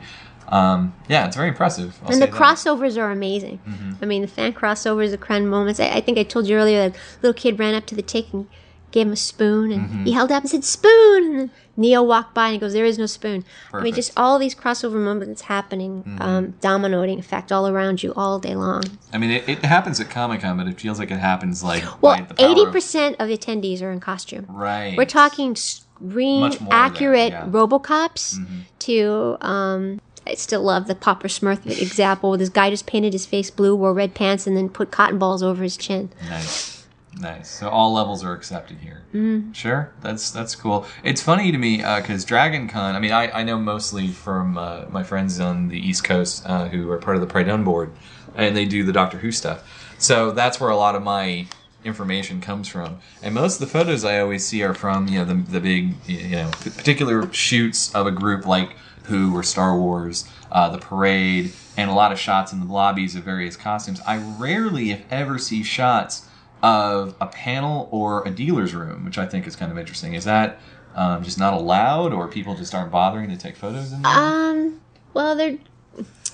Um, 0.49 0.95
yeah, 1.09 1.27
it's 1.27 1.37
very 1.37 1.49
impressive. 1.49 1.99
I'll 2.03 2.13
and 2.13 2.23
the 2.23 2.27
that. 2.27 2.35
crossovers 2.35 2.97
are 2.97 3.11
amazing. 3.11 3.61
I 4.01 4.07
mean, 4.07 4.23
the 4.23 4.29
fan 4.29 4.53
crossovers, 4.53 5.11
the 5.11 5.19
crown 5.19 5.47
moments. 5.47 5.81
I, 5.81 5.89
I 5.89 6.01
think 6.01 6.19
I 6.19 6.23
told 6.23 6.47
you 6.47 6.57
earlier 6.57 6.91
that 6.91 6.99
little 7.23 7.35
kid 7.35 7.59
ran 7.59 7.75
up 7.75 7.87
to 7.87 7.95
the 7.95 8.03
tick 8.03 8.33
and 8.33 8.47
gave 8.91 9.09
him 9.09 9.13
a 9.13 9.17
spoon, 9.17 9.73
and 9.73 10.07
he 10.07 10.13
held 10.13 10.31
up 10.31 10.43
and 10.43 10.51
said, 10.51 10.63
"Spoon." 10.65 11.37
And 11.37 11.51
Neo 11.77 12.01
walked 12.01 12.33
by 12.33 12.47
and 12.47 12.53
he 12.53 12.59
goes, 12.61 12.75
"There 12.75 12.85
is 12.85 12.97
no 12.97 13.07
spoon." 13.07 13.45
I 13.73 13.81
mean, 13.81 13.93
just 13.93 14.13
all 14.17 14.39
these 14.39 14.55
crossover 14.55 15.03
moments 15.03 15.43
happening, 15.43 16.17
um, 16.21 16.55
dominoing 16.61 17.19
effect 17.19 17.51
all 17.51 17.67
around 17.67 18.05
you 18.05 18.13
all 18.15 18.39
day 18.39 18.55
long. 18.55 18.85
I 19.13 19.19
mean, 19.19 19.31
it, 19.31 19.49
it 19.49 19.65
happens 19.65 19.99
at 19.99 20.11
Comic 20.11 20.43
Con, 20.43 20.57
but 20.57 20.69
it 20.69 20.81
feels 20.81 21.01
like 21.01 21.11
it 21.11 21.19
happens 21.19 21.65
like 21.65 21.83
Well, 22.01 22.25
eighty 22.39 22.67
percent 22.67 23.17
of 23.19 23.27
the 23.29 23.37
attendees 23.37 23.83
are 23.83 23.91
in 23.91 23.99
costume. 23.99 24.47
Right. 24.49 24.97
We're 24.97 25.07
talking 25.07 25.57
screen 25.57 26.57
accurate 26.71 27.33
there, 27.33 27.41
yeah. 27.41 27.47
Mm-hmm. 27.47 27.57
RoboCops 27.57 28.65
to. 28.81 29.37
Um, 29.41 30.01
I 30.27 30.35
still 30.35 30.63
love 30.63 30.87
the 30.87 30.95
Papa 30.95 31.29
Smurf 31.29 31.67
example 31.67 32.37
this 32.37 32.49
guy 32.49 32.71
just 32.71 32.87
painted 32.87 33.13
his 33.13 33.27
face 33.27 33.51
blue, 33.51 33.77
wore 33.77 33.93
red 33.93 34.15
pants, 34.15 34.47
and 34.47 34.57
then 34.57 34.69
put 34.69 34.91
cotton 34.91 35.19
balls 35.19 35.43
over 35.43 35.63
his 35.63 35.77
chin. 35.77 36.11
Nice, 36.29 36.87
nice. 37.19 37.51
So 37.51 37.69
all 37.69 37.93
levels 37.93 38.25
are 38.25 38.33
accepted 38.33 38.79
here. 38.79 39.03
Mm-hmm. 39.13 39.51
Mm. 39.51 39.55
Sure, 39.55 39.93
that's 40.01 40.31
that's 40.31 40.55
cool. 40.55 40.87
It's 41.03 41.23
funny 41.23 41.53
to 41.53 41.59
me 41.59 41.79
because 41.79 42.25
Dragon 42.25 42.69
Con. 42.69 42.95
I 42.95 43.01
mean, 43.01 43.13
I, 43.13 43.31
I 43.31 43.43
know 43.43 43.59
mostly 43.59 44.09
from 44.09 44.57
uh, 44.57 44.87
my 44.91 45.03
friends 45.03 45.41
on 45.41 45.69
the 45.69 45.79
East 45.79 46.05
Coast 46.05 46.43
uh, 46.47 46.69
who 46.69 46.91
are 46.91 46.99
part 46.99 47.17
of 47.17 47.21
the 47.21 47.29
Pride 47.29 47.65
board, 47.65 47.93
and 48.35 48.57
they 48.57 48.65
do 48.65 48.85
the 48.85 48.93
Doctor 48.93 49.19
Who 49.19 49.31
stuff. 49.31 49.95
So 49.99 50.33
that's 50.33 50.61
where 50.61 50.71
a 50.71 50.77
lot 50.77 50.95
of 50.95 51.03
my 51.03 51.47
information 51.85 52.41
comes 52.41 52.67
from. 52.67 52.99
And 53.23 53.35
most 53.35 53.55
of 53.55 53.61
the 53.61 53.67
photos 53.67 54.05
I 54.05 54.19
always 54.19 54.45
see 54.45 54.63
are 54.63 54.75
from 54.75 55.09
you 55.09 55.19
know 55.19 55.25
the 55.25 55.35
the 55.35 55.61
big 55.61 55.95
you 56.07 56.31
know 56.31 56.51
particular 56.63 57.31
shoots 57.33 57.95
of 57.95 58.07
a 58.07 58.11
group 58.11 58.47
like 58.47 58.77
Who 59.05 59.37
or 59.37 59.43
Star 59.43 59.79
Wars, 59.79 60.25
uh, 60.51 60.71
the 60.71 60.79
parade, 60.79 61.53
and 61.77 61.91
a 61.91 61.95
lot 61.95 62.13
of 62.13 62.19
shots 62.19 62.53
in 62.53 62.61
the 62.61 62.73
lobbies 62.73 63.15
of 63.17 63.25
various 63.25 63.57
costumes. 63.57 64.01
I 64.07 64.17
rarely, 64.17 64.91
if 64.91 65.05
ever, 65.11 65.39
see 65.39 65.63
shots 65.63 66.27
of 66.63 67.15
a 67.21 67.27
panel 67.27 67.89
or 67.91 68.27
a 68.27 68.31
dealer's 68.31 68.75
room, 68.75 69.05
which 69.05 69.19
I 69.19 69.27
think 69.27 69.47
is 69.47 69.57
kind 69.57 69.71
of 69.71 69.77
interesting. 69.77 70.15
Is 70.15 70.25
that 70.25 70.59
um, 70.95 71.23
just 71.23 71.39
not 71.39 71.53
allowed, 71.53 72.13
or 72.15 72.29
people 72.29 72.55
just 72.55 72.75
aren't 72.75 72.91
bothering 72.91 73.29
to 73.29 73.37
take 73.37 73.57
photos 73.57 73.93
in 73.93 74.01
there? 74.01 74.13
Um, 74.13 74.81
well, 75.13 75.37
there, 75.37 75.59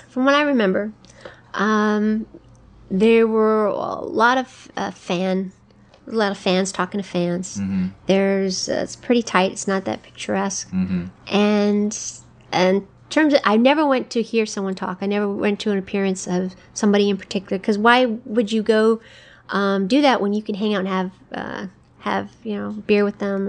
from 0.09 0.25
what 0.25 0.35
I 0.35 0.43
remember, 0.43 0.93
um, 1.55 2.27
there 2.91 3.27
were 3.27 3.67
a 3.67 4.01
lot 4.01 4.39
of 4.39 4.71
uh, 4.77 4.93
fan, 4.93 5.53
a 6.07 6.13
lot 6.13 6.31
of 6.31 6.39
fans 6.39 6.71
talking 6.71 7.01
to 7.01 7.07
fans. 7.07 7.57
Mm-hmm. 7.57 7.89
There's, 8.07 8.69
uh, 8.69 8.81
it's 8.85 8.95
pretty 8.95 9.23
tight. 9.23 9.51
It's 9.51 9.67
not 9.67 9.85
that 9.87 10.03
picturesque. 10.03 10.71
And 11.27 11.99
and 12.53 12.79
in 12.79 13.13
terms 13.13 13.35
of, 13.35 13.41
I 13.45 13.57
never 13.57 13.85
went 13.85 14.09
to 14.11 14.23
hear 14.23 14.47
someone 14.47 14.77
talk. 14.77 14.99
I 15.01 15.07
never 15.07 15.29
went 15.29 15.59
to 15.61 15.73
an 15.73 15.79
appearance 15.79 16.29
of 16.29 16.55
somebody 16.75 17.11
in 17.11 17.17
particular. 17.17 17.59
Because 17.59 17.77
why 17.77 18.05
would 18.07 18.53
you 18.53 18.63
go 18.63 19.01
um, 19.49 19.89
do 19.89 20.01
that 20.03 20.21
when 20.21 20.33
you 20.33 20.43
can 20.43 20.55
hang 20.55 20.75
out 20.75 20.81
and 20.81 20.89
have 20.89 21.13
uh, 21.33 21.67
have 22.01 22.31
you 22.45 22.55
know 22.55 22.71
beer 22.71 23.05
with 23.05 23.19
them 23.19 23.49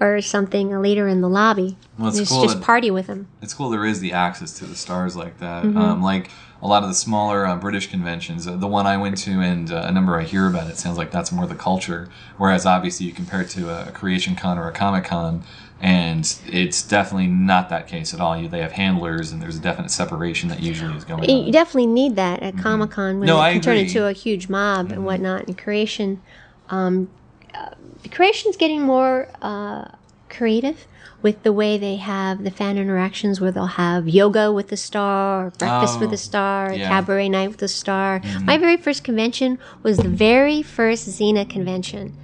or 0.00 0.14
or 0.16 0.20
something 0.22 0.70
later 0.80 1.06
in 1.08 1.20
the 1.20 1.28
lobby? 1.28 1.76
Mm-hmm. 1.76 2.02
Well, 2.02 2.08
it's 2.08 2.18
just 2.18 2.32
cool 2.32 2.42
just 2.42 2.56
that- 2.56 2.64
party 2.64 2.90
with 2.90 3.06
them. 3.06 3.28
it's 3.42 3.52
cool 3.52 3.68
there 3.70 3.84
is 3.84 4.00
the 4.00 4.12
access 4.12 4.52
to 4.54 4.66
the 4.66 4.76
stars 4.76 5.14
like 5.14 5.38
that. 5.38 5.64
Mm-hmm. 5.64 5.76
Um, 5.76 6.02
like 6.02 6.30
a 6.62 6.66
lot 6.66 6.82
of 6.82 6.88
the 6.88 6.94
smaller 6.94 7.46
uh, 7.46 7.56
British 7.56 7.90
conventions, 7.90 8.46
uh, 8.46 8.56
the 8.56 8.66
one 8.66 8.86
I 8.86 8.96
went 8.96 9.16
to 9.18 9.40
and 9.40 9.70
uh, 9.70 9.84
a 9.86 9.92
number 9.92 10.18
I 10.18 10.24
hear 10.24 10.46
about, 10.46 10.68
it 10.70 10.76
sounds 10.76 10.98
like 10.98 11.10
that's 11.10 11.32
more 11.32 11.46
the 11.46 11.54
culture. 11.54 12.10
Whereas 12.36 12.66
obviously 12.66 13.06
you 13.06 13.12
compare 13.12 13.40
it 13.42 13.48
to 13.50 13.70
a, 13.70 13.88
a 13.88 13.92
Creation 13.92 14.36
Con 14.36 14.58
or 14.58 14.68
a 14.68 14.72
Comic 14.72 15.04
Con, 15.04 15.42
and 15.80 16.38
it's 16.46 16.82
definitely 16.82 17.26
not 17.28 17.68
that 17.70 17.86
case 17.88 18.12
at 18.12 18.20
all. 18.20 18.36
You, 18.36 18.48
they 18.48 18.60
have 18.60 18.72
handlers, 18.72 19.32
and 19.32 19.40
there's 19.40 19.56
a 19.56 19.60
definite 19.60 19.90
separation 19.90 20.48
that 20.50 20.60
usually 20.60 20.96
is 20.96 21.04
going 21.04 21.20
on. 21.22 21.28
You 21.28 21.44
on. 21.46 21.50
definitely 21.50 21.86
need 21.86 22.16
that 22.16 22.42
at 22.42 22.58
Comic 22.58 22.90
Con 22.90 23.18
when 23.20 23.28
Mm-hmm. 23.28 23.36
No, 23.36 23.36
it 23.38 23.40
I 23.40 23.52
can 23.52 23.60
turn 23.62 23.76
agree. 23.76 23.86
Mm-hmm. 23.88 23.96
into 23.98 24.06
a 24.08 24.12
huge 24.12 24.48
mob 24.48 24.92
and 24.92 25.04
whatnot. 25.04 25.46
And 25.46 25.56
creation, 25.56 26.20
um, 26.68 27.08
uh, 27.54 27.70
creation's 28.10 28.56
getting 28.56 28.82
more 28.82 29.28
uh, 29.42 29.86
creative 30.28 30.86
with 31.22 31.42
the 31.42 31.52
way 31.52 31.76
they 31.76 31.96
have 31.96 32.44
the 32.44 32.50
fan 32.50 32.78
interactions 32.78 33.42
where 33.42 33.50
they'll 33.52 33.66
have 33.66 34.08
yoga 34.08 34.50
with 34.50 34.68
the 34.68 34.76
star, 34.76 35.46
or 35.46 35.50
breakfast 35.50 36.00
with 36.00 36.08
Oh, 36.08 36.12
the 36.12 36.16
star, 36.16 36.72
yeah. 36.72 36.88
cabaret 36.88 37.28
night 37.28 37.48
with 37.48 37.58
the 37.58 37.68
star. 37.68 38.22
My 38.44 38.56
very 38.56 38.78
first 38.78 39.04
convention 39.04 39.58
was 39.82 39.98
the 39.98 40.08
very 40.08 40.62
first 40.62 41.06
Xena 41.08 41.48
convention. 41.48 42.16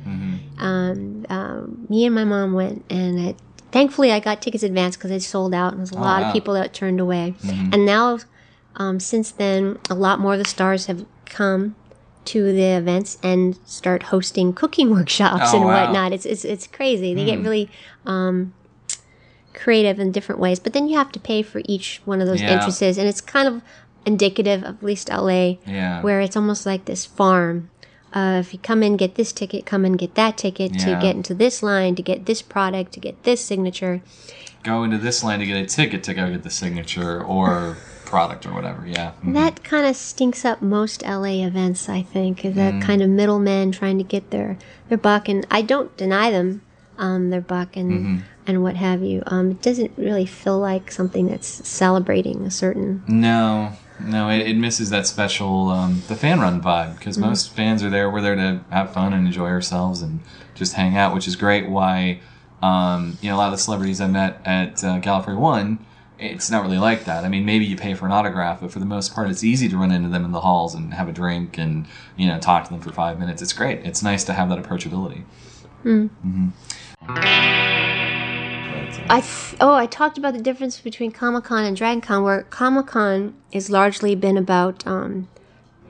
Um, 0.58 1.26
um, 1.28 1.86
me 1.88 2.06
and 2.06 2.14
my 2.14 2.24
mom 2.24 2.52
went, 2.54 2.84
and 2.90 3.18
it, 3.18 3.36
thankfully 3.72 4.10
I 4.12 4.20
got 4.20 4.40
tickets 4.42 4.62
advance 4.62 4.96
because 4.96 5.10
it 5.10 5.20
sold 5.22 5.54
out, 5.54 5.72
and 5.72 5.80
there's 5.80 5.90
a 5.92 5.94
lot 5.96 6.22
wow. 6.22 6.28
of 6.28 6.32
people 6.32 6.54
that 6.54 6.72
turned 6.72 7.00
away. 7.00 7.34
And 7.72 7.84
now, 7.84 8.18
um, 8.76 9.00
since 9.00 9.30
then, 9.30 9.78
a 9.90 9.94
lot 9.94 10.18
more 10.18 10.32
of 10.34 10.38
the 10.38 10.44
stars 10.46 10.86
have 10.86 11.04
come 11.26 11.76
to 12.26 12.52
the 12.52 12.62
events 12.76 13.18
and 13.22 13.56
start 13.64 14.04
hosting 14.04 14.52
cooking 14.52 14.90
workshops 14.94 15.52
Oh, 15.52 15.56
and 15.56 15.66
wow. 15.66 15.82
whatnot. 15.84 16.12
It's 16.12 16.26
it's 16.26 16.44
it's 16.44 16.66
crazy. 16.66 17.14
They 17.14 17.24
get 17.24 17.40
really 17.40 17.70
um, 18.04 18.52
creative 19.54 19.98
in 19.98 20.12
different 20.12 20.40
ways, 20.40 20.58
but 20.58 20.72
then 20.72 20.88
you 20.88 20.96
have 20.98 21.12
to 21.12 21.20
pay 21.20 21.42
for 21.42 21.62
each 21.64 22.00
one 22.04 22.20
of 22.20 22.26
those 22.26 22.42
Yeah. 22.42 22.50
entrances, 22.52 22.98
and 22.98 23.08
it's 23.08 23.20
kind 23.20 23.48
of 23.48 23.62
indicative 24.04 24.62
of 24.62 24.76
at 24.76 24.82
least 24.82 25.08
LA, 25.10 25.58
Yeah. 25.66 26.00
where 26.02 26.20
it's 26.20 26.36
almost 26.36 26.64
like 26.66 26.84
this 26.84 27.04
farm. 27.06 27.70
Uh, 28.16 28.38
if 28.40 28.54
you 28.54 28.58
come 28.58 28.82
in, 28.82 28.96
get 28.96 29.14
this 29.16 29.30
ticket, 29.30 29.66
come 29.66 29.84
in, 29.84 29.92
get 29.92 30.14
that 30.14 30.38
ticket 30.38 30.72
to 30.78 30.98
get 31.02 31.14
into 31.14 31.34
this 31.34 31.62
line, 31.62 31.94
to 31.94 32.00
get 32.02 32.24
this 32.24 32.40
product, 32.40 32.92
to 32.92 32.98
get 33.00 33.22
this 33.24 33.44
signature. 33.44 34.00
Go 34.62 34.84
into 34.84 34.96
this 34.96 35.22
line 35.22 35.40
to 35.40 35.46
get 35.46 35.62
a 35.62 35.66
ticket 35.66 36.02
to 36.04 36.14
go 36.14 36.30
get 36.30 36.42
the 36.42 36.48
signature 36.48 37.22
or 37.22 37.76
product 38.06 38.46
or 38.46 38.54
whatever. 38.54 38.86
Yeah. 38.86 39.12
Mhm. 39.22 39.34
That 39.34 39.62
kind 39.62 39.84
of 39.86 39.96
stinks 39.96 40.46
up 40.46 40.62
most 40.62 41.02
LA 41.04 41.44
events, 41.44 41.90
I 41.90 42.00
think. 42.00 42.42
Is 42.42 42.54
Mm. 42.54 42.56
that 42.56 42.80
kind 42.86 43.02
of 43.02 43.10
middlemen 43.10 43.70
trying 43.70 43.98
to 43.98 44.04
get 44.04 44.30
their 44.30 44.56
their 44.88 44.96
buck, 44.98 45.28
and 45.28 45.46
I 45.50 45.60
don't 45.60 45.94
deny 45.98 46.30
them 46.30 46.62
um, 46.98 47.28
their 47.28 47.42
buck 47.42 47.76
and 47.76 47.90
Mm-hmm. 47.92 48.16
and 48.46 48.62
what 48.62 48.76
have 48.76 49.02
you. 49.02 49.22
Um, 49.26 49.50
it 49.50 49.60
doesn't 49.60 49.90
really 49.98 50.24
feel 50.24 50.58
like 50.58 50.90
something 50.90 51.26
that's 51.28 51.68
celebrating 51.68 52.46
a 52.46 52.50
certain. 52.50 53.02
No, 53.06 53.72
no, 54.00 54.28
it, 54.28 54.46
it 54.46 54.56
misses 54.56 54.90
that 54.90 55.06
special 55.06 55.68
um, 55.70 56.02
the 56.08 56.16
fan 56.16 56.40
run 56.40 56.60
vibe 56.60 56.98
because 56.98 57.18
most 57.18 57.50
fans 57.54 57.82
are 57.82 57.90
there. 57.90 58.10
We're 58.10 58.20
there 58.20 58.36
to 58.36 58.60
have 58.70 58.92
fun 58.92 59.12
and 59.12 59.26
enjoy 59.26 59.48
ourselves 59.48 60.02
and 60.02 60.20
just 60.54 60.74
hang 60.74 60.96
out, 60.96 61.14
which 61.14 61.26
is 61.26 61.36
great. 61.36 61.68
Why, 61.68 62.20
um, 62.62 63.18
you 63.20 63.30
know, 63.30 63.36
a 63.36 63.38
lot 63.38 63.46
of 63.46 63.52
the 63.52 63.62
celebrities 63.62 64.00
I 64.00 64.06
met 64.06 64.40
at 64.44 64.84
uh, 64.84 65.00
Gallifrey 65.00 65.36
One, 65.36 65.78
it's 66.18 66.50
not 66.50 66.62
really 66.62 66.78
like 66.78 67.04
that. 67.04 67.24
I 67.24 67.28
mean, 67.28 67.44
maybe 67.44 67.64
you 67.64 67.76
pay 67.76 67.94
for 67.94 68.06
an 68.06 68.12
autograph, 68.12 68.60
but 68.60 68.70
for 68.70 68.78
the 68.78 68.86
most 68.86 69.14
part, 69.14 69.30
it's 69.30 69.44
easy 69.44 69.68
to 69.68 69.76
run 69.76 69.90
into 69.90 70.08
them 70.08 70.24
in 70.24 70.32
the 70.32 70.40
halls 70.40 70.74
and 70.74 70.94
have 70.94 71.08
a 71.08 71.12
drink 71.12 71.58
and 71.58 71.86
you 72.16 72.26
know 72.26 72.38
talk 72.38 72.64
to 72.64 72.70
them 72.70 72.80
for 72.80 72.92
five 72.92 73.18
minutes. 73.18 73.42
It's 73.42 73.52
great. 73.52 73.84
It's 73.84 74.02
nice 74.02 74.24
to 74.24 74.32
have 74.32 74.48
that 74.48 74.58
approachability. 74.58 75.24
But, 77.06 77.24
uh, 77.24 77.85
I 79.08 79.20
th- 79.20 79.56
oh, 79.60 79.74
I 79.74 79.86
talked 79.86 80.18
about 80.18 80.34
the 80.34 80.40
difference 80.40 80.80
between 80.80 81.12
Comic 81.12 81.44
Con 81.44 81.64
and 81.64 81.76
Dragon 81.76 82.00
Con, 82.00 82.24
where 82.24 82.42
Comic 82.42 82.86
Con 82.86 83.34
has 83.52 83.70
largely 83.70 84.14
been 84.16 84.36
about 84.36 84.84
um, 84.86 85.28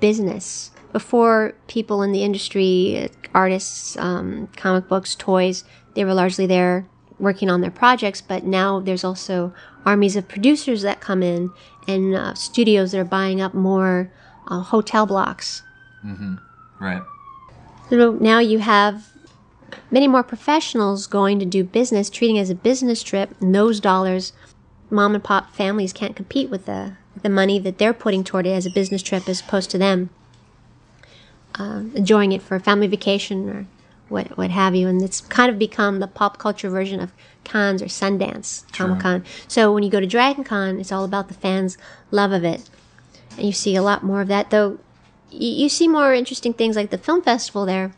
business. 0.01 0.71
Before 0.93 1.55
people 1.67 2.03
in 2.03 2.13
the 2.13 2.23
industry, 2.23 3.11
artists, 3.35 3.97
um, 3.97 4.49
comic 4.57 4.89
books, 4.89 5.15
toys, 5.15 5.65
they 5.95 6.05
were 6.05 6.15
largely 6.15 6.47
there 6.47 6.87
working 7.19 7.49
on 7.49 7.63
their 7.63 7.71
projects. 7.71 8.21
But 8.21 8.45
now 8.45 8.81
there's 8.81 9.05
also 9.05 9.55
armies 9.85 10.17
of 10.17 10.29
producers 10.29 10.83
that 10.83 11.01
come 11.01 11.23
in 11.23 11.53
and 11.89 12.15
uh, 12.15 12.35
studios 12.35 12.93
that 12.93 12.99
are 12.99 13.05
buying 13.05 13.41
up 13.41 13.55
more 13.55 14.11
uh, 14.49 14.61
hotel 14.61 15.07
blocks. 15.07 15.63
right. 16.81 17.03
So 17.89 18.13
now 18.13 18.41
you 18.41 18.59
have 18.59 19.09
many 19.91 20.09
more 20.09 20.23
professionals 20.23 21.07
going 21.07 21.39
to 21.39 21.45
do 21.45 21.65
business, 21.65 22.11
treating 22.11 22.37
it 22.37 22.43
as 22.43 22.51
a 22.51 22.55
business 22.55 23.03
trip, 23.03 23.35
and 23.41 23.55
those 23.55 23.81
dollars, 23.81 24.33
mom 24.91 25.15
and 25.15 25.25
pop 25.25 25.55
families 25.55 25.93
can't 25.93 26.17
compete 26.17 26.51
with 26.51 26.67
the 26.67 26.95
the 27.23 27.29
money 27.31 27.59
that 27.59 27.79
they're 27.79 27.95
putting 27.95 28.23
toward 28.23 28.47
it 28.47 28.51
as 28.51 28.67
a 28.67 28.71
business 28.71 29.03
trip, 29.03 29.27
as 29.29 29.41
opposed 29.41 29.71
to 29.71 29.79
them 29.79 30.11
uh, 31.59 31.83
enjoying 31.95 32.33
it 32.33 32.43
for 32.43 32.57
a 32.57 32.61
family 32.61 32.87
vacation 32.87 33.49
or 33.49 33.67
what 34.09 34.37
what 34.37 34.51
have 34.51 34.75
you. 34.75 34.89
And 34.89 35.03
it's 35.03 35.21
kind 35.21 35.51
of 35.51 35.59
become 35.59 35.99
the 35.99 36.07
pop 36.07 36.39
culture 36.39 36.71
version 36.71 37.01
of 37.01 37.13
cons 37.45 37.83
or 37.83 37.87
Sundance 37.87 38.71
Comic 38.73 39.01
Con. 39.01 39.25
So 39.49 39.73
when 39.73 39.83
you 39.83 39.91
go 39.91 40.01
to 40.01 40.07
Dragon 40.07 40.45
Con, 40.45 40.79
it's 40.79 40.93
all 40.93 41.05
about 41.05 41.29
the 41.29 41.35
fans' 41.35 41.79
love 42.11 42.33
of 42.33 42.45
it, 42.45 42.69
and 43.37 43.47
you 43.47 43.53
see 43.53 43.75
a 43.75 43.83
lot 43.83 44.03
more 44.03 44.21
of 44.21 44.29
that. 44.29 44.51
Though 44.51 44.79
you, 45.31 45.65
you 45.65 45.69
see 45.69 45.89
more 45.89 46.15
interesting 46.15 46.53
things 46.53 46.77
like 46.77 46.91
the 46.91 46.99
film 46.99 47.23
festival 47.23 47.67
there. 47.67 47.93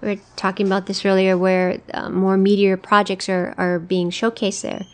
We 0.00 0.14
were 0.14 0.20
talking 0.36 0.66
about 0.66 0.86
this 0.86 1.04
earlier, 1.04 1.36
where 1.36 1.80
uh, 1.92 2.08
more 2.08 2.36
meteor 2.36 2.76
projects 2.76 3.28
are, 3.28 3.54
are 3.58 3.78
being 3.78 4.10
showcased 4.10 4.62
there. 4.62 4.86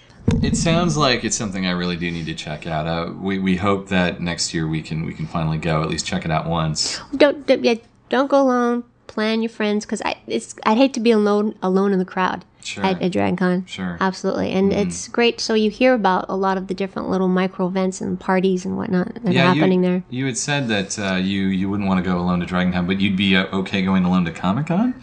It 0.42 0.56
sounds 0.56 0.96
like 0.96 1.24
it's 1.24 1.36
something 1.36 1.66
I 1.66 1.70
really 1.70 1.96
do 1.96 2.10
need 2.10 2.26
to 2.26 2.34
check 2.34 2.66
out. 2.66 2.86
Uh, 2.86 3.12
we, 3.12 3.38
we 3.38 3.56
hope 3.56 3.88
that 3.88 4.20
next 4.20 4.52
year 4.52 4.66
we 4.66 4.82
can 4.82 5.04
we 5.04 5.14
can 5.14 5.26
finally 5.26 5.58
go 5.58 5.82
at 5.82 5.88
least 5.88 6.04
check 6.04 6.24
it 6.24 6.30
out 6.30 6.46
once. 6.46 7.00
Don't 7.16 7.46
don't, 7.46 7.64
yeah, 7.64 7.74
don't 8.08 8.28
go 8.28 8.42
alone. 8.42 8.84
Plan 9.06 9.40
your 9.40 9.48
friends 9.48 9.86
because 9.86 10.02
I 10.02 10.16
it's 10.26 10.56
I'd 10.64 10.76
hate 10.76 10.92
to 10.94 11.00
be 11.00 11.12
alone 11.12 11.54
alone 11.62 11.92
in 11.92 11.98
the 12.00 12.04
crowd 12.04 12.44
Sure. 12.66 12.84
at, 12.84 13.00
at 13.00 13.12
Dragon 13.12 13.36
Con. 13.36 13.66
Sure. 13.66 13.84
Mm-hmm. 13.84 14.02
absolutely, 14.02 14.52
and 14.52 14.72
it's 14.72 15.08
great. 15.08 15.40
So 15.40 15.54
you 15.54 15.70
hear 15.70 15.94
about 15.94 16.26
a 16.28 16.34
lot 16.36 16.58
of 16.58 16.66
the 16.66 16.74
different 16.74 17.08
little 17.08 17.28
micro 17.28 17.66
events 17.68 18.00
and 18.00 18.18
parties 18.18 18.64
and 18.64 18.76
whatnot 18.76 19.14
that 19.22 19.34
are 19.36 19.54
happening 19.54 19.84
you, 19.84 19.90
there. 19.90 20.02
You 20.10 20.26
had 20.26 20.36
said 20.36 20.68
that 20.68 20.98
uh, 20.98 21.14
you 21.14 21.46
you 21.46 21.70
wouldn't 21.70 21.88
want 21.88 22.04
to 22.04 22.10
go 22.10 22.18
alone 22.18 22.40
to 22.40 22.46
Dragon 22.46 22.72
Con, 22.72 22.86
but 22.86 23.00
you'd 23.00 23.16
be 23.16 23.36
uh, 23.36 23.46
okay 23.58 23.82
going 23.82 24.04
alone 24.04 24.24
to 24.24 24.32
Comic 24.32 24.66
Con. 24.66 24.94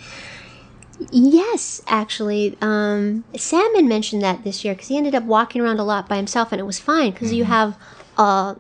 Yes, 1.12 1.82
actually, 1.88 2.58
um, 2.62 3.24
Sam 3.36 3.76
had 3.76 3.86
mentioned 3.86 4.22
that 4.22 4.44
this 4.44 4.64
year 4.64 4.74
because 4.74 4.88
he 4.88 4.98
ended 4.98 5.16
up 5.16 5.24
walking 5.24 5.62
around 5.62 5.80
a 5.80 5.84
lot 5.84 6.08
by 6.08 6.18
himself, 6.18 6.52
and 6.52 6.60
it 6.62 6.66
was 6.66 6.80
fine 6.80 7.12
because 7.12 7.30
Mm-hmm. 7.30 7.38
you 7.38 7.44
have 7.46 7.78
uh, 8.18 8.56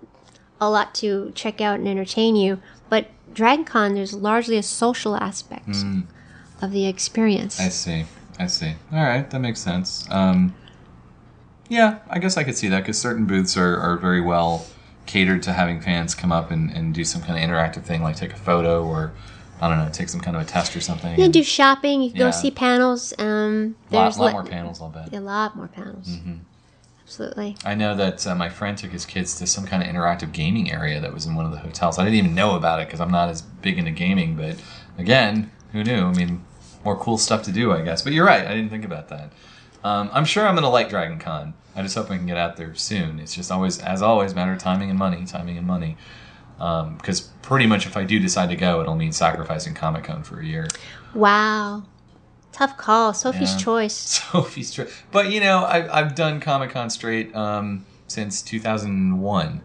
a 0.59 0.69
lot 0.69 0.93
to 0.95 1.31
check 1.35 1.61
out 1.61 1.79
and 1.79 1.87
entertain 1.87 2.35
you. 2.35 2.59
But 2.89 3.07
Dragon 3.33 3.65
Con, 3.65 3.93
there's 3.95 4.13
largely 4.13 4.57
a 4.57 4.63
social 4.63 5.15
aspect 5.15 5.69
of 6.61 6.71
the 6.71 6.85
experience. 6.87 7.59
Mm. 7.59 7.65
I 7.65 7.69
see. 7.69 8.05
I 8.39 8.47
see. 8.47 8.73
All 8.91 9.03
right, 9.03 9.29
that 9.29 9.39
makes 9.39 9.59
sense. 9.59 10.07
Um, 10.09 10.55
yeah, 11.69 11.99
I 12.09 12.19
guess 12.19 12.37
I 12.37 12.43
could 12.43 12.55
see 12.57 12.67
that 12.69 12.81
because 12.81 12.99
certain 12.99 13.25
booths 13.25 13.55
are, 13.57 13.77
are 13.77 13.97
very 13.97 14.21
well 14.21 14.65
catered 15.05 15.43
to 15.43 15.53
having 15.53 15.81
fans 15.81 16.15
come 16.15 16.31
up 16.31 16.51
and, 16.51 16.71
and 16.71 16.93
do 16.93 17.03
some 17.03 17.21
kind 17.21 17.41
of 17.41 17.47
interactive 17.49 17.83
thing, 17.83 18.01
like 18.03 18.15
take 18.15 18.33
a 18.33 18.37
photo 18.37 18.85
or 18.85 19.13
I 19.61 19.69
don't 19.69 19.77
know, 19.77 19.89
take 19.91 20.09
some 20.09 20.19
kind 20.19 20.35
of 20.35 20.43
a 20.43 20.45
test 20.45 20.75
or 20.75 20.81
something. 20.81 21.11
You 21.11 21.23
can 21.25 21.31
do 21.31 21.43
shopping. 21.43 22.01
You 22.01 22.09
can 22.11 22.19
Yeah. 22.19 22.27
go 22.27 22.31
see 22.31 22.51
panels. 22.51 23.13
Um, 23.17 23.75
a 23.91 23.95
lot, 23.95 24.17
lot 24.17 24.25
li- 24.27 24.31
more 24.33 24.43
panels, 24.45 24.81
I'll 24.81 24.89
bet. 24.89 25.13
A 25.13 25.19
lot 25.19 25.55
more 25.55 25.67
panels. 25.67 26.07
Mm-hmm. 26.09 26.35
Absolutely. 27.05 27.55
I 27.63 27.75
know 27.75 27.95
that 27.95 28.25
uh, 28.25 28.33
my 28.35 28.49
friend 28.49 28.77
took 28.77 28.91
his 28.91 29.05
kids 29.05 29.35
to 29.35 29.47
some 29.47 29.65
kind 29.65 29.83
of 29.83 29.89
interactive 29.89 30.31
gaming 30.31 30.71
area 30.71 30.99
that 30.99 31.13
was 31.13 31.25
in 31.25 31.35
one 31.35 31.45
of 31.45 31.51
the 31.51 31.59
hotels. 31.59 31.99
I 31.99 32.03
didn't 32.05 32.17
even 32.17 32.35
know 32.35 32.55
about 32.55 32.79
it 32.81 32.87
because 32.87 32.99
I'm 33.01 33.11
not 33.11 33.29
as 33.29 33.41
big 33.41 33.77
into 33.77 33.91
gaming. 33.91 34.35
But 34.35 34.55
again, 34.97 35.51
who 35.73 35.83
knew? 35.83 36.05
I 36.05 36.13
mean, 36.13 36.43
more 36.83 36.95
cool 36.97 37.17
stuff 37.17 37.43
to 37.43 37.51
do, 37.51 37.71
I 37.71 37.81
guess. 37.81 38.01
But 38.01 38.13
you're 38.13 38.25
right. 38.25 38.45
I 38.45 38.49
didn't 38.53 38.69
think 38.69 38.85
about 38.85 39.09
that. 39.09 39.31
Um, 39.83 40.09
I'm 40.13 40.25
sure 40.25 40.47
I'm 40.47 40.53
going 40.55 40.63
to 40.63 40.69
like 40.69 40.89
Dragon 40.89 41.19
Con. 41.19 41.53
I 41.75 41.81
just 41.81 41.95
hope 41.95 42.09
I 42.11 42.17
can 42.17 42.25
get 42.25 42.37
out 42.37 42.55
there 42.57 42.73
soon. 42.75 43.19
It's 43.19 43.33
just 43.35 43.51
always, 43.51 43.79
as 43.79 44.01
always, 44.01 44.33
matter 44.35 44.53
of 44.53 44.59
timing 44.59 44.89
and 44.89 44.97
money, 44.99 45.25
timing 45.25 45.57
and 45.57 45.65
money. 45.67 45.97
Because 46.57 47.21
pretty 47.41 47.65
much 47.65 47.85
if 47.85 47.97
I 47.97 48.03
do 48.03 48.19
decide 48.19 48.49
to 48.49 48.55
go, 48.55 48.79
it'll 48.81 48.95
mean 48.95 49.11
sacrificing 49.11 49.73
Comic 49.73 50.05
Con 50.05 50.23
for 50.23 50.39
a 50.39 50.45
year. 50.45 50.67
Wow. 51.13 51.83
Tough 52.51 52.77
call. 52.77 53.13
Sophie's 53.13 53.53
Yeah. 53.53 53.57
choice. 53.57 53.93
Sophie's 54.31 54.71
choice. 54.71 54.93
But 55.11 55.31
you 55.31 55.39
know, 55.41 55.65
I've, 55.65 55.89
I've 55.89 56.15
done 56.15 56.39
Comic 56.39 56.69
Con 56.69 56.89
straight 56.89 57.35
um, 57.35 57.85
since 58.07 58.41
2001, 58.43 59.61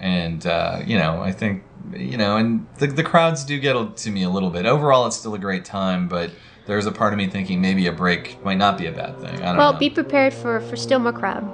and 0.00 0.46
uh, 0.46 0.80
you 0.84 0.98
know, 0.98 1.22
I 1.22 1.30
think 1.32 1.62
you 1.96 2.16
know, 2.16 2.36
and 2.36 2.66
the, 2.78 2.88
the 2.88 3.02
crowds 3.04 3.44
do 3.44 3.58
get 3.60 3.96
to 3.98 4.10
me 4.10 4.24
a 4.24 4.30
little 4.30 4.50
bit. 4.50 4.66
Overall, 4.66 5.06
it's 5.06 5.16
still 5.16 5.34
a 5.34 5.38
great 5.38 5.64
time, 5.64 6.08
but 6.08 6.30
there's 6.66 6.86
a 6.86 6.92
part 6.92 7.12
of 7.12 7.18
me 7.18 7.26
thinking 7.28 7.60
maybe 7.60 7.86
a 7.86 7.92
break 7.92 8.42
might 8.44 8.58
not 8.58 8.78
be 8.78 8.86
a 8.86 8.92
bad 8.92 9.18
thing. 9.18 9.42
I 9.42 9.46
don't 9.46 9.56
Well, 9.56 9.72
know. 9.74 9.78
be 9.78 9.90
prepared 9.90 10.32
for, 10.32 10.60
for 10.60 10.76
still 10.76 10.98
more 10.98 11.12
crowd 11.12 11.44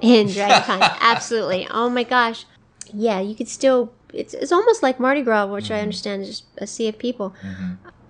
in 0.00 0.28
Dragon 0.28 0.62
Con. 0.64 0.80
Absolutely. 1.00 1.66
Oh 1.70 1.88
my 1.90 2.04
gosh. 2.04 2.44
Yeah, 2.92 3.20
you 3.20 3.34
could 3.34 3.48
still. 3.48 3.92
It's, 4.12 4.32
it's 4.32 4.52
almost 4.52 4.82
like 4.82 4.98
Mardi 5.00 5.22
Gras, 5.22 5.46
which 5.46 5.64
Mm-hmm. 5.66 5.74
I 5.74 5.80
understand 5.80 6.22
is 6.22 6.28
just 6.28 6.44
a 6.58 6.66
sea 6.66 6.88
of 6.88 6.98
people. 6.98 7.34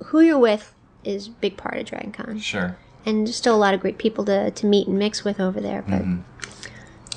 Who 0.07 0.21
you're 0.21 0.39
with 0.39 0.73
is 1.05 1.29
a 1.29 1.31
big 1.31 1.57
part 1.57 1.79
of 1.79 1.87
Dragon 1.87 2.13
Con. 2.13 2.39
sure. 2.39 2.77
And 3.05 3.27
there's 3.27 3.37
still 3.37 3.55
a 3.55 3.57
lot 3.59 3.73
of 3.75 3.81
great 3.81 3.99
people 3.99 4.25
to, 4.27 4.51
to 4.51 4.67
meet 4.67 4.89
and 4.89 4.99
mix 4.99 5.25
with 5.25 5.41
over 5.41 5.61
there. 5.61 5.83
But 5.83 6.03
Mm-hmm. 6.03 6.21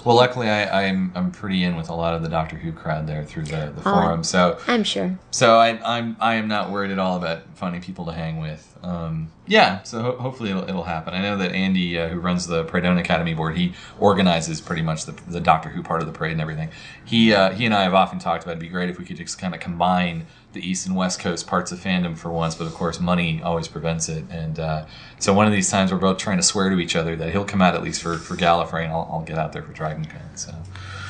Well, 0.05 0.15
luckily, 0.15 0.49
I, 0.49 0.85
I'm 0.87 1.11
I'm 1.13 1.29
pretty 1.29 1.61
in 1.63 1.75
with 1.75 1.89
a 1.89 1.93
lot 1.93 2.13
of 2.15 2.21
the 2.23 2.29
Doctor 2.29 2.55
Who 2.55 2.71
crowd 2.71 3.05
there 3.05 3.25
through 3.25 3.43
the, 3.43 3.73
the 3.75 3.81
Oh. 3.85 3.93
forum. 3.93 4.23
So 4.23 4.57
I'm 4.65 4.83
sure. 4.85 5.19
So 5.31 5.57
I, 5.57 5.77
I'm 5.97 6.15
I 6.21 6.35
am 6.35 6.47
not 6.47 6.71
worried 6.71 6.91
at 6.91 6.99
all 6.99 7.17
about 7.17 7.41
finding 7.55 7.81
people 7.81 8.05
to 8.05 8.13
hang 8.13 8.39
with. 8.39 8.68
Um, 8.81 9.31
yeah, 9.45 9.83
so 9.83 10.01
ho- 10.01 10.17
hopefully 10.17 10.51
it'll, 10.51 10.63
it'll 10.63 10.83
happen. 10.83 11.13
I 11.13 11.21
know 11.21 11.37
that 11.37 11.51
Andy, 11.51 11.99
uh, 11.99 12.07
who 12.07 12.19
runs 12.19 12.47
the 12.47 12.63
Prydonian 12.63 12.99
Academy 12.99 13.33
board, 13.33 13.57
he 13.57 13.73
organizes 13.99 14.61
pretty 14.61 14.81
much 14.81 15.05
the, 15.05 15.11
the 15.27 15.41
Doctor 15.41 15.69
Who 15.69 15.83
part 15.83 16.01
of 16.01 16.07
the 16.07 16.13
parade 16.13 16.31
and 16.31 16.41
everything. 16.41 16.69
He 17.03 17.33
uh, 17.33 17.51
he 17.51 17.65
and 17.65 17.73
I 17.73 17.83
have 17.83 17.93
often 17.93 18.19
talked 18.19 18.43
about 18.43 18.51
it'd 18.51 18.61
be 18.61 18.69
great 18.69 18.89
if 18.89 18.97
we 18.97 19.05
could 19.05 19.17
just 19.17 19.37
kind 19.37 19.53
of 19.53 19.59
combine 19.59 20.27
the 20.53 20.67
East 20.67 20.87
and 20.87 20.95
West 20.95 21.19
Coast 21.19 21.45
parts 21.45 21.71
of 21.71 21.79
fandom 21.79 22.17
for 22.17 22.31
once, 22.31 22.55
but 22.55 22.65
of 22.65 22.73
course, 22.73 22.99
money 22.99 23.41
always 23.43 23.67
prevents 23.67 24.09
it. 24.09 24.23
And 24.31 24.59
uh, 24.59 24.85
so, 25.19 25.33
one 25.33 25.45
of 25.45 25.51
these 25.53 25.69
times, 25.69 25.91
we're 25.91 25.99
both 25.99 26.17
trying 26.17 26.37
to 26.37 26.43
swear 26.43 26.69
to 26.69 26.79
each 26.79 26.95
other 26.95 27.15
that 27.17 27.31
he'll 27.31 27.45
come 27.45 27.61
out 27.61 27.75
at 27.75 27.83
least 27.83 28.01
for, 28.01 28.17
for 28.17 28.35
Gallifrey, 28.35 28.83
and 28.83 28.91
I'll, 28.91 29.07
I'll 29.11 29.23
get 29.23 29.37
out 29.37 29.53
there 29.53 29.61
for 29.61 29.73
Dragon 29.73 30.05
Con. 30.05 30.35
So, 30.35 30.53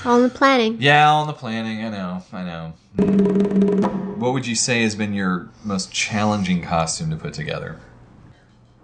All 0.06 0.18
in 0.18 0.24
the 0.24 0.30
planning. 0.30 0.78
yeah, 0.80 1.10
on 1.12 1.28
the 1.28 1.34
planning. 1.34 1.84
I 1.84 1.90
know, 1.90 2.24
I 2.32 2.44
know. 2.44 2.74
What 4.18 4.34
would 4.34 4.48
you 4.48 4.56
say 4.56 4.84
has 4.84 4.96
been 4.96 5.14
your 5.14 5.50
most 5.64 5.92
challenging 5.92 6.62
costume 6.62 7.10
to 7.10 7.16
put 7.16 7.34
together? 7.34 7.80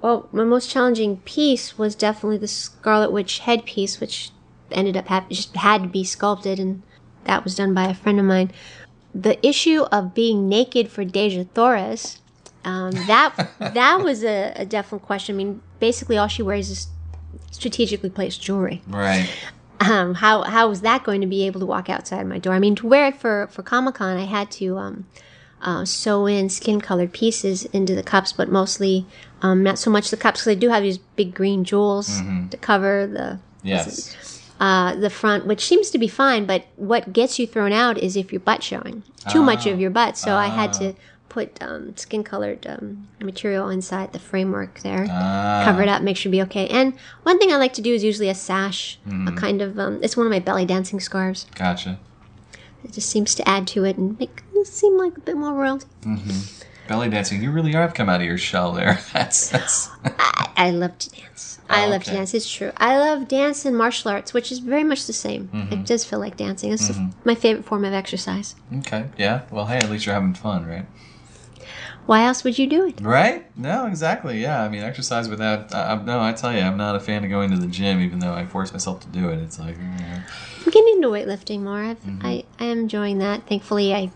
Well, 0.01 0.29
my 0.31 0.43
most 0.43 0.69
challenging 0.69 1.17
piece 1.17 1.77
was 1.77 1.95
definitely 1.95 2.37
the 2.37 2.47
Scarlet 2.47 3.11
Witch 3.11 3.39
headpiece, 3.39 3.99
which 3.99 4.31
ended 4.71 4.95
up 4.95 5.07
ha- 5.07 5.25
just 5.29 5.55
had 5.55 5.83
to 5.83 5.89
be 5.89 6.03
sculpted, 6.03 6.59
and 6.59 6.83
that 7.23 7.43
was 7.43 7.55
done 7.55 7.73
by 7.73 7.85
a 7.85 7.93
friend 7.93 8.19
of 8.19 8.25
mine. 8.25 8.51
The 9.13 9.43
issue 9.45 9.83
of 9.91 10.13
being 10.13 10.47
naked 10.47 10.89
for 10.89 11.03
Dejah 11.05 11.49
Thoris, 11.49 12.21
um, 12.63 12.91
that 13.07 13.49
that 13.59 14.01
was 14.03 14.23
a, 14.23 14.53
a 14.55 14.65
definite 14.65 15.01
question. 15.01 15.35
I 15.35 15.37
mean, 15.37 15.61
basically, 15.79 16.17
all 16.17 16.27
she 16.27 16.43
wears 16.43 16.69
is 16.69 16.87
strategically 17.51 18.09
placed 18.09 18.41
jewelry. 18.41 18.81
Right. 18.87 19.29
Um, 19.79 20.15
how 20.15 20.43
how 20.43 20.69
was 20.69 20.81
that 20.81 21.03
going 21.03 21.21
to 21.21 21.27
be 21.27 21.45
able 21.45 21.59
to 21.59 21.65
walk 21.65 21.89
outside 21.89 22.25
my 22.27 22.39
door? 22.39 22.53
I 22.53 22.59
mean, 22.59 22.75
to 22.75 22.87
wear 22.87 23.07
it 23.07 23.15
for 23.17 23.47
for 23.51 23.61
Comic 23.63 23.95
Con, 23.95 24.17
I 24.17 24.25
had 24.25 24.49
to 24.51 24.77
um, 24.77 25.05
uh, 25.61 25.83
sew 25.85 26.25
in 26.25 26.49
skin 26.49 26.79
colored 26.81 27.11
pieces 27.11 27.65
into 27.65 27.93
the 27.95 28.03
cups, 28.03 28.31
but 28.31 28.49
mostly 28.49 29.05
um, 29.41 29.63
not 29.63 29.77
so 29.77 29.91
much 29.91 30.09
the 30.11 30.17
cups 30.17 30.41
because 30.41 30.51
I 30.51 30.59
do 30.59 30.69
have 30.69 30.83
these 30.83 30.97
big 30.97 31.33
green 31.35 31.63
jewels 31.63 32.21
to 32.51 32.57
cover 32.57 33.07
the 33.07 33.39
Yes. 33.63 34.15
uh, 34.59 34.95
the 34.95 35.09
front, 35.09 35.45
which 35.47 35.65
seems 35.65 35.89
to 35.89 35.97
be 35.97 36.07
fine. 36.07 36.45
But 36.45 36.65
what 36.75 37.11
gets 37.11 37.39
you 37.39 37.47
thrown 37.47 37.73
out 37.73 37.97
is 37.97 38.15
if 38.15 38.31
your 38.31 38.39
butt 38.41 38.63
showing 38.63 39.03
too 39.29 39.41
much 39.41 39.65
of 39.65 39.79
your 39.79 39.89
butt. 39.89 40.17
So 40.17 40.35
I 40.35 40.47
had 40.47 40.71
to 40.73 40.93
put 41.29 41.61
um, 41.61 41.95
skin 41.97 42.23
colored 42.23 42.65
um, 42.67 43.07
material 43.19 43.69
inside 43.69 44.13
the 44.13 44.19
framework 44.19 44.79
there, 44.81 45.05
Ah. 45.09 45.63
cover 45.65 45.81
it 45.81 45.89
up, 45.89 46.01
make 46.01 46.15
sure 46.17 46.29
to 46.29 46.37
be 46.37 46.41
okay. 46.43 46.67
And 46.69 46.93
one 47.23 47.39
thing 47.39 47.51
I 47.51 47.57
like 47.57 47.73
to 47.73 47.81
do 47.81 47.93
is 47.93 48.03
usually 48.03 48.29
a 48.29 48.35
sash, 48.35 48.97
a 49.27 49.31
kind 49.33 49.61
of 49.61 49.77
um, 49.79 49.99
it's 50.03 50.15
one 50.15 50.25
of 50.25 50.31
my 50.31 50.39
belly 50.39 50.65
dancing 50.65 50.99
scarves. 50.99 51.45
Gotcha. 51.55 51.99
It 52.83 52.93
just 52.93 53.09
seems 53.09 53.33
to 53.35 53.47
add 53.49 53.65
to 53.69 53.83
it 53.83 53.97
and 53.97 54.17
make 54.19 54.43
it 54.53 54.67
seem 54.67 54.97
like 54.97 55.17
a 55.17 55.21
bit 55.21 55.35
more 55.37 55.53
royalty. 55.53 55.87
Belly 56.87 57.09
dancing. 57.09 57.41
You 57.41 57.51
really 57.51 57.73
are 57.75 57.81
have 57.81 57.95
come 57.95 58.09
out 58.09 58.21
of 58.21 58.27
your 58.27 58.37
shell 58.37 58.71
there. 58.73 58.99
That's 59.13 59.49
that's. 59.49 59.89
I, 60.03 60.49
I 60.55 60.69
love 60.69 60.97
to 60.99 61.09
dance. 61.09 61.57
I 61.67 61.85
Oh, 61.85 61.89
love 61.89 62.03
to 62.03 62.11
dance. 62.11 62.35
It's 62.35 62.47
true. 62.47 62.71
I 62.77 62.99
love 62.99 63.27
dance 63.27 63.65
and 63.65 63.75
martial 63.75 64.11
arts, 64.11 64.35
which 64.35 64.51
is 64.51 64.59
very 64.59 64.83
much 64.83 65.07
the 65.07 65.13
same. 65.13 65.47
Mm-hmm. 65.51 65.73
It 65.73 65.85
does 65.87 66.05
feel 66.05 66.19
like 66.19 66.37
dancing. 66.37 66.71
It's 66.71 66.91
my 67.23 67.33
favorite 67.33 67.65
form 67.65 67.85
of 67.85 67.93
exercise. 67.93 68.53
Okay. 68.77 69.05
Yeah. 69.17 69.41
Well, 69.49 69.65
hey, 69.65 69.77
at 69.77 69.89
least 69.89 70.05
you're 70.05 70.13
having 70.13 70.35
fun, 70.35 70.67
right? 70.67 70.85
Why 72.05 72.23
else 72.25 72.43
would 72.43 72.57
you 72.59 72.67
do 72.67 72.85
it? 72.87 73.01
Right? 73.01 73.45
No, 73.57 73.87
exactly. 73.87 74.41
Yeah. 74.41 74.63
I 74.63 74.69
mean, 74.69 74.83
exercise 74.83 75.27
without. 75.29 75.71
No, 76.05 76.21
I 76.21 76.33
tell 76.33 76.53
you, 76.53 76.59
I'm 76.61 76.77
not 76.77 76.95
a 76.95 76.99
fan 76.99 77.23
of 77.23 77.29
going 77.29 77.49
to 77.51 77.57
the 77.57 77.67
gym, 77.67 77.99
even 78.01 78.19
though 78.19 78.33
I 78.33 78.45
force 78.45 78.71
myself 78.71 78.99
to 79.01 79.07
do 79.07 79.29
it. 79.29 79.39
It's 79.39 79.57
like. 79.59 79.75
I'm 79.79 80.71
getting 80.71 80.95
into 80.95 81.07
weightlifting 81.09 81.61
more. 81.61 81.79
I've, 81.83 82.01
Mm-hmm. 82.03 82.25
I 82.25 82.43
I 82.59 82.65
am 82.65 82.79
enjoying 82.79 83.17
that. 83.19 83.47
Thankfully, 83.47 83.93
I 83.93 84.11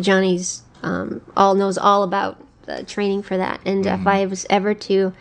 Johnny's 0.00 0.62
um, 0.82 1.20
all 1.36 1.54
knows 1.54 1.78
all 1.78 2.02
about 2.02 2.38
uh, 2.68 2.82
training 2.82 3.22
for 3.22 3.36
that. 3.36 3.60
And 3.64 3.84
Mm-hmm. 3.84 4.00
if 4.00 4.06
I 4.06 4.26
was 4.26 4.46
ever 4.50 4.74
to 4.74 5.12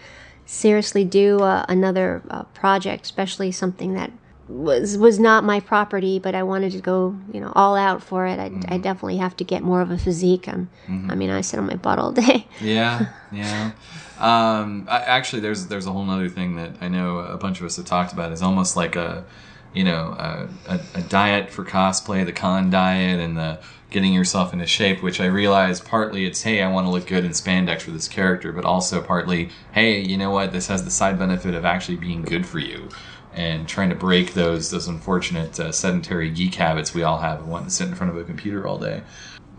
seriously 0.45 1.05
do 1.05 1.39
uh, 1.39 1.65
another 1.69 2.21
uh, 2.29 2.43
project, 2.43 3.05
especially 3.05 3.51
something 3.51 3.93
that 3.93 4.11
was 4.47 4.97
was 4.97 5.19
not 5.19 5.43
my 5.43 5.59
property, 5.59 6.19
but 6.19 6.35
I 6.35 6.43
wanted 6.43 6.71
to 6.73 6.79
go 6.79 7.15
you 7.33 7.39
know 7.39 7.51
all 7.55 7.75
out 7.75 8.03
for 8.03 8.25
it, 8.27 8.39
I 8.39 8.49
Mm-hmm. 8.51 8.73
I 8.73 8.77
definitely 8.77 9.17
have 9.17 9.35
to 9.37 9.43
get 9.43 9.63
more 9.63 9.81
of 9.81 9.91
a 9.91 9.97
physique. 9.97 10.47
Um, 10.47 10.69
I 11.09 11.15
mean, 11.15 11.29
I 11.29 11.41
sit 11.41 11.57
on 11.59 11.67
my 11.67 11.75
butt 11.75 11.99
all 11.99 12.11
day. 12.11 12.47
Yeah, 12.59 13.07
yeah. 13.31 13.71
Um, 14.19 14.87
I, 14.89 14.99
actually, 14.99 15.41
there's 15.41 15.67
there's 15.67 15.87
a 15.87 15.91
whole 15.91 16.09
other 16.09 16.29
thing 16.29 16.55
that 16.57 16.71
I 16.81 16.87
know 16.87 17.19
a 17.19 17.37
bunch 17.37 17.59
of 17.59 17.65
us 17.65 17.77
have 17.77 17.85
talked 17.85 18.13
about. 18.13 18.31
Is 18.31 18.41
almost 18.41 18.75
like 18.75 18.95
a, 18.95 19.25
you 19.73 19.83
know, 19.83 20.15
a, 20.17 20.49
a, 20.67 20.79
a 20.95 21.01
diet 21.01 21.49
for 21.49 21.63
cosplay, 21.65 22.25
the 22.25 22.33
con 22.33 22.69
diet, 22.69 23.19
and 23.19 23.37
the 23.37 23.59
getting 23.89 24.13
yourself 24.13 24.53
into 24.53 24.67
shape. 24.67 25.01
Which 25.01 25.19
I 25.19 25.25
realize 25.25 25.81
partly 25.81 26.25
it's 26.25 26.43
hey, 26.43 26.61
I 26.61 26.71
want 26.71 26.85
to 26.85 26.91
look 26.91 27.07
good 27.07 27.25
in 27.25 27.31
spandex 27.31 27.81
for 27.81 27.91
this 27.91 28.07
character, 28.07 28.51
but 28.51 28.65
also 28.65 29.01
partly 29.01 29.49
hey, 29.71 29.99
you 29.99 30.17
know 30.17 30.29
what, 30.29 30.51
this 30.51 30.67
has 30.67 30.83
the 30.83 30.91
side 30.91 31.17
benefit 31.17 31.55
of 31.55 31.65
actually 31.65 31.97
being 31.97 32.21
good 32.21 32.45
for 32.45 32.59
you. 32.59 32.89
And 33.33 33.67
trying 33.67 33.89
to 33.89 33.95
break 33.95 34.33
those 34.33 34.71
those 34.71 34.87
unfortunate 34.87 35.59
uh, 35.59 35.71
sedentary 35.71 36.29
geek 36.29 36.55
habits 36.55 36.93
we 36.93 37.03
all 37.03 37.19
have 37.19 37.39
of 37.39 37.47
wanting 37.47 37.69
to 37.69 37.73
sit 37.73 37.87
in 37.87 37.95
front 37.95 38.11
of 38.11 38.17
a 38.17 38.25
computer 38.25 38.67
all 38.67 38.77
day 38.77 39.03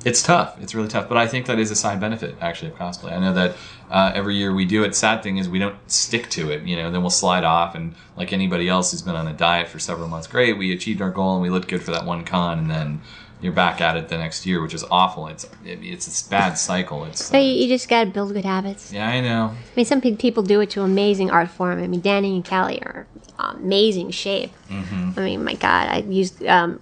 it's 0.05 0.23
tough. 0.23 0.61
It's 0.61 0.75
really 0.75 0.88
tough. 0.88 1.09
But 1.09 1.19
I 1.19 1.27
think 1.27 1.47
that 1.47 1.59
is 1.59 1.71
a 1.71 1.77
side 1.77 2.01
benefit 2.01 2.35
actually 2.41 2.71
of 2.71 2.77
cosplay. 2.79 3.12
I 3.12 3.19
know 3.21 3.33
that 3.35 3.57
uh, 3.91 4.12
every 4.15 4.37
year 4.37 4.53
we 4.55 4.65
do 4.65 4.85
it. 4.85 4.95
Sad 4.95 5.23
thing 5.23 5.37
is 5.37 5.49
we 5.49 5.59
don't 5.59 5.77
stick 5.91 6.29
to 6.31 6.51
it. 6.51 6.62
You 6.62 6.77
know, 6.77 6.91
then 6.91 7.03
we'll 7.03 7.11
slide 7.11 7.45
off, 7.45 7.75
and 7.75 7.95
like 8.17 8.33
anybody 8.33 8.69
else 8.69 8.91
who's 8.91 9.03
been 9.03 9.17
on 9.17 9.29
a 9.29 9.33
diet 9.33 9.69
for 9.69 9.79
several 9.79 10.09
months, 10.09 10.27
great, 10.27 10.57
we 10.59 10.73
achieved 10.73 11.01
our 11.01 11.11
goal 11.11 11.35
and 11.35 11.43
we 11.43 11.51
looked 11.51 11.69
good 11.69 11.83
for 11.83 11.91
that 11.93 12.05
one 12.05 12.25
con, 12.25 12.59
and 12.59 12.71
then 12.71 13.03
you're 13.41 13.53
back 13.53 13.81
at 13.81 13.97
it 13.97 14.09
the 14.09 14.17
next 14.17 14.47
year, 14.47 14.62
which 14.62 14.73
is 14.73 14.85
awful. 14.91 15.27
It's 15.27 15.45
it, 15.65 15.81
it's 15.83 16.07
this 16.07 16.23
bad 16.23 16.55
cycle. 16.55 17.05
It's 17.05 17.25
So 17.27 17.37
uh, 17.37 17.41
you, 17.41 17.69
just 17.69 17.88
got 17.88 18.05
to 18.05 18.11
build 18.11 18.33
good 18.33 18.45
habits. 18.45 18.93
yeah, 18.93 19.09
I 19.09 19.21
know. 19.21 19.55
I 19.55 19.75
mean, 19.77 19.85
some 19.85 20.01
people 20.01 20.43
do 20.43 20.61
it 20.61 20.71
to 20.71 20.83
amazing 20.83 21.31
art 21.31 21.51
form. 21.51 21.83
I 21.83 21.88
mean, 21.88 22.01
Danny 22.01 22.37
and 22.37 22.45
Callie 22.45 22.83
are 22.83 23.07
amazing 23.38 24.12
shape. 24.12 24.53
Mm-hmm. 24.71 25.19
I 25.19 25.23
mean, 25.23 25.45
my 25.45 25.55
God, 25.55 25.88
I 25.88 25.99
used. 25.99 26.45
Um, 26.47 26.81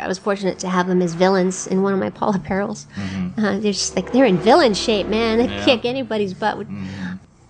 I 0.00 0.08
was 0.08 0.18
fortunate 0.18 0.58
to 0.60 0.68
have 0.68 0.86
them 0.88 1.00
as 1.02 1.14
villains 1.14 1.66
in 1.66 1.82
one 1.82 1.92
of 1.92 1.98
my 2.00 2.10
Paula 2.10 2.38
Perils. 2.38 2.86
Uh, 3.38 3.58
they're 3.58 3.72
just 3.72 3.94
like 3.96 4.12
they're 4.12 4.24
in 4.26 4.38
villain 4.38 4.74
shape, 4.74 5.06
man. 5.06 5.38
They 5.38 5.44
Mm-hmm. 5.46 5.54
Yeah. 5.58 5.64
kick 5.64 5.84
anybody's 5.84 6.34
butt. 6.34 6.58
With, 6.58 6.68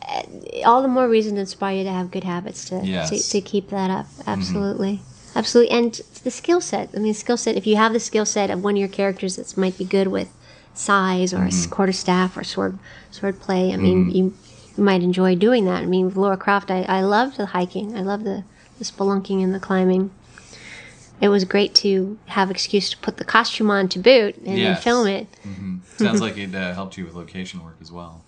Uh, 0.02 0.22
all 0.64 0.83
the 0.83 0.88
more 0.88 1.09
reason 1.09 1.35
to 1.37 1.40
inspire 1.40 1.76
you 1.78 1.85
to 1.85 1.92
have 1.92 2.11
good 2.11 2.24
habits 2.24 2.64
to 2.68 2.80
Yes. 2.85 3.11
to, 3.11 3.30
to 3.30 3.40
keep 3.40 3.70
that 3.70 3.90
up. 3.90 4.06
Absolutely, 4.26 5.00
absolutely, 5.37 5.70
and 5.76 6.00
the 6.24 6.30
skill 6.30 6.61
set. 6.61 6.90
I 6.94 6.98
mean, 6.98 7.14
skill 7.14 7.37
set. 7.37 7.56
If 7.56 7.66
you 7.66 7.76
have 7.76 7.92
the 7.92 8.00
skill 8.00 8.26
set 8.26 8.50
of 8.50 8.62
one 8.64 8.74
of 8.74 8.78
your 8.80 8.88
characters 8.88 9.37
that 9.37 9.56
might 9.56 9.78
be 9.78 9.85
good 9.85 10.09
with 10.09 10.28
size 10.74 11.33
or 11.35 11.44
a 11.44 11.48
s- 11.48 11.66
quarter 11.66 11.92
staff 11.92 12.37
or 12.37 12.44
sword 12.44 12.78
sword 13.11 13.40
play, 13.40 13.72
I 13.72 13.76
mean, 13.76 14.11
you 14.11 14.35
you 14.76 14.85
might 14.85 15.02
enjoy 15.02 15.35
doing 15.37 15.64
that. 15.66 15.83
I 15.83 15.87
mean, 15.87 16.11
Lara 16.14 16.37
Croft, 16.37 16.70
I, 16.70 16.83
I 16.83 17.02
loved 17.02 17.37
the 17.37 17.46
hiking. 17.46 17.96
I 17.96 18.02
love 18.02 18.24
the, 18.24 18.44
the 18.78 18.85
spelunking 18.85 19.42
and 19.44 19.54
the 19.54 19.61
climbing. 19.61 20.11
It 21.20 21.28
was 21.28 21.44
great 21.44 21.74
to 21.76 22.18
have 22.26 22.50
excuse 22.50 22.90
to 22.90 22.96
put 22.98 23.18
the 23.18 23.24
costume 23.24 23.70
on 23.70 23.88
to 23.88 23.98
boot 23.98 24.37
and 24.38 24.46
then 24.46 24.76
film 24.76 25.06
it. 25.06 25.26
Sounds 25.96 26.20
like 26.20 26.38
it 26.38 26.54
uh, 26.54 26.72
helped 26.74 26.96
you 26.96 27.04
with 27.04 27.14
location 27.14 27.62
work 27.62 27.76
as 27.80 27.92
well. 27.92 28.24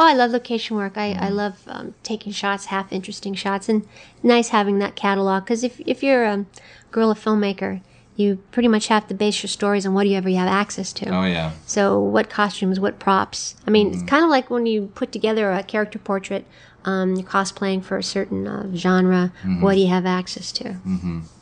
Oh, 0.00 0.06
I 0.06 0.14
love 0.14 0.30
location 0.30 0.76
work. 0.76 0.96
I, 0.96 1.12
I 1.12 1.28
love 1.28 1.62
um, 1.68 1.94
taking 2.02 2.32
shots, 2.32 2.66
half 2.66 2.90
interesting 2.90 3.34
shots, 3.34 3.68
and 3.68 3.86
nice 4.22 4.48
having 4.48 4.78
that 4.78 4.96
catalog. 4.96 5.44
Because 5.44 5.62
if, 5.62 5.80
if 5.86 6.02
you're 6.02 6.24
a 6.24 6.46
guerrilla 6.90 7.14
filmmaker, 7.14 7.82
you 8.16 8.36
pretty 8.52 8.68
much 8.68 8.88
have 8.88 9.06
to 9.08 9.14
base 9.14 9.42
your 9.42 9.48
stories 9.48 9.86
on 9.86 9.94
whatever 9.94 10.28
you 10.28 10.36
ever 10.38 10.46
have 10.46 10.52
access 10.52 10.92
to. 10.94 11.08
Oh 11.10 11.24
yeah. 11.24 11.52
So, 11.66 11.98
what 12.00 12.28
costumes, 12.30 12.80
what 12.80 12.98
props? 12.98 13.54
I 13.66 13.70
mean, 13.70 13.92
it's 13.92 14.02
kind 14.02 14.24
of 14.24 14.30
like 14.30 14.50
when 14.50 14.66
you 14.66 14.86
put 14.94 15.12
together 15.12 15.50
a 15.52 15.62
character 15.62 15.98
portrait, 15.98 16.44
um, 16.84 17.14
you're 17.16 17.26
cosplaying 17.28 17.84
for 17.84 17.96
a 17.98 18.02
certain 18.02 18.46
uh, 18.46 18.74
genre. 18.74 19.32
What 19.60 19.74
do 19.74 19.80
you 19.80 19.88
have 19.88 20.06
access 20.06 20.50
to? 20.52 20.76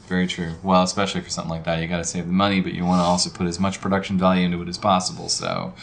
Very 0.08 0.26
true. 0.26 0.54
Well, 0.62 0.82
especially 0.82 1.20
for 1.20 1.30
something 1.30 1.50
like 1.50 1.64
that, 1.64 1.80
you 1.80 1.86
got 1.88 1.98
to 1.98 2.04
save 2.04 2.26
the 2.26 2.32
money, 2.32 2.60
but 2.60 2.72
you 2.72 2.84
want 2.84 3.00
to 3.00 3.04
also 3.04 3.28
put 3.30 3.46
as 3.46 3.60
much 3.60 3.80
production 3.80 4.18
value 4.18 4.44
into 4.46 4.60
it 4.62 4.68
as 4.68 4.78
possible. 4.78 5.28
So, 5.28 5.74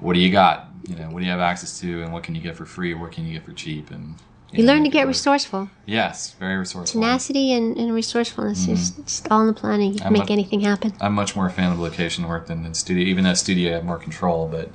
what 0.00 0.14
do 0.14 0.20
you 0.20 0.30
got? 0.30 0.66
You 0.88 0.96
know, 0.96 1.08
what 1.10 1.20
do 1.20 1.24
you 1.26 1.30
have 1.30 1.40
access 1.40 1.78
to, 1.80 2.02
and 2.02 2.12
what 2.12 2.22
can 2.24 2.34
you 2.34 2.40
get 2.40 2.56
for 2.56 2.64
free, 2.66 2.92
or 2.94 2.98
what 2.98 3.12
can 3.12 3.26
you 3.26 3.32
get 3.34 3.44
for 3.44 3.52
cheap? 3.52 3.90
And 3.90 4.16
You 4.50 4.64
know, 4.64 4.72
learn 4.72 4.82
to 4.84 4.88
get 4.90 5.06
resourceful. 5.06 5.70
Yes, 5.86 6.32
very 6.40 6.56
resourceful. 6.56 7.00
Tenacity 7.00 7.52
and, 7.52 7.76
and 7.76 7.94
resourcefulness. 7.94 8.66
is 8.66 8.98
it's 8.98 9.22
all 9.30 9.42
in 9.42 9.46
the 9.46 9.52
planning. 9.52 9.92
You 9.92 9.98
can 9.98 10.06
I'm 10.08 10.12
make 10.14 10.28
a- 10.30 10.32
anything 10.32 10.60
happen. 10.60 10.92
I'm 11.00 11.12
much 11.14 11.36
more 11.36 11.46
a 11.46 11.50
fan 11.50 11.70
of 11.70 11.78
location 11.78 12.26
work 12.26 12.46
than 12.46 12.66
in 12.66 12.74
studio. 12.74 13.04
Even 13.04 13.24
though 13.24 13.34
studio 13.34 13.70
I 13.70 13.74
have 13.74 13.84
more 13.84 13.98
control, 13.98 14.48
but 14.48 14.70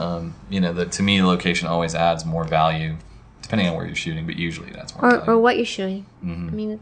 um, 0.00 0.34
you 0.48 0.60
know, 0.60 0.72
the, 0.72 0.86
to 0.86 1.02
me, 1.02 1.18
the 1.18 1.26
location 1.26 1.68
always 1.68 1.94
adds 1.94 2.24
more 2.24 2.44
value, 2.44 2.96
depending 3.42 3.68
on 3.68 3.74
where 3.76 3.84
you're 3.84 3.94
shooting. 3.96 4.24
But 4.26 4.36
usually, 4.36 4.70
that's 4.70 4.94
more. 4.94 5.12
or, 5.16 5.30
or 5.30 5.38
what 5.38 5.56
you're 5.56 5.66
shooting. 5.66 6.06
I 6.22 6.26
mean, 6.26 6.80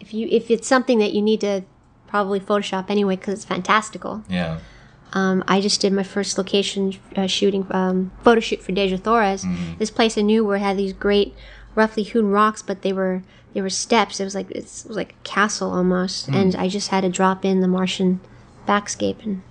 if 0.00 0.12
you 0.14 0.26
if 0.30 0.50
it's 0.50 0.66
something 0.66 0.98
that 0.98 1.12
you 1.12 1.22
need 1.22 1.40
to 1.42 1.62
probably 2.06 2.40
Photoshop 2.40 2.90
anyway 2.90 3.16
because 3.16 3.34
it's 3.34 3.44
fantastical. 3.44 4.24
yeah. 4.28 4.58
Um, 5.12 5.42
I 5.48 5.60
just 5.60 5.80
did 5.80 5.92
my 5.92 6.04
first 6.04 6.38
location 6.38 6.94
uh, 7.16 7.26
shooting 7.26 7.66
um, 7.72 8.12
photo 8.22 8.38
shoot 8.40 8.62
for 8.62 8.70
Dejah 8.70 9.00
Thoris. 9.00 9.44
This 9.76 9.90
place 9.90 10.16
I 10.16 10.20
knew 10.20 10.44
where 10.44 10.56
it 10.56 10.60
had 10.60 10.76
these 10.76 10.92
great, 10.92 11.34
roughly 11.74 12.04
hewn 12.04 12.30
rocks, 12.30 12.62
but 12.62 12.82
they 12.82 12.92
were 12.92 13.24
they 13.52 13.60
were 13.60 13.70
steps. 13.70 14.20
It 14.20 14.24
was 14.24 14.36
like 14.36 14.48
it's, 14.52 14.84
it 14.84 14.88
was 14.88 14.96
like 14.96 15.12
a 15.12 15.22
castle 15.24 15.72
almost, 15.72 16.28
and 16.28 16.54
I 16.54 16.68
just 16.68 16.88
had 16.88 17.00
to 17.00 17.08
drop 17.08 17.44
in 17.44 17.60
the 17.60 17.66
Martian 17.66 18.20
backscape, 18.68 19.24
and 19.24 19.42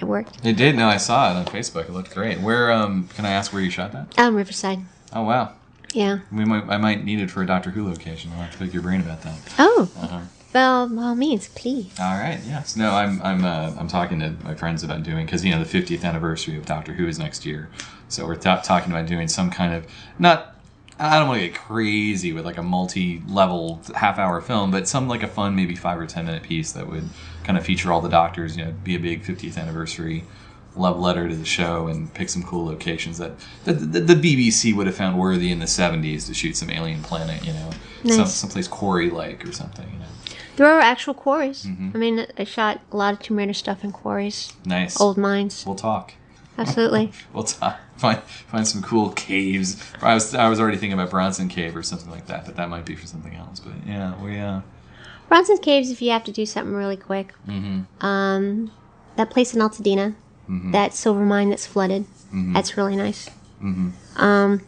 it 0.00 0.06
worked. 0.06 0.38
It 0.46 0.56
did. 0.56 0.76
No, 0.76 0.88
I 0.88 0.96
saw 0.96 1.30
it 1.30 1.36
on 1.36 1.44
Facebook. 1.44 1.84
It 1.84 1.90
looked 1.92 2.14
great. 2.14 2.40
Where? 2.40 2.72
Um, 2.72 3.08
can 3.08 3.26
I 3.26 3.30
ask 3.32 3.52
where 3.52 3.60
you 3.60 3.68
shot 3.68 3.92
that? 3.92 4.18
Um, 4.18 4.34
Riverside. 4.34 4.80
Oh 5.12 5.24
wow. 5.24 5.52
Yeah. 5.94 6.18
We 6.30 6.44
might. 6.44 6.64
I 6.68 6.76
might 6.76 7.04
need 7.04 7.20
it 7.20 7.30
for 7.30 7.42
a 7.42 7.46
Doctor 7.46 7.70
Who 7.70 7.88
location. 7.88 8.30
I'll 8.34 8.42
have 8.42 8.52
to 8.52 8.58
pick 8.58 8.72
your 8.72 8.82
brain 8.82 9.00
about 9.00 9.22
that. 9.22 9.34
Oh, 9.58 9.90
Well, 10.54 10.88
by 10.88 11.02
all 11.02 11.14
means, 11.14 11.48
please. 11.48 11.92
All 12.00 12.18
right. 12.18 12.40
Yes. 12.46 12.76
No. 12.76 12.90
I'm. 12.92 13.20
I'm. 13.22 13.44
Uh, 13.44 13.74
I'm 13.78 13.88
talking 13.88 14.20
to 14.20 14.34
my 14.44 14.54
friends 14.54 14.82
about 14.82 15.02
doing 15.02 15.24
because 15.26 15.44
you 15.44 15.52
know 15.54 15.62
the 15.62 15.82
50th 15.82 16.04
anniversary 16.04 16.56
of 16.56 16.66
Doctor 16.66 16.94
Who 16.94 17.06
is 17.06 17.18
next 17.18 17.44
year, 17.46 17.68
so 18.08 18.26
we're 18.26 18.36
ta 18.36 18.60
talking 18.60 18.92
about 18.92 19.06
doing 19.06 19.28
some 19.28 19.50
kind 19.50 19.74
of 19.74 19.86
not. 20.18 20.54
I 21.00 21.18
don't 21.20 21.28
want 21.28 21.40
to 21.40 21.46
get 21.46 21.56
crazy 21.56 22.32
with 22.32 22.44
like 22.44 22.56
a 22.58 22.62
multi-level 22.62 23.80
half-hour 23.94 24.40
film, 24.40 24.72
but 24.72 24.88
some 24.88 25.06
like 25.08 25.22
a 25.22 25.28
fun, 25.28 25.54
maybe 25.54 25.76
five 25.76 25.98
or 25.98 26.06
ten 26.06 26.26
minute 26.26 26.42
piece 26.42 26.72
that 26.72 26.88
would 26.88 27.08
kind 27.44 27.56
of 27.56 27.64
feature 27.64 27.92
all 27.92 28.00
the 28.00 28.08
Doctors. 28.08 28.56
You 28.56 28.64
know, 28.64 28.72
be 28.82 28.96
a 28.96 28.98
big 28.98 29.22
50th 29.22 29.56
anniversary 29.56 30.24
love 30.78 30.98
letter 30.98 31.28
to 31.28 31.34
the 31.36 31.44
show 31.44 31.86
and 31.88 32.12
pick 32.14 32.28
some 32.28 32.42
cool 32.42 32.66
locations 32.66 33.18
that 33.18 33.32
the, 33.64 33.72
the, 33.72 34.14
the 34.14 34.14
BBC 34.14 34.74
would 34.74 34.86
have 34.86 34.96
found 34.96 35.18
worthy 35.18 35.50
in 35.50 35.58
the 35.58 35.66
70s 35.66 36.26
to 36.26 36.34
shoot 36.34 36.56
some 36.56 36.70
alien 36.70 37.02
planet. 37.02 37.44
You 37.44 37.52
know, 37.52 37.70
some 38.06 38.18
Nice. 38.18 38.34
someplace 38.34 38.68
quarry 38.68 39.10
like 39.10 39.44
or 39.46 39.52
something. 39.52 39.88
You 39.92 39.98
know, 39.98 40.36
There 40.56 40.66
are 40.66 40.80
actual 40.80 41.14
quarries. 41.14 41.64
Mm-hmm. 41.64 41.90
I 41.94 41.98
mean, 41.98 42.26
I 42.38 42.44
shot 42.44 42.80
a 42.92 42.96
lot 42.96 43.12
of 43.14 43.20
Tomb 43.20 43.36
Raider 43.38 43.52
stuff 43.54 43.82
in 43.84 43.92
quarries, 43.92 44.52
nice. 44.64 45.00
old 45.00 45.16
mines. 45.18 45.64
We'll 45.66 45.74
talk. 45.74 46.14
Absolutely. 46.56 47.12
We'll 47.32 47.44
talk. 47.44 47.78
Find 47.96 48.18
find 48.22 48.66
some 48.66 48.80
cool 48.82 49.10
caves. 49.10 49.82
I 50.02 50.14
was 50.14 50.34
I 50.34 50.48
was 50.48 50.60
already 50.60 50.76
thinking 50.76 50.98
about 50.98 51.10
Bronson 51.10 51.48
Cave 51.48 51.76
or 51.76 51.82
something 51.82 52.10
like 52.10 52.26
that, 52.26 52.44
but 52.46 52.54
that 52.56 52.68
might 52.68 52.84
be 52.84 52.94
for 52.94 53.06
something 53.06 53.34
else. 53.34 53.58
But 53.60 53.74
yeah, 53.86 54.20
we 54.22 54.38
uh, 54.38 54.60
Bronson's 55.28 55.60
Caves, 55.60 55.90
if 55.90 56.00
you 56.00 56.10
have 56.12 56.24
to 56.24 56.32
do 56.32 56.46
something 56.46 56.74
really 56.74 56.96
quick. 56.96 57.34
Mm-hmm. 57.46 58.04
Um, 58.06 58.70
that 59.16 59.30
place 59.30 59.52
in 59.54 59.60
Altadena, 59.60 60.14
that 60.72 60.94
silver 60.94 61.24
mine 61.24 61.50
that's 61.50 61.66
flooded, 61.66 62.04
Mm-hmm. 62.28 62.52
that's 62.52 62.76
really 62.76 62.94
nice. 62.96 63.28
Um, 64.16 64.60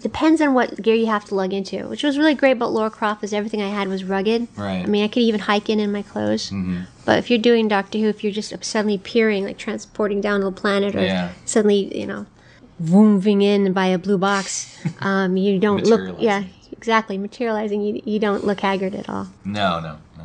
depends 0.00 0.40
on 0.40 0.54
what 0.54 0.80
gear 0.80 0.94
you 0.94 1.06
have 1.06 1.24
to 1.26 1.34
lug 1.34 1.52
into, 1.52 1.88
which 1.88 2.02
was 2.02 2.16
really 2.18 2.34
great 2.34 2.52
about 2.52 2.72
Lara 2.72 2.90
Croft 2.90 3.22
is 3.24 3.32
everything 3.32 3.60
I 3.60 3.68
had 3.68 3.88
was 3.88 4.04
rugged. 4.04 4.48
Right. 4.56 4.76
Mm-hmm. 4.78 4.86
I 4.86 4.86
mean, 4.90 5.04
I 5.04 5.08
could 5.08 5.22
even 5.22 5.40
hike 5.40 5.68
in 5.68 5.80
in 5.80 5.92
my 5.92 6.02
clothes. 6.02 6.52
But 7.04 7.18
if 7.18 7.28
you're 7.30 7.38
doing 7.38 7.68
Doctor 7.68 7.98
Who, 7.98 8.08
if 8.08 8.22
you're 8.22 8.32
just 8.32 8.52
suddenly 8.64 8.96
peering, 8.98 9.44
like 9.44 9.58
transporting 9.58 10.20
down 10.20 10.40
to 10.40 10.46
the 10.46 10.52
planet, 10.52 10.94
or 10.94 11.00
Yeah. 11.04 11.32
suddenly, 11.44 11.96
you 11.98 12.06
know, 12.06 12.26
wooming 12.78 13.42
in 13.42 13.72
by 13.72 13.86
a 13.86 13.98
blue 13.98 14.18
box, 14.18 14.76
um, 15.00 15.36
you 15.36 15.58
don't 15.58 15.84
look. 15.84 16.16
Yeah, 16.20 16.44
exactly. 16.72 17.18
Materializing, 17.18 17.82
you, 17.82 18.00
you 18.04 18.18
don't 18.18 18.44
look 18.44 18.60
haggard 18.60 18.94
at 18.94 19.08
all. 19.08 19.28
no, 19.44 19.80
no, 19.80 19.98
no. 20.16 20.24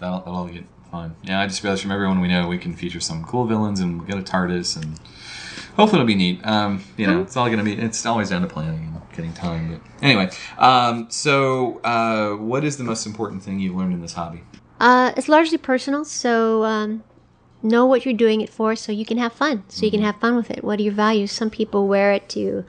That'll 0.00 0.18
that'll 0.20 0.46
get 0.48 0.64
fun. 0.92 1.16
Yeah, 1.24 1.40
I 1.40 1.46
just 1.46 1.64
realized 1.64 1.82
from 1.82 1.90
everyone 1.90 2.20
we 2.20 2.28
know, 2.28 2.46
we 2.46 2.58
can 2.58 2.76
feature 2.76 3.00
some 3.00 3.24
cool 3.24 3.46
villains 3.46 3.80
and 3.80 3.98
we'll 3.98 4.06
get 4.06 4.18
a 4.18 4.22
TARDIS 4.22 4.76
and 4.80 5.00
hopefully 5.74 6.00
it'll 6.00 6.06
be 6.06 6.14
neat. 6.14 6.46
Um, 6.46 6.84
you 6.96 7.06
know, 7.06 7.22
it's 7.22 7.36
all 7.36 7.48
gonna 7.48 7.64
be. 7.64 7.72
It's 7.72 8.04
always 8.06 8.30
down 8.30 8.42
to 8.42 8.48
planning 8.48 8.92
and 8.94 9.16
getting 9.16 9.32
time. 9.32 9.72
But 9.72 10.04
anyway, 10.04 10.30
um, 10.58 11.10
so 11.10 11.80
uh, 11.80 12.36
what 12.36 12.62
is 12.62 12.76
the 12.76 12.84
most 12.84 13.06
important 13.06 13.42
thing 13.42 13.58
you've 13.58 13.74
learned 13.74 13.94
in 13.94 14.02
this 14.02 14.12
hobby? 14.12 14.42
Uh, 14.78 15.12
it's 15.16 15.28
largely 15.28 15.58
personal, 15.58 16.04
so 16.04 16.64
um, 16.64 17.02
know 17.62 17.86
what 17.86 18.04
you're 18.04 18.14
doing 18.14 18.40
it 18.40 18.50
for, 18.50 18.76
so 18.76 18.92
you 18.92 19.06
can 19.06 19.16
have 19.16 19.32
fun. 19.32 19.64
So 19.68 19.84
you 19.86 19.90
can 19.90 20.02
have 20.02 20.16
fun 20.16 20.36
with 20.36 20.50
it. 20.50 20.62
What 20.62 20.78
are 20.78 20.82
your 20.82 20.92
values? 20.92 21.32
Some 21.32 21.50
people 21.50 21.88
wear 21.88 22.12
it 22.12 22.28
to, 22.30 22.64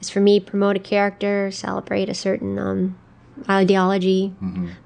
as 0.00 0.10
for 0.10 0.20
me, 0.20 0.40
promote 0.40 0.76
a 0.76 0.80
character, 0.80 1.50
celebrate 1.50 2.08
a 2.08 2.14
certain 2.14 2.58
ideology, 3.48 4.32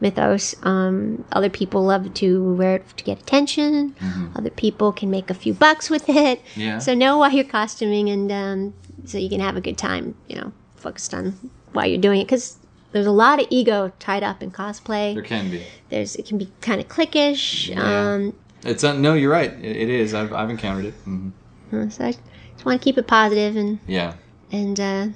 mythos. 0.00 0.54
Um, 0.62 1.24
other 1.32 1.48
people 1.50 1.84
love 1.84 2.12
to 2.14 2.54
wear 2.54 2.76
it 2.76 2.96
to 2.96 3.04
get 3.04 3.20
attention. 3.20 3.94
Other 4.34 4.50
people 4.50 4.92
can 4.92 5.10
make 5.10 5.30
a 5.30 5.34
few 5.34 5.54
bucks 5.54 5.90
with 5.90 6.08
it. 6.08 6.40
Yeah. 6.54 6.78
So 6.78 6.94
know 6.94 7.18
why 7.18 7.30
you're 7.30 7.44
costuming, 7.44 8.08
and 8.08 8.30
um, 8.32 8.74
so 9.04 9.18
you 9.18 9.28
can 9.28 9.40
have 9.40 9.56
a 9.56 9.60
good 9.60 9.78
time. 9.78 10.14
You 10.28 10.36
know, 10.36 10.52
focused 10.76 11.12
on 11.14 11.38
why 11.72 11.86
you're 11.86 12.00
doing 12.00 12.20
it, 12.20 12.24
because. 12.24 12.58
There's 12.92 13.04
a 13.06 13.10
lot 13.12 13.40
of 13.42 13.46
ego 13.50 13.92
tied 13.98 14.22
up 14.22 14.42
in 14.42 14.50
cosplay 14.52 15.12
There 15.12 15.22
can 15.22 15.50
be. 15.50 15.62
there's 15.90 16.16
it 16.16 16.24
can 16.24 16.38
be 16.38 16.50
kind 16.62 16.80
of 16.80 16.88
cliquish. 16.88 17.68
Yeah. 17.68 17.82
Um, 18.14 18.32
It's 18.64 18.82
uh, 18.84 18.94
no, 18.94 19.12
you're 19.12 19.30
right. 19.30 19.52
It, 19.52 19.76
it 19.76 19.90
is. 19.90 20.14
I've 20.14 20.32
I've 20.32 20.48
encountered 20.48 20.86
it. 20.86 20.94
hmm 21.04 21.28
so 21.90 22.04
I 22.06 22.12
just 22.12 22.64
want 22.64 22.80
to 22.80 22.84
keep 22.84 22.96
it 22.96 23.06
positive 23.06 23.54
and 23.56 23.80
Yeah. 23.86 24.14
and 24.50 24.80
uh, 24.80 25.06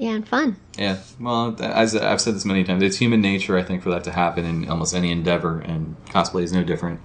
yeah, 0.00 0.10
and 0.10 0.28
fun. 0.28 0.56
Yeah, 0.78 0.98
well, 1.18 1.56
as 1.60 1.96
I've 1.96 2.20
said 2.20 2.36
this 2.36 2.44
many 2.44 2.62
times, 2.62 2.84
it's 2.84 2.98
human 2.98 3.20
nature, 3.20 3.58
I 3.58 3.64
think, 3.64 3.82
for 3.82 3.90
that 3.90 4.04
to 4.04 4.12
happen 4.12 4.44
in 4.44 4.68
almost 4.68 4.94
any 4.94 5.10
endeavor, 5.10 5.58
and 5.58 5.96
cosplay 6.06 6.44
is 6.44 6.52
no 6.52 6.62
different. 6.62 7.00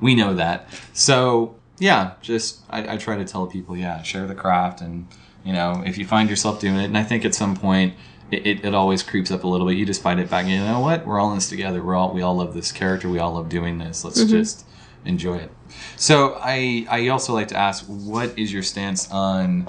We 0.00 0.14
know 0.14 0.34
that. 0.34 0.68
So, 0.92 1.56
yeah, 1.78 2.12
just 2.20 2.60
I, 2.68 2.94
I 2.94 2.96
try 2.98 3.16
to 3.16 3.24
tell 3.24 3.46
people, 3.46 3.74
yeah, 3.74 4.02
share 4.02 4.26
the 4.26 4.34
craft, 4.34 4.82
and 4.82 5.06
you 5.44 5.54
know, 5.54 5.82
if 5.86 5.96
you 5.96 6.06
find 6.06 6.28
yourself 6.28 6.60
doing 6.60 6.76
it, 6.76 6.84
and 6.84 6.98
I 6.98 7.04
think 7.04 7.24
at 7.24 7.34
some 7.34 7.56
point 7.56 7.94
it, 8.30 8.46
it, 8.46 8.64
it 8.66 8.74
always 8.74 9.02
creeps 9.02 9.30
up 9.30 9.44
a 9.44 9.48
little 9.48 9.66
bit. 9.66 9.78
You 9.78 9.86
just 9.86 10.02
fight 10.02 10.18
it 10.18 10.28
back. 10.28 10.46
You 10.46 10.58
know 10.58 10.80
what? 10.80 11.06
We're 11.06 11.18
all 11.18 11.30
in 11.30 11.36
this 11.36 11.48
together. 11.48 11.82
We're 11.82 11.96
all 11.96 12.12
we 12.12 12.20
all 12.20 12.36
love 12.36 12.52
this 12.52 12.70
character. 12.70 13.08
We 13.08 13.18
all 13.18 13.32
love 13.32 13.48
doing 13.48 13.78
this. 13.78 14.04
Let's 14.04 14.20
mm-hmm. 14.20 14.30
just 14.30 14.66
enjoy 15.06 15.38
it. 15.38 15.50
So, 15.96 16.36
I 16.38 16.86
I 16.90 17.08
also 17.08 17.32
like 17.32 17.48
to 17.48 17.56
ask, 17.56 17.86
what 17.86 18.38
is 18.38 18.52
your 18.52 18.62
stance 18.62 19.10
on 19.10 19.68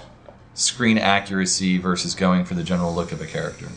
screen 0.53 0.97
accuracy 0.97 1.77
versus 1.77 2.15
going 2.15 2.45
for 2.45 2.53
the 2.53 2.63
general 2.63 2.93
look 2.93 3.11
of 3.11 3.21
a 3.21 3.25
character. 3.25 3.69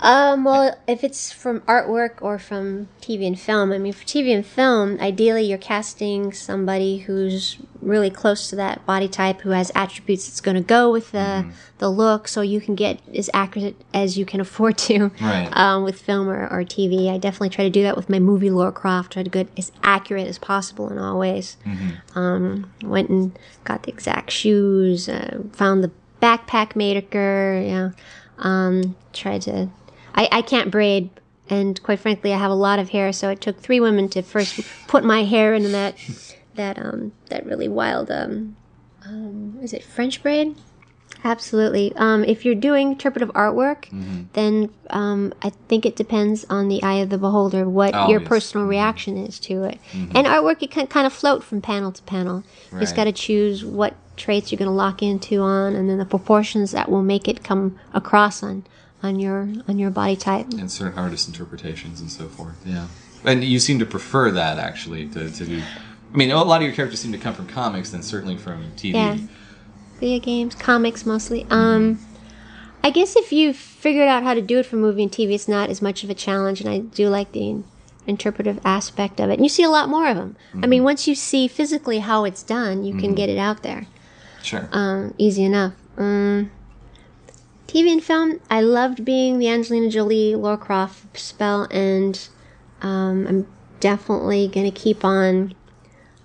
Um, 0.00 0.44
well, 0.44 0.78
if 0.88 1.04
it's 1.04 1.30
from 1.30 1.60
artwork 1.62 2.22
or 2.22 2.38
from 2.38 2.88
TV 3.02 3.26
and 3.26 3.38
film, 3.38 3.70
I 3.70 3.78
mean, 3.78 3.92
for 3.92 4.04
TV 4.04 4.34
and 4.34 4.44
film, 4.44 4.98
ideally 5.00 5.44
you're 5.44 5.58
casting 5.58 6.32
somebody 6.32 6.98
who's 6.98 7.58
really 7.82 8.10
close 8.10 8.48
to 8.50 8.56
that 8.56 8.84
body 8.86 9.08
type, 9.08 9.42
who 9.42 9.50
has 9.50 9.70
attributes 9.74 10.26
that's 10.26 10.40
going 10.40 10.56
to 10.56 10.62
go 10.62 10.90
with 10.90 11.12
the 11.12 11.46
the 11.78 11.90
look, 11.90 12.28
so 12.28 12.40
you 12.40 12.60
can 12.60 12.74
get 12.74 13.00
as 13.14 13.30
accurate 13.32 13.76
as 13.92 14.16
you 14.18 14.24
can 14.26 14.40
afford 14.40 14.78
to. 14.78 15.10
Right. 15.20 15.48
Um, 15.52 15.84
with 15.84 16.00
film 16.00 16.28
or, 16.28 16.46
or 16.48 16.62
TV, 16.62 17.12
I 17.12 17.18
definitely 17.18 17.50
try 17.50 17.64
to 17.64 17.70
do 17.70 17.82
that 17.82 17.96
with 17.96 18.08
my 18.08 18.18
movie 18.18 18.50
Lara 18.50 18.72
Croft. 18.72 19.12
Try 19.12 19.22
to 19.22 19.30
get 19.30 19.48
as 19.58 19.72
accurate 19.82 20.26
as 20.26 20.38
possible 20.38 20.90
in 20.90 20.98
all 20.98 21.18
ways. 21.18 21.56
Um, 22.14 22.70
went 22.82 23.10
and 23.10 23.38
got 23.64 23.82
the 23.84 23.90
exact 23.92 24.30
shoes. 24.30 25.08
Uh, 25.08 25.42
found 25.52 25.84
the 25.84 25.90
backpack 26.22 26.74
maker. 26.76 27.60
Know, 27.62 27.92
um, 28.38 28.96
tried 29.12 29.42
to. 29.42 29.68
I, 30.14 30.28
I 30.30 30.42
can't 30.42 30.70
braid, 30.70 31.10
and 31.48 31.82
quite 31.82 32.00
frankly, 32.00 32.32
I 32.32 32.38
have 32.38 32.50
a 32.50 32.54
lot 32.54 32.78
of 32.78 32.90
hair. 32.90 33.12
So 33.12 33.30
it 33.30 33.40
took 33.40 33.58
three 33.58 33.80
women 33.80 34.08
to 34.10 34.22
first 34.22 34.60
put 34.86 35.04
my 35.04 35.24
hair 35.24 35.54
into 35.54 35.68
that 35.70 35.96
that 36.54 36.78
um 36.78 37.12
that 37.28 37.46
really 37.46 37.68
wild 37.68 38.10
um, 38.10 38.56
um 39.06 39.58
is 39.62 39.72
it 39.72 39.84
French 39.84 40.22
braid? 40.22 40.56
Absolutely. 41.22 41.92
Um, 41.96 42.24
if 42.24 42.44
you're 42.46 42.54
doing 42.54 42.92
interpretive 42.92 43.28
artwork, 43.30 43.88
then 44.32 44.70
um, 44.88 45.34
I 45.42 45.50
think 45.68 45.84
it 45.84 45.94
depends 45.94 46.46
on 46.48 46.68
the 46.68 46.82
eye 46.82 46.94
of 46.94 47.10
the 47.10 47.18
beholder 47.18 47.68
what 47.68 47.92
your 47.92 48.20
Always. 48.20 48.28
personal 48.28 48.66
reaction 48.66 49.18
is 49.18 49.38
to 49.40 49.64
it. 49.64 49.78
And 49.92 50.26
artwork, 50.26 50.62
it 50.62 50.70
can 50.70 50.86
kind 50.86 51.06
of 51.06 51.12
float 51.12 51.44
from 51.44 51.60
panel 51.60 51.92
to 51.92 52.02
panel. 52.04 52.42
You 52.72 52.78
just 52.80 52.96
got 52.96 53.04
to 53.04 53.12
choose 53.12 53.64
what 53.64 53.96
traits 54.16 54.50
you're 54.50 54.58
going 54.58 54.70
to 54.70 54.74
lock 54.74 55.02
into 55.02 55.40
on, 55.42 55.74
and 55.74 55.90
then 55.90 55.98
the 55.98 56.06
proportions 56.06 56.72
that 56.72 56.90
will 56.90 57.02
make 57.02 57.28
it 57.28 57.44
come 57.44 57.78
across 57.92 58.42
on 58.42 58.64
on 59.02 59.18
your 59.18 59.48
on 59.68 59.78
your 59.78 59.90
body 59.90 60.16
type. 60.16 60.46
and 60.52 60.70
certain 60.70 60.98
artist 60.98 61.28
interpretations 61.28 62.00
and 62.00 62.10
so 62.10 62.28
forth. 62.28 62.56
Yeah, 62.64 62.88
and 63.24 63.42
you 63.44 63.58
seem 63.58 63.78
to 63.78 63.86
prefer 63.86 64.30
that 64.32 64.58
actually 64.58 65.06
to, 65.08 65.30
to 65.30 65.44
do. 65.46 65.62
I 66.12 66.16
mean, 66.16 66.30
a 66.30 66.42
lot 66.42 66.56
of 66.60 66.62
your 66.66 66.74
characters 66.74 67.00
seem 67.00 67.12
to 67.12 67.18
come 67.18 67.34
from 67.34 67.46
comics, 67.46 67.90
then 67.90 68.02
certainly 68.02 68.36
from 68.36 68.72
TV. 68.72 68.94
Yeah. 68.94 69.18
Video 70.00 70.18
games, 70.18 70.54
comics 70.54 71.04
mostly. 71.06 71.46
Um, 71.50 72.00
I 72.82 72.90
guess 72.90 73.14
if 73.16 73.32
you've 73.32 73.56
figured 73.56 74.08
out 74.08 74.22
how 74.22 74.32
to 74.34 74.40
do 74.40 74.58
it 74.58 74.66
for 74.66 74.76
movie 74.76 75.02
and 75.02 75.12
TV, 75.12 75.32
it's 75.34 75.46
not 75.46 75.68
as 75.70 75.82
much 75.82 76.02
of 76.02 76.10
a 76.10 76.14
challenge, 76.14 76.60
and 76.60 76.68
I 76.70 76.78
do 76.78 77.08
like 77.10 77.32
the 77.32 77.62
interpretive 78.06 78.58
aspect 78.64 79.20
of 79.20 79.28
it. 79.30 79.34
And 79.34 79.44
you 79.44 79.48
see 79.50 79.62
a 79.62 79.68
lot 79.68 79.88
more 79.90 80.08
of 80.08 80.16
them. 80.16 80.36
I 80.62 80.66
mean, 80.66 80.82
once 80.82 81.06
you 81.06 81.14
see 81.14 81.46
physically 81.46 81.98
how 81.98 82.24
it's 82.24 82.42
done, 82.42 82.82
you 82.82 82.96
can 82.96 83.14
get 83.14 83.28
it 83.28 83.36
out 83.38 83.62
there 83.62 83.86
Sure. 84.42 84.68
um, 84.72 85.14
easy 85.18 85.44
enough. 85.44 85.74
Um, 85.98 86.50
TV 87.70 87.92
and 87.92 88.02
film, 88.02 88.40
I 88.50 88.62
loved 88.62 89.04
being 89.04 89.38
the 89.38 89.48
Angelina 89.48 89.88
Jolie, 89.90 90.34
Lara 90.34 90.58
Croft 90.58 91.16
spell, 91.16 91.68
and 91.70 92.18
um, 92.82 93.28
I'm 93.28 93.46
definitely 93.78 94.48
going 94.48 94.68
to 94.68 94.76
keep 94.76 95.04
on. 95.04 95.54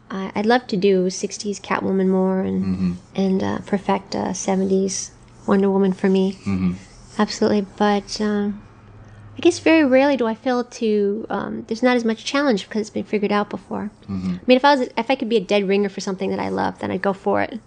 I 0.10 0.32
I'd 0.34 0.48
love 0.48 0.66
to 0.68 0.78
do 0.78 1.06
60s 1.06 1.62
Catwoman 1.62 2.08
more 2.08 2.42
and 2.42 2.98
and 3.16 3.44
uh, 3.44 3.60
perfect 3.60 4.16
uh, 4.16 4.30
70s 4.30 5.12
Wonder 5.46 5.70
Woman 5.70 5.94
for 5.94 6.10
me. 6.10 6.36
Absolutely, 7.20 7.68
but 7.78 8.20
um, 8.20 8.64
I 9.38 9.42
guess 9.42 9.60
very 9.60 9.86
rarely 9.86 10.18
do 10.18 10.26
I 10.26 10.34
feel 10.34 10.64
to. 10.64 11.28
Um, 11.30 11.64
there's 11.68 11.84
not 11.84 11.96
as 11.96 12.04
much 12.04 12.26
challenge 12.26 12.68
because 12.68 12.82
it's 12.82 12.90
been 12.90 13.04
figured 13.06 13.32
out 13.32 13.52
before. 13.52 13.92
I 14.08 14.40
mean, 14.48 14.58
if 14.58 14.66
I 14.66 14.76
was, 14.76 14.90
if 14.98 15.12
I 15.12 15.16
could 15.16 15.30
be 15.30 15.38
a 15.38 15.42
dead 15.42 15.68
ringer 15.68 15.90
for 15.90 16.02
something 16.02 16.32
that 16.32 16.40
I 16.40 16.50
love, 16.50 16.80
then 16.80 16.90
I'd 16.90 17.04
go 17.04 17.14
for 17.14 17.44
it. 17.44 17.60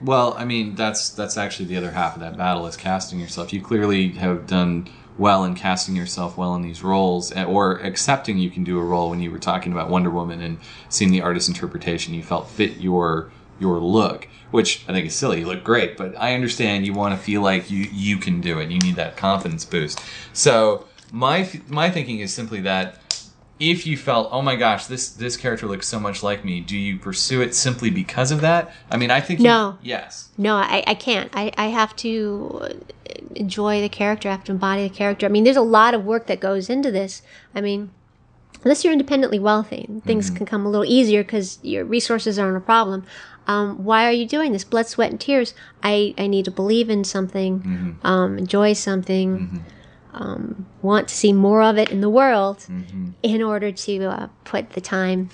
Well, 0.00 0.34
I 0.36 0.44
mean, 0.44 0.74
that's 0.74 1.10
that's 1.10 1.36
actually 1.36 1.66
the 1.66 1.76
other 1.76 1.92
half 1.92 2.14
of 2.14 2.20
that 2.20 2.36
battle 2.36 2.66
is 2.66 2.76
casting 2.76 3.18
yourself. 3.18 3.52
You 3.52 3.62
clearly 3.62 4.10
have 4.12 4.46
done 4.46 4.88
well 5.18 5.44
in 5.44 5.54
casting 5.54 5.96
yourself 5.96 6.36
well 6.36 6.54
in 6.54 6.62
these 6.62 6.82
roles, 6.82 7.32
eh, 7.32 7.44
or 7.44 7.78
accepting 7.78 8.36
you 8.36 8.50
can 8.50 8.64
do 8.64 8.78
a 8.78 8.84
role. 8.84 9.08
When 9.08 9.20
you 9.20 9.30
were 9.30 9.38
talking 9.38 9.72
about 9.72 9.88
Wonder 9.88 10.10
Woman 10.10 10.42
and 10.42 10.58
seeing 10.90 11.10
the 11.10 11.22
artist's 11.22 11.48
interpretation, 11.48 12.12
you 12.14 12.22
felt 12.22 12.48
fit 12.48 12.76
your 12.76 13.30
your 13.58 13.78
look, 13.78 14.28
which 14.50 14.84
I 14.86 14.92
think 14.92 15.06
is 15.06 15.14
silly. 15.14 15.40
You 15.40 15.46
look 15.46 15.64
great, 15.64 15.96
but 15.96 16.14
I 16.18 16.34
understand 16.34 16.86
you 16.86 16.92
want 16.92 17.14
to 17.18 17.20
feel 17.20 17.40
like 17.40 17.70
you 17.70 17.84
you 17.90 18.18
can 18.18 18.40
do 18.42 18.58
it. 18.58 18.70
You 18.70 18.78
need 18.78 18.96
that 18.96 19.16
confidence 19.16 19.64
boost. 19.64 20.00
So. 20.32 20.86
my 21.12 21.48
my 21.68 21.88
thinking 21.88 22.18
is 22.18 22.34
simply 22.34 22.60
that 22.60 22.98
if 23.58 23.86
you 23.86 23.96
felt, 23.96 24.28
oh 24.32 24.42
my 24.42 24.54
gosh, 24.56 24.86
this 24.86 25.08
this 25.08 25.36
character 25.36 25.66
looks 25.66 25.88
so 25.88 25.98
much 25.98 26.22
like 26.22 26.44
me, 26.44 26.60
do 26.60 26.76
you 26.76 26.98
pursue 26.98 27.40
it 27.40 27.54
simply 27.54 27.90
because 27.90 28.30
of 28.30 28.40
that? 28.42 28.72
I 28.90 28.96
mean, 28.96 29.10
I 29.10 29.20
think 29.20 29.40
you- 29.40 29.44
No. 29.44 29.78
yes, 29.82 30.28
No, 30.36 30.56
I, 30.56 30.84
I 30.86 30.94
can't. 30.94 31.30
I, 31.34 31.52
I 31.56 31.66
have 31.68 31.96
to 31.96 32.80
enjoy 33.34 33.80
the 33.80 33.88
character. 33.88 34.28
I 34.28 34.32
have 34.32 34.44
to 34.44 34.52
embody 34.52 34.86
the 34.88 34.94
character. 34.94 35.26
I 35.26 35.28
mean, 35.30 35.44
there's 35.44 35.56
a 35.56 35.62
lot 35.62 35.94
of 35.94 36.04
work 36.04 36.26
that 36.26 36.40
goes 36.40 36.68
into 36.68 36.90
this. 36.90 37.22
I 37.54 37.60
mean, 37.60 37.90
unless 38.62 38.84
you're 38.84 38.92
independently 38.92 39.38
wealthy, 39.38 39.88
things 40.04 40.28
can 40.30 40.44
come 40.46 40.66
a 40.66 40.68
little 40.68 40.84
easier 40.84 41.22
because 41.22 41.58
your 41.62 41.84
resources 41.84 42.38
aren't 42.38 42.56
a 42.56 42.60
problem. 42.60 43.04
Um, 43.46 43.84
why 43.84 44.06
are 44.06 44.12
you 44.12 44.26
doing 44.26 44.52
this? 44.52 44.64
Blood, 44.64 44.86
sweat, 44.88 45.10
and 45.12 45.20
tears. 45.20 45.54
I, 45.82 46.14
I 46.18 46.26
need 46.26 46.44
to 46.46 46.50
believe 46.50 46.90
in 46.90 47.04
something, 47.04 47.96
um, 48.02 48.38
enjoy 48.38 48.72
something, 48.72 49.64
um, 50.16 50.66
want 50.82 51.08
to 51.08 51.14
see 51.14 51.32
more 51.32 51.62
of 51.62 51.76
it 51.78 51.90
in 51.90 52.00
the 52.00 52.08
world 52.08 52.66
in 53.22 53.42
order 53.42 53.70
to 53.70 54.04
uh, 54.06 54.28
put 54.44 54.70
the 54.70 54.80
time, 54.80 55.30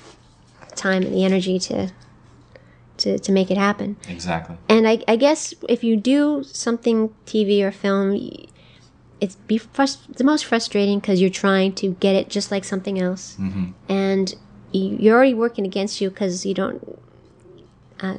time 0.74 1.02
and 1.02 1.14
the 1.14 1.24
energy 1.24 1.58
to, 1.60 1.90
to, 2.98 3.18
to 3.18 3.32
make 3.32 3.50
it 3.50 3.56
happen. 3.56 3.96
exactly. 4.08 4.56
And 4.68 4.88
I, 4.88 5.02
I 5.06 5.16
guess 5.16 5.54
if 5.68 5.84
you 5.84 5.96
do 5.96 6.42
something 6.42 7.14
TV 7.26 7.62
or 7.62 7.70
film, 7.70 8.18
it's 9.20 9.36
be 9.36 9.58
frust- 9.58 10.16
the 10.16 10.24
most 10.24 10.44
frustrating 10.44 10.98
because 10.98 11.20
you're 11.20 11.30
trying 11.30 11.74
to 11.74 11.92
get 11.94 12.16
it 12.16 12.28
just 12.28 12.50
like 12.50 12.64
something 12.64 12.98
else, 12.98 13.36
and 13.88 14.34
you, 14.72 14.96
you're 14.98 15.16
already 15.16 15.34
working 15.34 15.64
against 15.64 16.00
you 16.00 16.10
because 16.10 16.44
you 16.44 16.54
don't 16.54 16.98
uh, 18.00 18.16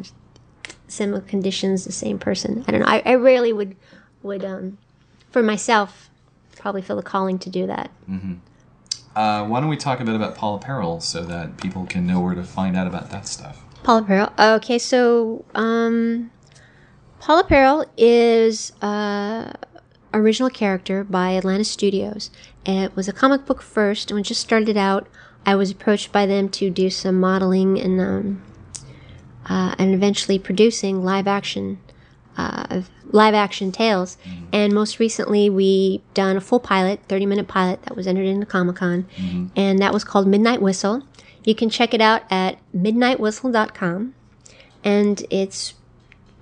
similar 0.88 1.22
conditions 1.22 1.84
the 1.84 1.92
same 1.92 2.20
person. 2.20 2.64
I 2.68 2.72
don't 2.72 2.82
know. 2.82 2.88
I, 2.88 3.02
I 3.06 3.16
rarely 3.16 3.52
would 3.52 3.76
would 4.22 4.46
um 4.46 4.78
for 5.30 5.44
myself 5.44 6.10
probably 6.64 6.82
feel 6.82 6.96
the 6.96 7.04
calling 7.04 7.38
to 7.38 7.50
do 7.50 7.68
that. 7.68 7.92
Uh, 9.18 9.46
why 9.46 9.60
don't 9.60 9.68
we 9.68 9.76
talk 9.76 10.00
a 10.00 10.06
bit 10.06 10.16
about 10.16 10.34
Paula 10.34 10.60
Peril 10.60 11.02
so 11.02 11.22
that 11.26 11.58
people 11.58 11.86
can 11.86 12.08
know 12.08 12.22
where 12.22 12.34
to 12.34 12.44
find 12.44 12.78
out 12.78 12.88
about 12.88 13.12
that 13.12 13.28
stuff? 13.28 13.62
Paula 13.84 14.02
Peril. 14.02 14.30
Okay, 14.40 14.80
so 14.80 15.44
um, 15.54 16.32
Paula 17.20 17.44
Peril 17.44 17.86
is 17.98 18.72
uh, 18.82 19.52
original 20.14 20.50
character 20.50 21.04
by 21.04 21.36
Atlantis 21.36 21.70
Studios. 21.70 22.32
It 22.66 22.96
was 22.96 23.10
a 23.10 23.14
comic 23.14 23.46
book 23.46 23.62
first, 23.62 24.10
and 24.10 24.16
when 24.16 24.22
it 24.22 24.28
just 24.28 24.40
started 24.40 24.78
out, 24.78 25.06
I 25.46 25.56
was 25.56 25.70
approached 25.70 26.14
by 26.14 26.26
them 26.26 26.48
to 26.48 26.70
do 26.70 26.90
some 26.90 27.20
modeling 27.20 27.78
and 27.78 28.00
um, 28.00 28.42
uh, 29.50 29.76
and 29.78 29.94
eventually 29.94 30.40
producing 30.40 31.04
live 31.04 31.28
action 31.28 31.80
uh, 32.38 32.82
live 33.06 33.34
action 33.34 33.72
tales. 33.72 34.18
And 34.52 34.74
most 34.74 35.00
recently, 35.00 35.50
we 35.50 36.02
done 36.14 36.38
a 36.38 36.42
full 36.42 36.60
pilot, 36.60 37.00
thirty 37.08 37.26
minute 37.26 37.48
pilot 37.48 37.82
that 37.84 37.96
was 37.96 38.08
entered 38.08 38.26
into 38.26 38.46
Comic 38.46 38.78
Con, 38.78 39.08
and 39.56 39.80
that 39.80 39.94
was 39.94 40.04
called 40.04 40.28
Midnight 40.28 40.62
Whistle. 40.62 41.04
You 41.44 41.56
can 41.56 41.70
check 41.70 41.94
it 41.94 42.02
out 42.02 42.24
at 42.32 42.58
midnightwhistle.com, 42.76 44.14
and 44.84 45.26
it's 45.30 45.74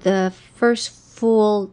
the 0.01 0.33
first 0.55 0.89
full 0.91 1.71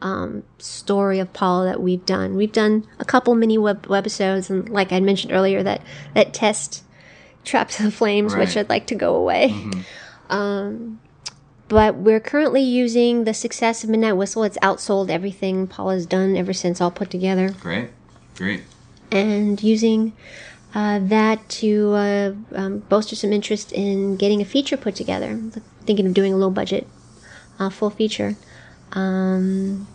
um, 0.00 0.44
story 0.58 1.18
of 1.18 1.32
Paula 1.32 1.66
that 1.66 1.80
we've 1.80 2.04
done. 2.06 2.36
We've 2.36 2.52
done 2.52 2.86
a 2.98 3.04
couple 3.04 3.34
mini 3.34 3.58
web 3.58 3.86
webisodes, 3.86 4.48
and 4.50 4.68
like 4.68 4.92
I 4.92 5.00
mentioned 5.00 5.32
earlier, 5.32 5.62
that 5.62 5.82
that 6.14 6.32
test 6.32 6.84
Traps 7.44 7.78
of 7.78 7.86
the 7.86 7.90
Flames, 7.90 8.34
which 8.36 8.56
I'd 8.56 8.68
like 8.68 8.86
to 8.88 8.94
go 8.94 9.14
away. 9.14 9.54
Um, 10.30 11.00
but 11.68 11.96
we're 11.96 12.20
currently 12.20 12.62
using 12.62 13.24
the 13.24 13.34
success 13.34 13.84
of 13.84 13.90
Midnight 13.90 14.14
Whistle. 14.16 14.42
It's 14.44 14.58
outsold 14.58 15.10
everything 15.10 15.66
Paula 15.66 15.94
has 15.94 16.06
done 16.06 16.36
ever 16.36 16.52
since 16.52 16.80
all 16.80 16.90
put 16.90 17.10
together 17.10 17.50
Great, 17.60 17.90
great. 18.36 18.62
and 19.10 19.62
using 19.62 20.12
uh, 20.74 20.98
that 21.02 21.48
to 21.48 21.92
uh, 21.94 22.32
um, 22.54 22.78
bolster 22.88 23.16
some 23.16 23.32
interest 23.32 23.72
in 23.72 24.16
getting 24.16 24.40
a 24.40 24.44
feature 24.44 24.76
put 24.76 24.94
together. 24.94 25.38
Thinking 25.86 26.06
of 26.06 26.14
doing 26.14 26.32
a 26.34 26.36
low 26.36 26.50
budget 26.50 26.86
uh, 27.58 27.70
full 27.70 27.90
feature. 27.90 28.36
Um, 28.92 29.86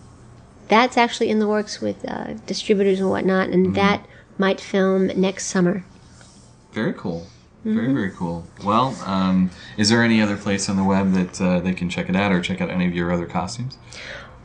that's 0.68 0.98
actually 0.98 1.30
in 1.30 1.40
the 1.40 1.48
works 1.48 1.82
with 1.82 2.08
uh, 2.10 2.34
distributors 2.46 3.00
and 3.00 3.10
whatnot, 3.10 3.50
and 3.50 3.76
that 3.76 4.06
might 4.38 4.60
film 4.60 5.08
next 5.08 5.46
summer. 5.48 5.86
Very 6.72 6.94
cool. 6.94 7.28
Very, 7.64 7.94
very 7.94 8.12
cool. 8.12 8.46
Well, 8.64 8.96
um, 9.06 9.50
is 9.78 9.90
there 9.90 10.04
any 10.04 10.22
other 10.22 10.36
place 10.36 10.68
on 10.68 10.76
the 10.76 10.84
web 10.84 11.14
that 11.14 11.42
uh, 11.42 11.60
they 11.62 11.74
can 11.74 11.90
check 11.90 12.10
it 12.10 12.16
out 12.16 12.32
or 12.32 12.42
check 12.42 12.60
out 12.60 12.70
any 12.70 12.86
of 12.86 12.94
your 12.94 13.12
other 13.12 13.26
costumes? 13.26 13.78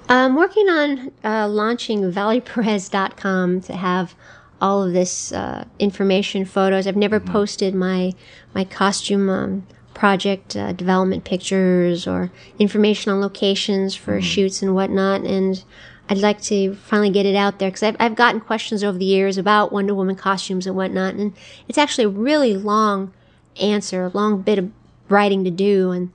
I'm 0.09 0.37
working 0.37 0.69
on 0.69 1.13
uh, 1.25 1.49
launching 1.49 2.13
ValeriePerez.com 2.13 3.61
to 3.63 3.73
have 3.75 4.15
all 4.61 4.85
of 4.85 4.93
this 4.93 5.33
uh, 5.33 5.65
information, 5.79 6.45
photos. 6.45 6.87
I've 6.87 6.97
never 6.97 7.21
posted 7.21 7.75
my 7.75 8.15
my 8.55 8.65
costume 8.65 9.29
um, 9.29 9.67
project 9.95 10.57
uh, 10.57 10.73
development 10.73 11.25
pictures 11.25 12.07
or 12.07 12.31
information 12.59 13.13
on 13.13 13.21
locations 13.21 13.95
for 13.95 14.21
shoots 14.21 14.63
and 14.63 14.75
whatnot. 14.75 15.23
And 15.23 15.63
I'd 16.09 16.19
like 16.19 16.41
to 16.43 16.75
finally 16.75 17.11
get 17.11 17.27
it 17.27 17.37
out 17.37 17.59
there 17.59 17.69
because 17.69 17.83
I've, 17.83 17.97
I've 18.01 18.15
gotten 18.15 18.41
questions 18.41 18.83
over 18.83 18.97
the 18.97 19.05
years 19.05 19.37
about 19.37 19.73
Wonder 19.73 19.95
Woman 19.95 20.17
costumes 20.17 20.67
and 20.67 20.75
whatnot. 20.75 21.15
And 21.15 21.35
it's 21.69 21.79
actually 21.79 22.05
a 22.05 22.09
really 22.09 22.57
long 22.57 23.13
answer, 23.61 24.05
a 24.05 24.09
long 24.09 24.41
bit 24.41 24.59
of 24.59 24.71
writing 25.09 25.45
to 25.45 25.51
do. 25.51 25.91
And 25.91 26.11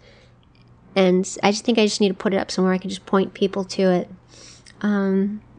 and 0.96 1.38
I 1.41 1.52
just 1.52 1.66
think 1.66 1.78
I 1.78 1.86
just 1.86 2.02
need 2.02 2.10
to 2.10 2.14
put 2.14 2.34
it 2.34 2.38
up 2.38 2.52
somewhere 2.52 2.74
I 2.74 2.78
can 2.78 2.89
just 2.89 3.06
point 3.06 3.34
people 3.34 3.64
to 3.66 3.91
it. 3.91 4.10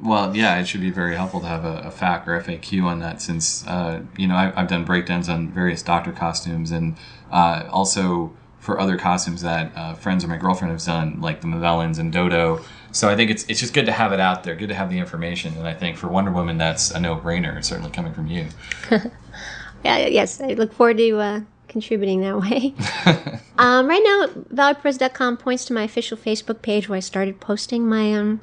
Well, 0.03 0.37
yeah, 0.37 0.61
it 0.61 0.69
should 0.69 0.83
be 0.83 0.91
very 0.91 1.17
helpful 1.17 1.41
to 1.41 1.47
have 1.47 1.65
a, 1.65 1.79
a 1.79 1.91
FAQ 1.91 2.29
or 2.29 2.41
FAQ 2.41 2.85
on 2.85 2.99
that 3.01 3.23
since, 3.23 3.67
uh, 3.67 4.03
you 4.19 4.27
know, 4.27 4.35
I, 4.35 4.53
I've 4.55 4.69
done 4.69 4.85
breakdowns 4.85 5.29
on 5.29 5.49
various 5.49 5.83
doctor 5.83 6.13
costumes 6.13 6.71
and 6.71 6.97
uh, 7.33 7.67
also 7.71 8.33
for 8.59 8.79
other 8.79 8.99
costumes 8.99 9.43
that 9.43 9.73
uh, 9.75 9.95
friends 9.95 10.25
or 10.25 10.29
my 10.29 10.37
girlfriend 10.37 10.73
have 10.73 10.85
done, 10.85 11.21
like 11.21 11.41
the 11.41 11.47
Movellans 11.47 11.99
and 11.99 12.13
Dodo. 12.13 12.63
So 12.95 13.09
I 13.09 13.17
think 13.17 13.31
it's 13.31 13.45
it's 13.49 13.59
just 13.61 13.75
good 13.75 13.87
to 13.87 13.93
have 13.93 14.13
it 14.13 14.21
out 14.21 14.45
there, 14.45 14.55
good 14.55 14.69
to 14.69 14.75
have 14.75 14.89
the 14.89 14.99
information. 14.99 15.53
And 15.59 15.67
I 15.67 15.75
think 15.75 15.97
for 15.99 16.07
Wonder 16.09 16.31
Woman, 16.31 16.57
that's 16.59 16.91
a 16.93 17.01
no 17.01 17.17
brainer, 17.17 17.63
certainly 17.65 17.91
coming 17.91 18.15
from 18.15 18.27
you. 18.29 18.47
Yeah, 19.85 20.07
yes, 20.07 20.41
I 20.41 20.55
look 20.55 20.73
forward 20.73 20.97
to 20.97 21.19
uh, 21.19 21.41
contributing 21.69 22.23
that 22.23 22.41
way. 22.41 22.73
um, 23.59 23.87
right 23.87 24.03
now, 24.03 24.29
ValeriePerez.com 24.55 25.37
points 25.37 25.67
to 25.67 25.75
my 25.75 25.83
official 25.83 26.17
Facebook 26.17 26.63
page 26.63 26.89
where 26.89 26.97
I 26.97 27.01
started 27.01 27.39
posting 27.39 27.87
my 27.87 28.15
um, 28.15 28.41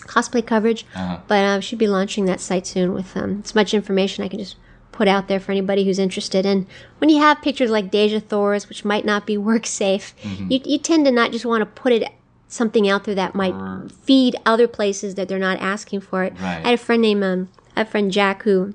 cosplay 0.00 0.46
coverage, 0.46 0.84
Uh-huh. 0.94 1.20
but 1.26 1.42
I 1.42 1.60
should 1.60 1.78
be 1.78 1.86
launching 1.86 2.26
that 2.26 2.40
site 2.40 2.66
soon 2.66 2.92
with 2.92 3.16
um, 3.16 3.40
as 3.46 3.54
much 3.54 3.72
information 3.72 4.24
I 4.24 4.28
can 4.28 4.38
just 4.40 4.56
put 4.92 5.08
out 5.08 5.26
there 5.28 5.40
for 5.40 5.52
anybody 5.52 5.86
who's 5.86 5.98
interested. 5.98 6.44
And 6.44 6.66
when 6.98 7.08
you 7.08 7.18
have 7.22 7.40
pictures 7.40 7.70
like 7.70 7.90
Dejah 7.90 8.22
Thoris, 8.24 8.68
which 8.68 8.84
might 8.84 9.06
not 9.06 9.24
be 9.26 9.38
work 9.38 9.64
safe, 9.64 10.14
you, 10.50 10.60
you 10.66 10.76
tend 10.78 11.06
to 11.06 11.10
not 11.10 11.32
just 11.32 11.46
want 11.46 11.62
to 11.62 11.66
put 11.80 11.94
it 11.94 12.12
something 12.48 12.88
out 12.88 13.04
there 13.04 13.14
that 13.14 13.34
might 13.34 13.54
Or- 13.54 13.86
feed 14.02 14.34
other 14.46 14.66
places 14.66 15.14
that 15.16 15.28
they're 15.28 15.38
not 15.38 15.58
asking 15.60 16.00
for 16.00 16.24
it. 16.24 16.32
Right. 16.40 16.60
I 16.64 16.70
had 16.70 16.74
a 16.74 16.78
friend 16.78 17.02
named 17.02 17.22
um, 17.24 17.48
a 17.76 17.84
friend 17.84 18.10
Jack 18.10 18.42
who 18.42 18.74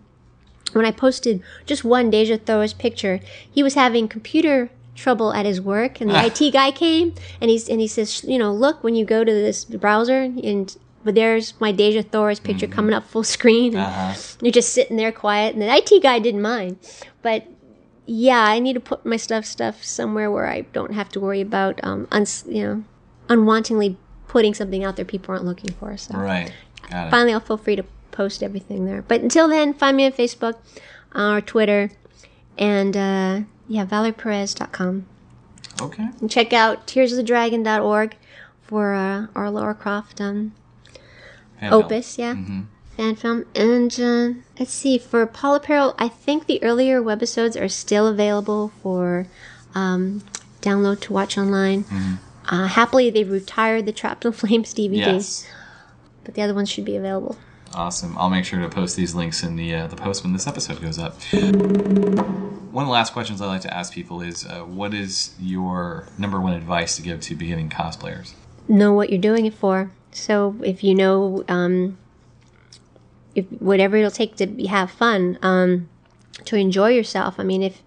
when 0.74 0.86
I 0.86 0.92
posted 0.92 1.42
just 1.66 1.84
one 1.84 2.12
Dejah 2.12 2.42
Thoris 2.42 2.74
picture, 2.74 3.20
he 3.52 3.62
was 3.62 3.76
having 3.76 4.08
computer 4.08 4.70
trouble 4.96 5.34
at 5.34 5.46
his 5.46 5.60
work, 5.62 6.00
and 6.02 6.10
the 6.10 6.26
IT 6.28 6.52
guy 6.54 6.72
came 6.72 7.14
and 7.42 7.50
he's 7.52 7.68
and 7.70 7.80
he 7.82 7.88
says, 7.88 8.24
you 8.24 8.38
know, 8.40 8.52
look 8.54 8.84
when 8.84 8.96
you 8.96 9.06
go 9.06 9.24
to 9.24 9.32
this 9.32 9.66
browser 9.66 10.22
and. 10.22 10.76
But 11.06 11.16
there's 11.16 11.54
my 11.60 11.74
Dejah 11.74 12.06
Thoris 12.12 12.40
picture 12.40 12.66
coming 12.66 12.94
up 12.94 13.04
full 13.04 13.26
screen, 13.26 13.76
Uh-huh. 13.76 14.14
you're 14.42 14.54
just 14.54 14.72
sitting 14.72 14.96
there 14.96 15.12
quiet. 15.12 15.54
And 15.54 15.62
the 15.62 15.68
IT 15.70 16.02
guy 16.02 16.18
didn't 16.20 16.42
mind, 16.42 16.78
but 17.22 17.46
yeah, 18.06 18.40
I 18.42 18.60
need 18.60 18.76
to 18.76 18.80
put 18.80 19.06
my 19.06 19.18
stuff 19.18 19.44
stuff 19.44 19.84
somewhere 19.84 20.32
where 20.32 20.48
I 20.48 20.62
don't 20.72 20.94
have 20.94 21.10
to 21.10 21.20
worry 21.20 21.42
about 21.42 21.82
um, 21.84 22.08
uns, 22.10 22.46
you 22.48 22.64
know, 22.64 22.84
unwantingly 23.34 23.98
putting 24.28 24.54
something 24.54 24.84
out 24.84 24.96
there 24.96 25.06
people 25.06 25.34
aren't 25.34 25.46
looking 25.46 25.74
for. 25.74 25.96
So 25.98 26.18
Right. 26.18 26.52
Got 26.90 27.08
it. 27.08 27.12
finally 27.12 27.34
I'll 27.34 27.40
feel 27.40 27.58
free 27.58 27.76
to 27.76 27.86
post 28.12 28.42
everything 28.44 28.86
there. 28.86 29.02
But 29.02 29.22
until 29.22 29.48
then, 29.48 29.74
find 29.74 29.98
me 29.98 30.06
on 30.06 30.12
Facebook 30.12 30.56
or 31.14 31.42
Twitter 31.42 31.92
and 32.58 32.96
uh, 32.96 33.42
yeah, 33.68 33.86
ValeriePerez.com. 33.86 35.06
Okay. 35.82 36.08
And 36.22 36.30
check 36.30 36.54
out 36.54 36.88
tearsofthedragon.org 36.88 38.16
for 38.62 38.94
uh, 38.94 39.28
our 39.36 39.50
Lara 39.50 39.74
Croft 39.74 40.22
um, 40.22 40.54
film. 41.60 41.74
opus, 41.74 42.18
yeah. 42.18 42.36
Fan 42.96 43.16
film. 43.16 43.46
And 43.56 44.00
uh, 44.00 44.40
let's 44.60 44.72
see, 44.72 44.98
for 45.00 45.26
Paula 45.26 45.60
Peril, 45.60 45.96
I 45.98 46.08
think 46.08 46.46
the 46.46 46.64
earlier 46.64 47.02
webisodes 47.02 47.60
are 47.60 47.68
still 47.68 48.08
available 48.08 48.72
for 48.82 49.26
um, 49.74 50.24
download 50.62 51.02
to 51.02 51.14
watch 51.14 51.38
online. 51.38 51.86
Uh, 52.48 52.68
happily, 52.68 53.10
they've 53.10 53.30
retired 53.32 53.86
the 53.86 53.92
Trapped 53.94 54.26
in 54.26 54.32
Flames 54.32 54.74
DVD, 54.76 54.98
Yes. 54.98 55.48
but 56.24 56.34
the 56.36 56.42
other 56.42 56.54
ones 56.54 56.70
should 56.70 56.86
be 56.86 56.96
available. 56.96 57.38
Awesome. 57.74 58.18
I'll 58.18 58.30
make 58.30 58.46
sure 58.46 58.60
to 58.60 58.70
post 58.70 58.96
these 58.96 59.16
links 59.16 59.42
in 59.44 59.56
the 59.56 59.74
uh, 59.74 59.88
the 59.88 59.96
post 59.96 60.24
when 60.24 60.32
this 60.34 60.46
episode 60.46 60.80
goes 60.82 61.00
up. 61.00 61.20
One 61.34 62.84
of 62.84 62.88
the 62.88 62.92
last 62.94 63.14
questions 63.14 63.42
I 63.42 63.46
like 63.48 63.62
to 63.62 63.74
ask 63.74 63.94
people 63.94 64.22
is, 64.22 64.46
uh, 64.46 64.62
what 64.62 64.94
is 64.94 65.34
your 65.40 66.08
number 66.18 66.40
one 66.40 66.54
advice 66.54 66.96
to 66.98 67.02
give 67.02 67.22
to 67.22 67.36
beginning 67.36 67.70
cosplayers? 67.70 68.34
know 68.68 68.94
what 68.94 69.10
you're 69.10 69.20
doing 69.20 69.46
it 69.46 69.54
for. 69.54 69.92
So 70.12 70.56
if 70.64 70.84
you 70.84 70.96
know 70.96 71.44
um, 71.50 71.98
if 73.36 73.46
whatever 73.60 73.98
it'll 73.98 74.12
take 74.12 74.36
to 74.38 74.48
be, 74.48 74.68
have 74.68 74.90
fun, 74.92 75.38
um, 75.42 75.90
to 76.46 76.56
enjoy 76.56 76.90
yourself. 76.92 77.36
I 77.40 77.44
mean, 77.44 77.62
if 77.64 77.82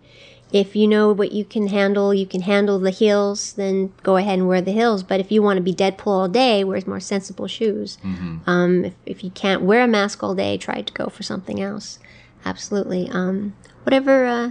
if 0.52 0.76
you 0.76 0.86
know 0.86 1.12
what 1.12 1.32
you 1.32 1.44
can 1.44 1.66
handle, 1.68 2.14
you 2.14 2.24
can 2.26 2.42
handle 2.42 2.78
the 2.78 2.90
heels, 2.90 3.52
then 3.54 3.92
go 4.02 4.16
ahead 4.16 4.38
and 4.38 4.46
wear 4.48 4.60
the 4.62 4.72
heels. 4.72 5.02
But 5.02 5.18
if 5.20 5.32
you 5.32 5.42
want 5.42 5.56
to 5.56 5.62
be 5.62 5.74
Deadpool 5.74 6.06
all 6.06 6.28
day, 6.28 6.62
wear 6.64 6.80
more 6.86 7.00
sensible 7.00 7.48
shoes. 7.48 7.98
Um, 8.46 8.84
if, 8.84 8.94
if 9.04 9.24
you 9.24 9.30
can't 9.30 9.62
wear 9.62 9.82
a 9.82 9.88
mask 9.88 10.22
all 10.22 10.34
day, 10.34 10.56
try 10.56 10.82
to 10.82 10.92
go 10.92 11.06
for 11.08 11.22
something 11.24 11.60
else. 11.60 11.98
Absolutely. 12.44 13.08
Um, 13.10 13.54
whatever. 13.82 14.24
Uh, 14.26 14.50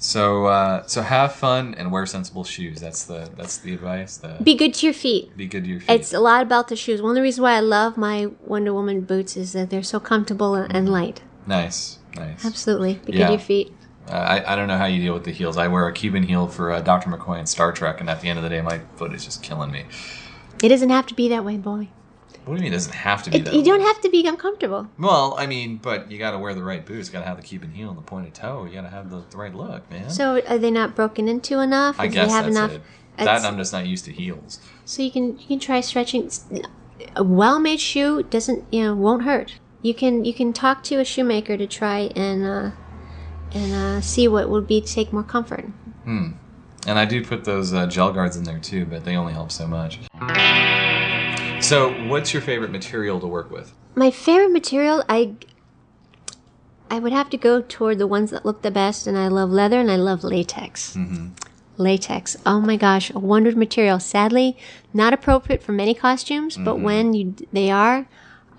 So 0.00 0.46
uh, 0.46 0.86
so 0.86 1.02
have 1.02 1.32
fun 1.32 1.74
and 1.74 1.90
wear 1.90 2.06
sensible 2.06 2.44
shoes. 2.44 2.80
That's 2.80 3.04
the 3.04 3.30
that's 3.36 3.58
the 3.58 3.74
advice. 3.74 4.16
The, 4.18 4.36
be 4.42 4.54
good 4.54 4.74
to 4.74 4.86
your 4.86 4.92
feet. 4.94 5.36
be 5.36 5.46
good 5.48 5.64
to 5.64 5.70
your 5.70 5.80
feet. 5.80 5.90
It's 5.92 6.12
a 6.12 6.20
lot 6.20 6.42
about 6.42 6.68
the 6.68 6.76
shoes. 6.76 7.02
One 7.02 7.10
of 7.12 7.16
the 7.16 7.22
reasons 7.22 7.42
why 7.42 7.54
I 7.54 7.60
love 7.60 7.96
my 7.96 8.26
Wonder 8.46 8.72
Woman 8.72 9.00
boots 9.00 9.36
is 9.36 9.54
that 9.54 9.70
they're 9.70 9.82
so 9.82 9.98
comfortable 9.98 10.54
and 10.54 10.88
light. 10.88 11.22
nice, 11.48 11.98
nice. 12.14 12.44
Absolutely. 12.44 12.94
Be 13.04 13.12
good 13.12 13.26
to 13.26 13.32
your 13.32 13.40
feet. 13.40 13.72
Uh, 14.08 14.12
I, 14.16 14.52
I 14.52 14.56
don't 14.56 14.68
know 14.68 14.78
how 14.78 14.86
you 14.86 15.00
deal 15.02 15.14
with 15.14 15.24
the 15.24 15.32
heels. 15.32 15.56
I 15.56 15.68
wear 15.68 15.86
a 15.86 15.92
Cuban 15.92 16.22
heel 16.22 16.46
for 16.48 16.70
uh, 16.72 16.80
Dr. 16.80 17.10
McCoy 17.10 17.38
in 17.40 17.46
Star 17.46 17.72
Trek, 17.72 18.00
and 18.00 18.08
at 18.08 18.20
the 18.20 18.28
end 18.28 18.38
of 18.38 18.42
the 18.42 18.48
day, 18.48 18.60
my 18.62 18.78
foot 18.96 19.12
is 19.12 19.24
just 19.24 19.42
killing 19.42 19.70
me. 19.70 19.84
It 20.62 20.68
doesn't 20.70 20.90
have 20.90 21.06
to 21.08 21.14
be 21.14 21.28
that 21.28 21.44
way, 21.44 21.56
boy. 21.56 21.88
What 22.44 22.54
do 22.56 22.60
you 22.60 22.64
mean? 22.64 22.72
It 22.72 22.76
doesn't 22.76 22.94
have 22.94 23.22
to 23.24 23.30
be 23.30 23.38
It, 23.38 23.44
that. 23.44 23.54
you 23.54 23.62
don't 23.62 23.82
have 23.82 24.00
to 24.00 24.08
be 24.08 24.26
uncomfortable. 24.26 24.88
Well, 24.98 25.34
I 25.38 25.46
mean, 25.46 25.76
but 25.76 26.10
you 26.10 26.18
got 26.18 26.30
to 26.30 26.38
wear 26.38 26.54
the 26.54 26.62
right 26.64 26.84
boots. 26.84 27.08
You 27.08 27.12
Got 27.12 27.20
to 27.20 27.26
have 27.26 27.36
the 27.36 27.42
Cuban 27.42 27.72
heel 27.72 27.90
and 27.90 27.98
the 27.98 28.02
pointed 28.02 28.32
toe. 28.34 28.64
You 28.64 28.72
got 28.74 28.82
to 28.82 28.88
have 28.88 29.10
the, 29.10 29.22
the 29.30 29.36
right 29.36 29.54
look, 29.54 29.88
man. 29.90 30.08
So 30.08 30.40
are 30.48 30.56
they 30.56 30.70
not 30.70 30.96
broken 30.96 31.28
into 31.28 31.60
enough? 31.60 32.00
I 32.00 32.06
guess 32.06 32.28
they 32.28 32.32
have 32.32 32.44
that's 32.46 32.56
enough? 32.56 32.72
it. 32.72 32.82
it's- 33.18 33.26
That 33.26 33.44
I'm 33.44 33.58
just 33.58 33.72
not 33.74 33.86
used 33.86 34.06
to 34.06 34.12
heels. 34.12 34.60
So 34.86 35.02
you 35.02 35.10
can 35.10 35.38
you 35.38 35.46
can 35.46 35.58
try 35.58 35.80
stretching. 35.82 36.30
A 37.14 37.22
well-made 37.22 37.80
shoe 37.80 38.22
doesn't 38.22 38.64
you 38.72 38.82
know 38.82 38.94
won't 38.94 39.22
hurt. 39.24 39.56
You 39.82 39.92
can 39.92 40.24
you 40.24 40.32
can 40.32 40.52
talk 40.54 40.82
to 40.84 40.96
a 40.96 41.04
shoemaker 41.04 41.56
to 41.58 41.66
try 41.66 42.10
and 42.16 42.44
uh, 42.44 42.70
and 43.52 43.72
uh, 43.72 44.00
see 44.00 44.28
what 44.28 44.48
would 44.48 44.66
be 44.66 44.80
to 44.80 44.86
take 44.86 45.12
more 45.12 45.22
comfort. 45.22 45.64
Hmm. 46.04 46.32
And 46.86 46.98
I 46.98 47.04
do 47.04 47.24
put 47.24 47.44
those 47.44 47.72
uh, 47.72 47.86
gel 47.86 48.12
guards 48.12 48.36
in 48.36 48.44
there 48.44 48.58
too, 48.58 48.86
but 48.86 49.04
they 49.04 49.16
only 49.16 49.32
help 49.32 49.50
so 49.52 49.66
much. 49.66 49.98
So, 51.60 51.92
what's 52.08 52.32
your 52.32 52.40
favorite 52.40 52.70
material 52.70 53.20
to 53.20 53.26
work 53.26 53.50
with? 53.50 53.74
My 53.94 54.10
favorite 54.10 54.52
material, 54.52 55.04
I 55.08 55.34
I 56.90 56.98
would 56.98 57.12
have 57.12 57.28
to 57.30 57.36
go 57.36 57.60
toward 57.60 57.98
the 57.98 58.06
ones 58.06 58.30
that 58.30 58.46
look 58.46 58.62
the 58.62 58.70
best, 58.70 59.06
and 59.06 59.18
I 59.18 59.28
love 59.28 59.50
leather 59.50 59.80
and 59.80 59.90
I 59.90 59.96
love 59.96 60.24
latex. 60.24 60.96
Latex, 61.76 62.36
oh 62.46 62.60
my 62.60 62.76
gosh, 62.76 63.10
a 63.14 63.18
wondered 63.18 63.56
material. 63.56 64.00
Sadly, 64.00 64.56
not 64.94 65.12
appropriate 65.12 65.62
for 65.62 65.72
many 65.72 65.94
costumes, 65.94 66.56
but 66.56 66.80
when 66.80 67.12
you 67.12 67.34
they 67.52 67.70
are, 67.70 68.08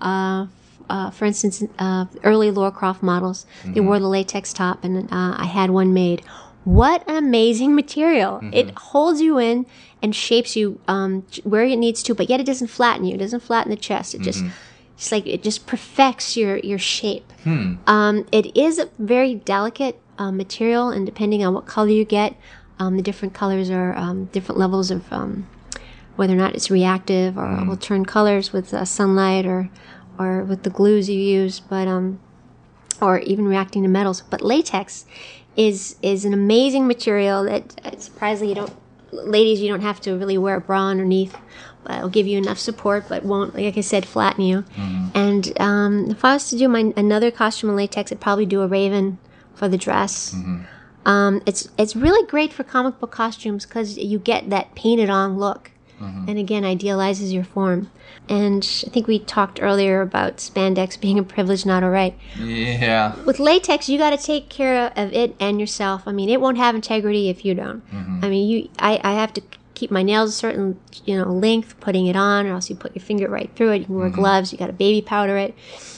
uh, 0.00 0.46
uh, 0.90 1.10
for 1.10 1.24
instance, 1.24 1.62
uh, 1.78 2.04
early 2.24 2.50
Lara 2.50 2.70
Croft 2.72 3.02
models, 3.02 3.46
they 3.64 3.80
wore 3.80 3.98
the 3.98 4.08
latex 4.08 4.52
top, 4.52 4.84
and 4.84 5.04
uh, 5.12 5.34
I 5.38 5.46
had 5.46 5.70
one 5.70 5.94
made. 5.94 6.22
What 6.64 7.08
an 7.08 7.16
amazing 7.16 7.74
material! 7.74 8.40
It 8.52 8.70
holds 8.76 9.20
you 9.22 9.38
in 9.38 9.64
and 10.02 10.14
shapes 10.14 10.56
you 10.56 10.78
um, 10.88 11.24
where 11.44 11.64
it 11.64 11.76
needs 11.76 12.02
to, 12.04 12.14
but 12.14 12.28
yet 12.28 12.38
it 12.40 12.46
doesn't 12.46 12.68
flatten 12.68 13.04
you. 13.06 13.14
It 13.14 13.18
doesn't 13.18 13.40
flatten 13.40 13.70
the 13.70 13.76
chest. 13.76 14.14
It 14.14 14.20
just 14.20 14.42
it's 14.96 15.10
like 15.10 15.26
it 15.26 15.42
just 15.42 15.66
perfects 15.66 16.36
your 16.36 16.58
your 16.58 16.78
shape. 16.78 17.32
Um, 17.86 18.26
it 18.32 18.54
is 18.56 18.78
a 18.78 18.90
very 18.98 19.34
delicate 19.36 19.98
uh, 20.18 20.30
material, 20.32 20.90
and 20.90 21.06
depending 21.06 21.42
on 21.44 21.54
what 21.54 21.64
color 21.64 21.88
you 21.88 22.04
get, 22.04 22.36
um, 22.78 22.96
the 22.96 23.02
different 23.02 23.32
colors 23.32 23.70
are 23.70 23.96
um, 23.96 24.26
different 24.26 24.58
levels 24.58 24.90
of 24.90 25.10
um, 25.10 25.46
whether 26.16 26.34
or 26.34 26.36
not 26.36 26.54
it's 26.54 26.70
reactive 26.70 27.38
or 27.38 27.64
will 27.64 27.78
turn 27.78 28.04
colors 28.04 28.52
with 28.52 28.74
uh, 28.74 28.84
sunlight 28.84 29.46
or 29.46 29.70
or 30.20 30.44
with 30.44 30.62
the 30.64 30.70
glues 30.70 31.08
you 31.08 31.18
use, 31.18 31.60
but 31.60 31.88
um, 31.88 32.20
or 33.00 33.20
even 33.20 33.46
reacting 33.48 33.82
to 33.82 33.88
metals. 33.88 34.20
But 34.20 34.42
latex 34.42 35.06
is 35.56 35.96
is 36.02 36.24
an 36.24 36.34
amazing 36.34 36.86
material 36.86 37.44
that 37.44 37.80
uh, 37.84 37.96
surprisingly 37.96 38.50
you 38.50 38.54
don't, 38.54 38.76
ladies, 39.12 39.60
you 39.60 39.68
don't 39.68 39.80
have 39.80 40.00
to 40.02 40.12
really 40.16 40.38
wear 40.38 40.56
a 40.56 40.60
bra 40.60 40.88
underneath. 40.88 41.36
But 41.82 41.96
it'll 41.96 42.10
give 42.10 42.26
you 42.26 42.36
enough 42.36 42.58
support, 42.58 43.06
but 43.08 43.24
won't, 43.24 43.54
like 43.54 43.78
I 43.78 43.80
said, 43.80 44.04
flatten 44.04 44.44
you. 44.44 44.64
And 45.14 45.58
um, 45.58 46.10
if 46.10 46.22
I 46.22 46.34
was 46.34 46.50
to 46.50 46.58
do 46.58 46.68
my 46.68 46.92
another 46.96 47.30
costume 47.30 47.70
in 47.70 47.76
latex, 47.76 48.12
I'd 48.12 48.20
probably 48.20 48.44
do 48.44 48.60
a 48.60 48.66
raven 48.68 49.16
for 49.54 49.66
the 49.66 49.78
dress. 49.78 50.34
Um, 51.06 51.40
it's 51.46 51.68
it's 51.78 51.96
really 51.96 52.26
great 52.26 52.52
for 52.52 52.64
comic 52.64 53.00
book 53.00 53.10
costumes 53.10 53.64
because 53.64 53.96
you 53.96 54.18
get 54.18 54.50
that 54.50 54.74
painted 54.74 55.08
on 55.08 55.38
look, 55.38 55.70
Mm-hmm. 56.00 56.30
and 56.30 56.38
again 56.38 56.64
idealizes 56.64 57.30
your 57.30 57.44
form. 57.44 57.90
And 58.26 58.66
I 58.86 58.88
think 58.88 59.06
we 59.06 59.18
talked 59.18 59.60
earlier 59.60 60.00
about 60.00 60.38
spandex 60.38 60.98
being 60.98 61.18
a 61.18 61.22
privilege, 61.22 61.66
not 61.66 61.82
a 61.82 61.90
right. 61.90 62.18
Yeah. 62.38 63.16
With 63.24 63.38
latex, 63.38 63.88
you 63.88 63.98
got 63.98 64.10
to 64.10 64.16
take 64.16 64.48
care 64.48 64.92
of 64.96 65.12
it 65.12 65.36
and 65.38 65.60
yourself. 65.60 66.04
I 66.06 66.12
mean, 66.12 66.30
it 66.30 66.40
won't 66.40 66.56
have 66.56 66.74
integrity 66.74 67.28
if 67.28 67.44
you 67.44 67.54
don't. 67.54 67.86
Mm-hmm. 67.92 68.24
I 68.24 68.28
mean, 68.30 68.48
you 68.48 68.68
I, 68.78 68.98
I 69.04 69.12
have 69.12 69.34
to 69.34 69.42
keep 69.74 69.90
my 69.90 70.02
nails 70.02 70.30
a 70.30 70.32
certain 70.32 70.80
you 71.04 71.18
know 71.18 71.30
length, 71.30 71.78
putting 71.80 72.06
it 72.06 72.16
on, 72.16 72.46
or 72.46 72.52
else 72.52 72.70
you 72.70 72.76
put 72.76 72.94
your 72.94 73.02
finger 73.02 73.28
right 73.28 73.50
through 73.54 73.72
it. 73.72 73.78
You 73.80 73.84
can 73.86 73.94
wear 73.94 74.08
mm-hmm. 74.08 74.20
gloves. 74.20 74.52
You 74.52 74.58
got 74.58 74.68
to 74.68 74.72
baby 74.72 75.02
powder 75.02 75.36
it. 75.36 75.54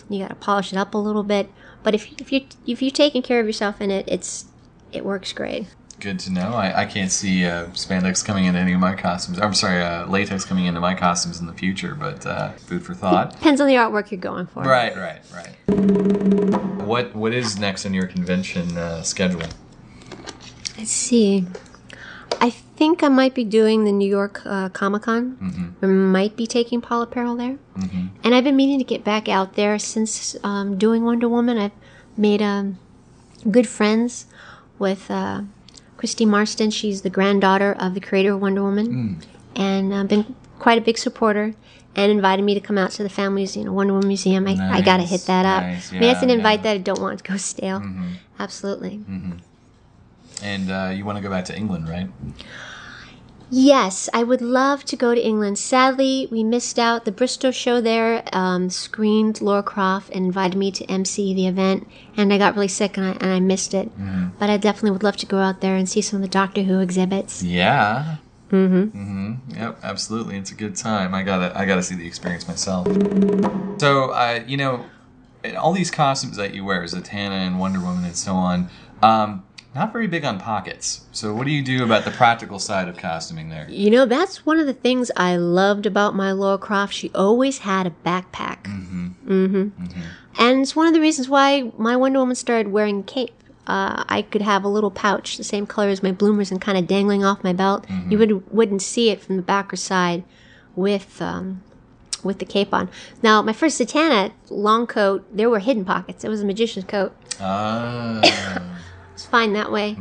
You 0.09 0.21
got 0.21 0.29
to 0.29 0.35
polish 0.35 0.73
it 0.73 0.79
up 0.79 0.95
a 0.95 0.99
little 0.99 1.23
bit. 1.23 1.49
But 1.83 1.95
if 1.95 2.11
if 2.21 2.33
you 2.33 2.47
if 2.67 2.83
you're 2.83 2.91
taking 2.91 3.23
care 3.23 3.41
of 3.41 3.47
yourself 3.47 3.81
in 3.81 3.91
it, 3.91 4.05
it's 4.09 4.47
it 4.93 5.05
works 5.05 5.33
great. 5.33 5.67
Good 6.03 6.19
to 6.19 6.33
know. 6.33 6.55
I, 6.55 6.81
I 6.81 6.85
can't 6.85 7.13
see 7.13 7.45
uh, 7.45 7.67
spandex 7.67 8.25
coming 8.25 8.47
into 8.47 8.59
any 8.59 8.73
of 8.73 8.81
my 8.81 8.97
costumes. 8.97 9.39
I'm 9.39 9.55
sorry, 9.55 9.81
uh, 9.81 10.05
latex 10.09 10.45
coming 10.45 10.65
into 10.65 10.81
my 10.81 10.97
costumes 10.97 11.39
in 11.39 11.47
the 11.47 11.53
future, 11.53 11.95
but 11.95 12.27
uh, 12.27 12.51
food 12.55 12.83
for 12.83 12.93
thought. 12.93 13.31
Depends 13.31 13.61
on 13.61 13.69
the 13.69 13.75
artwork 13.75 14.11
you're 14.11 14.19
going 14.19 14.47
for. 14.47 14.65
Right, 14.65 14.97
right, 14.97 15.21
right. 15.33 15.55
What 16.83 17.15
What 17.15 17.33
is 17.33 17.57
next 17.57 17.87
on 17.87 17.95
your 17.95 18.09
convention 18.09 18.77
uh, 18.77 19.03
schedule? 19.05 19.43
Let's 20.77 20.91
see. 20.91 21.47
I 22.41 22.51
think 22.51 23.05
I 23.05 23.09
might 23.09 23.33
be 23.33 23.45
doing 23.45 23.85
the 23.85 23.93
New 23.93 24.09
York 24.09 24.43
uh, 24.45 24.71
Comic 24.71 25.03
Con. 25.03 25.77
I 25.81 25.87
might 25.87 26.35
be 26.37 26.49
taking 26.49 26.81
Paula 26.81 27.07
Peril 27.07 27.37
there. 27.37 27.59
And 28.25 28.35
I've 28.35 28.43
been 28.43 28.57
meaning 28.57 28.79
to 28.79 28.85
get 28.85 29.05
back 29.05 29.29
out 29.29 29.55
there 29.55 29.79
since 29.79 30.35
um, 30.43 30.77
doing 30.79 31.05
Wonder 31.05 31.29
Woman. 31.29 31.59
I've 31.59 31.71
made 32.17 32.43
um, 32.43 32.81
good 33.49 33.69
friends 33.69 34.27
with 34.81 35.09
uh, 35.09 35.43
Christie 36.03 36.27
Marston. 36.27 36.73
She's 36.73 37.03
the 37.03 37.11
granddaughter 37.11 37.77
of 37.79 37.95
the 37.95 38.01
creator 38.01 38.33
of 38.33 38.41
Wonder 38.41 38.61
Woman. 38.61 38.87
Hmm. 38.87 39.15
And 39.55 39.95
I've 39.95 40.09
been 40.09 40.35
quite 40.59 40.77
a 40.77 40.81
big 40.81 40.99
supporter 40.99 41.55
and 41.95 42.11
invited 42.11 42.43
me 42.43 42.55
to 42.55 42.61
come 42.61 42.77
out 42.77 42.91
to 42.93 43.05
the 43.05 43.09
family's 43.09 43.57
you 43.57 43.63
know, 43.63 43.73
Wonder 43.73 43.93
Woman 43.93 44.09
Museum. 44.09 44.49
I, 44.49 44.79
I 44.79 44.81
got 44.81 44.97
to 44.97 45.05
hit 45.05 45.21
that 45.27 45.47
up. 45.47 45.63
nice. 45.63 45.91
I 45.91 45.93
mean, 45.93 46.03
that's 46.03 46.25
an 46.25 46.31
invite 46.31 46.59
yeah. 46.59 46.63
that 46.65 46.75
I 46.75 46.79
don't 46.79 47.01
want 47.01 47.23
to 47.23 47.31
go 47.31 47.37
stale. 47.37 47.79
Mm-hmm. 47.79 48.15
Absolutely. 48.41 48.99
Mm-hmm. 48.99 49.33
And 50.43 50.71
uh, 50.73 50.91
you 50.93 51.05
want 51.05 51.19
to 51.19 51.23
go 51.23 51.31
back 51.31 51.45
to 51.45 51.57
England, 51.57 51.89
right? 51.89 52.09
Yes, 53.55 54.09
I 54.15 54.23
would 54.23 54.41
love 54.41 54.83
to 54.87 54.97
go 54.97 55.15
to 55.15 55.21
England. 55.21 55.59
Sadly, 55.59 56.27
we 56.31 56.43
missed 56.43 56.79
out. 56.79 57.05
The 57.05 57.13
Bristol 57.13 57.51
show 57.53 57.83
there 57.83 58.25
um, 58.33 58.71
screened 58.71 59.43
Lara 59.43 59.63
Croft 59.63 60.09
and 60.09 60.25
invited 60.25 60.57
me 60.57 60.71
to 60.73 60.87
MC 60.87 61.35
the 61.35 61.47
event, 61.47 61.87
and 62.17 62.33
I 62.33 62.39
got 62.39 62.55
really 62.55 62.69
sick 62.69 62.97
and 62.97 63.05
I, 63.05 63.11
and 63.11 63.31
I 63.31 63.41
missed 63.41 63.75
it. 63.75 63.91
But 64.39 64.49
I 64.49 64.57
definitely 64.57 64.93
would 64.93 65.03
love 65.03 65.19
to 65.19 65.27
go 65.27 65.37
out 65.37 65.61
there 65.61 65.77
and 65.77 65.87
see 65.87 66.01
some 66.01 66.17
of 66.17 66.23
the 66.23 66.29
Doctor 66.29 66.63
Who 66.63 66.81
exhibits. 66.81 67.43
Yeah. 67.43 68.17
Mm-hmm. 68.51 68.99
Mm-hmm. 68.99 69.55
Yep, 69.55 69.81
absolutely. 69.83 70.37
It's 70.39 70.51
a 70.51 70.55
good 70.55 70.75
time. 70.75 71.15
I 71.15 71.23
gotta 71.23 71.53
I 71.55 71.67
gotta 71.67 71.83
see 71.83 71.95
the 71.95 72.07
experience 72.07 72.49
myself. 72.49 72.87
So, 73.79 74.13
uh, 74.13 74.45
you 74.47 74.57
know, 74.57 74.87
all 75.59 75.75
these 75.75 75.91
costumes 75.91 76.39
that 76.39 76.55
you 76.55 76.65
wear, 76.65 76.83
Zatanna 76.85 77.47
and 77.47 77.61
Wonder 77.61 77.81
Woman 77.81 78.05
and 78.05 78.17
so 78.17 78.35
on, 78.35 78.71
um, 79.03 79.45
not 79.75 79.93
very 79.93 80.07
big 80.07 80.25
on 80.25 80.39
pockets. 80.39 81.07
So, 81.13 81.35
what 81.35 81.47
do 81.47 81.53
you 81.53 81.63
do 81.63 81.85
about 81.85 82.05
the 82.05 82.11
practical 82.11 82.59
side 82.59 82.89
of 82.89 82.97
costuming 82.97 83.49
there? 83.49 83.67
You 83.71 83.91
know, 83.91 84.07
that's 84.07 84.45
one 84.45 84.59
of 84.59 84.67
the 84.67 84.75
things 84.75 85.11
I 85.17 85.37
loved 85.37 85.87
about 85.87 86.15
my 86.15 86.33
Lara 86.33 86.59
Croft. 86.59 86.93
She 86.93 87.11
always 87.15 87.59
had 87.59 87.87
a 87.87 87.95
backpack. 88.05 88.63
Mm-hmm. 88.65 89.09
Mm-hmm. 89.27 90.01
And 90.39 90.61
it's 90.61 90.77
one 90.77 90.87
of 90.87 90.95
the 90.95 91.01
reasons 91.01 91.29
why 91.29 91.71
my 91.79 91.97
Wonder 91.97 92.19
Woman 92.19 92.37
started 92.37 92.73
wearing 92.73 93.01
a 93.01 93.03
cape. 93.03 93.33
Uh, 93.67 94.03
I 94.09 94.23
could 94.23 94.43
have 94.43 94.65
a 94.65 94.69
little 94.69 94.91
pouch, 94.91 95.37
the 95.37 95.45
same 95.45 95.67
color 95.67 95.89
as 95.89 96.03
my 96.03 96.11
bloomers, 96.11 96.51
and 96.51 96.61
kind 96.61 96.77
of 96.77 96.87
dangling 96.87 97.25
off 97.25 97.45
my 97.45 97.53
belt. 97.53 97.87
You 98.09 98.19
would, 98.19 98.53
wouldn't 98.53 98.83
see 98.83 99.11
it 99.11 99.23
from 99.23 99.37
the 99.37 99.43
back 99.43 99.73
or 99.73 99.77
side 99.77 100.25
with 100.75 101.23
um, 101.23 101.63
with 102.25 102.39
the 102.39 102.45
cape 102.45 102.73
on. 102.73 102.89
Now, 103.23 103.43
my 103.43 103.53
first 103.53 103.81
Zatanna 103.81 104.33
long 104.51 104.87
coat, 104.87 105.25
there 105.33 105.51
were 105.51 105.59
hidden 105.59 105.85
pockets. 105.85 106.25
It 106.25 106.29
was 106.29 106.43
a 106.43 106.45
magician's 106.45 106.85
coat. 106.85 107.15
Ah, 107.41 108.81
fine 109.33 109.53
that 109.55 109.73
way. 109.73 109.97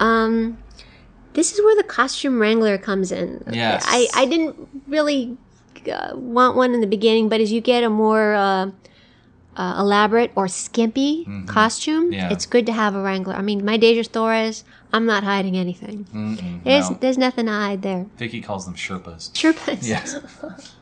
Um, 0.00 0.58
this 1.34 1.52
is 1.52 1.60
where 1.64 1.76
the 1.76 1.84
costume 1.98 2.40
wrangler 2.40 2.76
comes 2.78 3.12
in. 3.12 3.44
Yes. 3.52 3.84
I, 3.86 4.08
I 4.14 4.24
didn't 4.26 4.56
really 4.88 5.36
uh, 5.90 6.10
want 6.14 6.56
one 6.56 6.74
in 6.74 6.80
the 6.80 6.86
beginning, 6.86 7.28
but 7.28 7.40
as 7.40 7.52
you 7.52 7.60
get 7.60 7.84
a 7.84 7.90
more 7.90 8.34
uh, 8.34 8.70
uh, 9.56 9.74
elaborate 9.78 10.30
or 10.34 10.48
skimpy 10.48 11.26
costume, 11.46 12.04
Mm-hmm. 12.04 12.12
Yeah. 12.14 12.32
it's 12.32 12.46
good 12.46 12.66
to 12.66 12.72
have 12.72 12.94
a 12.94 13.02
wrangler. 13.02 13.34
I 13.34 13.42
mean, 13.42 13.64
my 13.64 13.78
Dejah 13.78 14.06
Thoris, 14.08 14.64
I'm 14.92 15.06
not 15.06 15.22
hiding 15.24 15.56
anything. 15.56 16.04
mm-mm, 16.12 16.64
There's 16.64 16.90
no. 16.90 16.96
there's 17.00 17.18
nothing 17.18 17.46
to 17.46 17.52
hide 17.52 17.82
there. 17.82 18.06
Vicky 18.18 18.40
calls 18.42 18.64
them 18.66 18.74
Sherpas. 18.74 19.30
Sherpas. 19.32 19.86
Yes. 19.86 20.16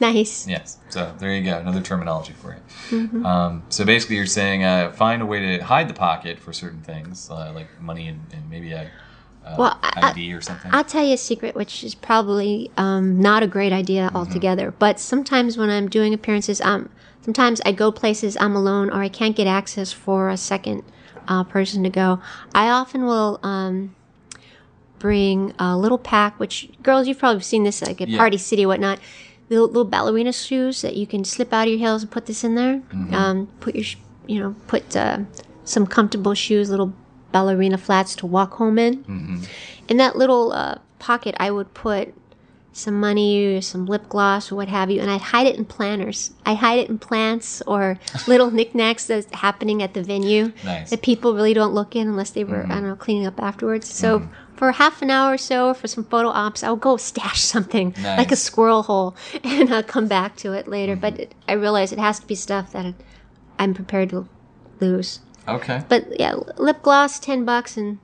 Nice. 0.00 0.46
Yes. 0.46 0.78
So 0.90 1.12
there 1.18 1.34
you 1.34 1.44
go. 1.44 1.58
Another 1.58 1.80
terminology 1.80 2.32
for 2.32 2.54
you. 2.54 2.60
Mm-hmm. 2.98 3.26
Um, 3.26 3.62
so 3.68 3.84
basically, 3.84 4.16
you're 4.16 4.26
saying 4.26 4.62
uh, 4.64 4.92
find 4.92 5.22
a 5.22 5.26
way 5.26 5.56
to 5.58 5.64
hide 5.64 5.88
the 5.88 5.94
pocket 5.94 6.38
for 6.38 6.52
certain 6.52 6.82
things, 6.82 7.28
uh, 7.30 7.52
like 7.54 7.68
money 7.80 8.06
and, 8.08 8.20
and 8.32 8.48
maybe 8.48 8.72
a 8.72 8.90
uh, 9.44 9.56
Well, 9.58 9.78
I- 9.82 10.10
ID 10.10 10.32
or 10.32 10.40
something. 10.40 10.70
I'll 10.72 10.84
tell 10.84 11.04
you 11.04 11.14
a 11.14 11.18
secret, 11.18 11.54
which 11.56 11.82
is 11.82 11.94
probably 11.94 12.70
um, 12.76 13.20
not 13.20 13.42
a 13.42 13.46
great 13.46 13.72
idea 13.72 14.06
Mm-hmm. 14.06 14.16
altogether. 14.16 14.72
But 14.78 15.00
sometimes 15.00 15.56
when 15.58 15.68
I'm 15.70 15.88
doing 15.88 16.14
appearances, 16.14 16.60
um, 16.60 16.90
sometimes 17.22 17.60
I 17.66 17.72
go 17.72 17.90
places 17.90 18.36
I'm 18.40 18.54
alone 18.54 18.90
or 18.90 19.02
I 19.02 19.08
can't 19.08 19.34
get 19.34 19.46
access 19.46 19.90
for 19.92 20.28
a 20.28 20.36
second 20.36 20.84
uh, 21.26 21.42
person 21.44 21.82
to 21.82 21.90
go. 21.90 22.20
I 22.54 22.68
often 22.70 23.04
will 23.04 23.40
um, 23.42 23.94
bring 24.98 25.54
a 25.58 25.76
little 25.76 25.98
pack, 25.98 26.38
which 26.38 26.68
girls, 26.82 27.06
you've 27.08 27.18
probably 27.18 27.42
seen 27.42 27.64
this 27.64 27.82
like 27.82 28.00
at 28.00 28.08
Yeah. 28.08 28.18
Party 28.18 28.38
City, 28.38 28.64
or 28.64 28.68
whatnot. 28.68 28.98
Little, 29.50 29.66
little 29.66 29.84
ballerina 29.84 30.32
shoes 30.32 30.82
that 30.82 30.94
you 30.96 31.06
can 31.06 31.24
slip 31.24 31.52
out 31.52 31.66
of 31.66 31.70
your 31.70 31.78
heels 31.78 32.02
and 32.02 32.10
put 32.10 32.26
this 32.26 32.44
in 32.44 32.54
there. 32.54 32.76
Mm-hmm. 32.76 33.14
Um, 33.14 33.46
put 33.60 33.74
your, 33.74 33.84
you 34.26 34.40
know, 34.40 34.54
put 34.66 34.94
uh, 34.96 35.20
some 35.64 35.86
comfortable 35.86 36.34
shoes, 36.34 36.68
little 36.70 36.92
ballerina 37.32 37.78
flats 37.78 38.14
to 38.16 38.26
walk 38.26 38.54
home 38.54 38.78
in 38.78 39.04
Mm-hmm. 39.04 39.44
in 39.88 39.96
that 39.98 40.16
little 40.16 40.52
uh, 40.52 40.76
pocket, 40.98 41.34
I 41.38 41.50
would 41.50 41.72
put 41.74 42.14
some 42.78 42.98
money 43.00 43.56
or 43.56 43.60
some 43.60 43.86
lip 43.86 44.08
gloss 44.08 44.50
or 44.52 44.56
what 44.56 44.68
have 44.68 44.90
you, 44.90 45.00
and 45.00 45.10
I'd 45.10 45.20
hide 45.20 45.46
it 45.46 45.56
in 45.56 45.64
planners. 45.64 46.30
I 46.46 46.54
hide 46.54 46.78
it 46.78 46.88
in 46.88 46.98
plants 46.98 47.60
or 47.66 47.98
little 48.26 48.50
knickknacks 48.50 49.06
that's 49.06 49.32
happening 49.34 49.82
at 49.82 49.94
the 49.94 50.02
venue 50.02 50.44
Nice. 50.44 50.54
Mm-hmm. 50.64 50.84
that 50.90 51.02
people 51.02 51.34
really 51.34 51.54
don't 51.54 51.74
look 51.74 51.94
in 51.96 52.06
unless 52.08 52.30
they 52.30 52.44
were, 52.44 52.64
I 52.66 52.74
don't 52.74 52.88
know, 52.88 52.96
cleaning 52.96 53.26
up 53.26 53.42
afterwards. 53.42 53.92
So 53.92 54.28
for 54.56 54.72
half 54.72 55.02
an 55.02 55.10
hour 55.10 55.34
or 55.34 55.38
so, 55.38 55.74
for 55.74 55.86
some 55.88 56.04
photo 56.04 56.28
ops, 56.28 56.62
I'll 56.62 56.76
go 56.76 56.96
stash 56.96 57.40
something 57.54 57.94
like 58.02 58.30
a 58.30 58.34
Mm-hmm. 58.34 58.34
squirrel 58.34 58.82
hole, 58.84 59.16
and 59.44 59.72
I'll 59.74 59.82
come 59.82 60.06
back 60.08 60.36
to 60.36 60.52
it 60.52 60.68
later. 60.68 60.96
But 60.96 61.18
it, 61.20 61.34
I 61.48 61.52
realize 61.52 61.92
it 61.92 61.98
has 61.98 62.18
to 62.20 62.26
be 62.26 62.34
stuff 62.34 62.72
that 62.72 62.94
I'm 63.58 63.74
prepared 63.74 64.10
to 64.10 64.28
lose. 64.80 65.20
okay. 65.48 65.82
But 65.88 66.18
yeah, 66.20 66.34
lip 66.56 66.82
gloss, 66.82 67.18
ten 67.18 67.44
bucks, 67.44 67.76
and 67.76 67.98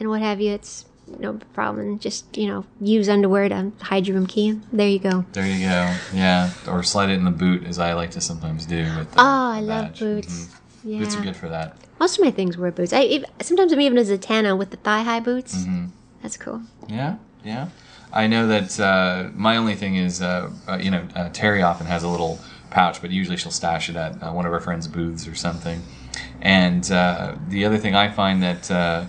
and 0.00 0.08
what 0.08 0.20
have 0.22 0.40
you. 0.40 0.52
It's 0.52 0.86
no 1.18 1.34
problem. 1.52 1.98
Just 1.98 2.36
you 2.36 2.46
know, 2.48 2.64
use 2.80 3.08
underwear 3.08 3.48
to 3.48 3.72
hide 3.80 4.06
your 4.06 4.16
room 4.16 4.26
key. 4.26 4.48
and 4.50 4.62
There 4.72 4.88
you 4.88 4.98
go. 4.98 5.24
There 5.32 5.46
you 5.46 5.58
go. 5.68 5.94
Yeah. 6.12 6.50
Or 6.68 6.82
slide 6.82 7.10
it 7.10 7.14
in 7.14 7.24
the 7.24 7.30
boot, 7.30 7.64
as 7.64 7.78
I 7.78 7.92
like 7.94 8.10
to 8.12 8.20
sometimes 8.20 8.66
do. 8.66 8.82
With 8.98 9.12
the, 9.12 9.20
Oh, 9.20 9.24
I 9.24 9.60
the 9.60 9.66
love 9.66 9.84
badge. 9.84 9.98
boots. 10.00 10.32
Mhm. 10.46 10.54
Yeah, 10.86 10.98
Boots 10.98 11.16
are 11.16 11.22
good 11.22 11.36
for 11.36 11.48
that. 11.48 11.76
most 11.98 12.18
of 12.18 12.24
my 12.24 12.30
things 12.30 12.58
wear 12.58 12.70
boots. 12.70 12.92
I 12.92 13.04
ev- 13.04 13.24
sometimes 13.40 13.72
I'm 13.72 13.80
even 13.80 13.96
a 13.96 14.02
Zatanna 14.02 14.56
with 14.58 14.70
the 14.70 14.76
thigh 14.76 15.02
high 15.02 15.20
boots. 15.20 15.54
Mm-hmm. 15.56 15.86
That's 16.22 16.36
cool. 16.36 16.60
Yeah, 16.88 17.16
yeah. 17.42 17.68
I 18.12 18.26
know 18.26 18.46
that 18.48 18.78
uh, 18.78 19.30
my 19.34 19.56
only 19.56 19.74
thing 19.74 19.96
is, 19.96 20.20
uh, 20.22 20.50
uh, 20.68 20.76
you 20.80 20.90
know, 20.90 21.08
uh, 21.16 21.30
Terry 21.32 21.62
often 21.62 21.86
has 21.86 22.02
a 22.02 22.08
little 22.08 22.38
pouch, 22.70 23.00
but 23.00 23.10
usually 23.10 23.36
she'll 23.36 23.50
stash 23.52 23.88
it 23.88 23.96
at 23.96 24.22
uh, 24.22 24.30
one 24.32 24.44
of 24.46 24.52
her 24.52 24.60
friends' 24.60 24.86
booths 24.88 25.26
or 25.26 25.34
something. 25.34 25.82
And 26.42 26.90
uh, 26.92 27.36
the 27.48 27.64
other 27.64 27.78
thing 27.78 27.94
I 27.94 28.10
find 28.10 28.42
that 28.42 28.70
uh, 28.70 29.04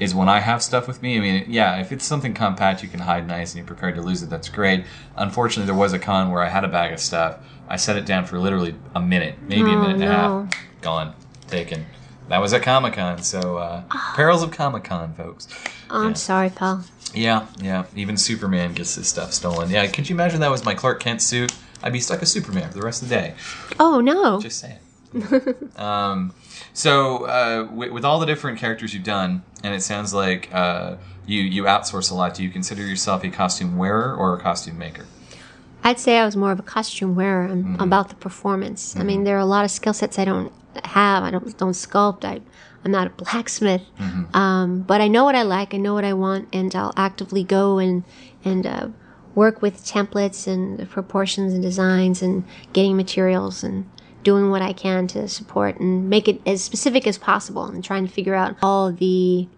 is 0.00 0.14
when 0.14 0.28
I 0.28 0.40
have 0.40 0.62
stuff 0.62 0.86
with 0.86 1.02
me, 1.02 1.16
I 1.16 1.20
mean, 1.20 1.44
yeah, 1.48 1.80
if 1.80 1.90
it's 1.92 2.04
something 2.04 2.34
compact 2.34 2.82
you 2.82 2.88
can 2.88 3.00
hide 3.00 3.26
nice 3.26 3.50
and 3.52 3.58
you're 3.58 3.66
prepared 3.66 3.94
to 3.96 4.02
lose 4.02 4.22
it, 4.22 4.30
that's 4.30 4.48
great. 4.48 4.84
Unfortunately, 5.16 5.66
there 5.66 5.74
was 5.74 5.92
a 5.92 5.98
con 5.98 6.30
where 6.30 6.42
I 6.42 6.48
had 6.48 6.64
a 6.64 6.68
bag 6.68 6.92
of 6.92 7.00
stuff. 7.00 7.38
I 7.68 7.76
set 7.76 7.96
it 7.96 8.06
down 8.06 8.24
for 8.24 8.38
literally 8.38 8.74
a 8.94 9.00
minute, 9.00 9.36
maybe 9.42 9.70
a 9.72 9.74
Oh, 9.74 9.80
minute 9.82 9.94
and 9.94 10.04
a 10.04 10.06
half. 10.06 10.54
Gone, 10.80 11.14
taken. 11.48 11.86
That 12.28 12.38
was 12.38 12.52
at 12.52 12.62
Comic 12.62 12.92
Con, 12.94 13.22
so 13.22 13.56
uh, 13.56 13.82
perils 14.14 14.42
of 14.42 14.50
Comic 14.50 14.84
Con, 14.84 15.14
folks. 15.14 15.48
Oh, 15.90 16.04
I'm 16.06 16.14
sorry, 16.14 16.50
pal. 16.50 16.84
Yeah, 17.14 17.46
yeah. 17.58 17.84
Even 17.96 18.18
Superman 18.18 18.74
gets 18.74 18.94
his 18.96 19.08
stuff 19.08 19.32
stolen. 19.32 19.70
Yeah, 19.70 19.86
could 19.86 20.08
you 20.10 20.14
imagine 20.14 20.40
that 20.40 20.50
was 20.50 20.62
my 20.64 20.74
Clark 20.74 21.00
Kent 21.00 21.22
suit? 21.22 21.54
I'd 21.82 21.92
be 21.92 22.00
stuck 22.00 22.20
as 22.22 22.30
Superman 22.30 22.68
for 22.70 22.74
the 22.78 22.84
rest 22.84 23.02
of 23.02 23.08
the 23.08 23.14
day. 23.14 23.34
Oh 23.80 24.00
no. 24.02 24.40
Just 24.42 24.60
saying. 24.60 24.78
um, 25.76 26.34
so, 26.78 27.24
uh, 27.26 27.68
with, 27.72 27.90
with 27.90 28.04
all 28.04 28.18
the 28.20 28.26
different 28.26 28.58
characters 28.58 28.94
you've 28.94 29.02
done, 29.18 29.42
and 29.64 29.74
it 29.74 29.82
sounds 29.82 30.14
like 30.14 30.48
uh, 30.54 30.96
you 31.26 31.40
you 31.42 31.64
outsource 31.64 32.10
a 32.12 32.14
lot. 32.14 32.34
Do 32.34 32.42
you 32.44 32.50
consider 32.50 32.82
yourself 32.86 33.24
a 33.24 33.30
costume 33.30 33.76
wearer 33.76 34.14
or 34.14 34.36
a 34.36 34.40
costume 34.40 34.78
maker? 34.78 35.06
I'd 35.82 35.98
say 35.98 36.18
I 36.18 36.24
was 36.24 36.36
more 36.36 36.52
of 36.52 36.60
a 36.60 36.62
costume 36.76 37.14
wearer. 37.16 37.44
I'm 37.46 37.64
Mm-hmm. 37.64 37.82
about 37.82 38.08
the 38.10 38.14
performance. 38.14 38.94
I 38.96 39.02
mean, 39.02 39.24
there 39.24 39.36
are 39.36 39.40
a 39.40 39.52
lot 39.56 39.64
of 39.64 39.70
skill 39.70 39.92
sets 39.92 40.18
I 40.18 40.24
don't 40.24 40.52
have. 40.84 41.24
I 41.24 41.30
don't 41.32 41.58
don't 41.58 41.72
sculpt. 41.72 42.24
I 42.24 42.40
I'm 42.84 42.92
not 42.92 43.06
a 43.08 43.10
blacksmith. 43.10 43.82
Mm-hmm. 43.98 44.36
Um, 44.36 44.82
but 44.82 45.00
I 45.00 45.08
know 45.08 45.24
what 45.24 45.34
I 45.34 45.42
like. 45.42 45.74
I 45.74 45.78
know 45.78 45.94
what 45.94 46.04
I 46.04 46.12
want, 46.12 46.48
and 46.52 46.72
I'll 46.76 46.94
actively 46.96 47.42
go 47.42 47.78
and 47.78 48.04
and 48.44 48.64
uh, 48.66 48.88
work 49.34 49.62
with 49.62 49.84
templates 49.84 50.46
and 50.46 50.88
proportions 50.88 51.52
and 51.52 51.62
designs 51.62 52.22
and 52.22 52.44
getting 52.72 52.96
materials 52.96 53.64
and 53.64 53.84
doing 54.30 54.50
what 54.50 54.62
I 54.70 54.72
can 54.72 55.06
to 55.14 55.20
support 55.28 55.72
and 55.80 56.10
make 56.10 56.26
it 56.32 56.38
as 56.52 56.58
specific 56.70 57.06
as 57.06 57.16
possible 57.30 57.64
and 57.64 57.82
trying 57.82 58.06
to 58.06 58.12
figure 58.12 58.34
out 58.42 58.56
all 58.62 58.92
the 58.92 59.48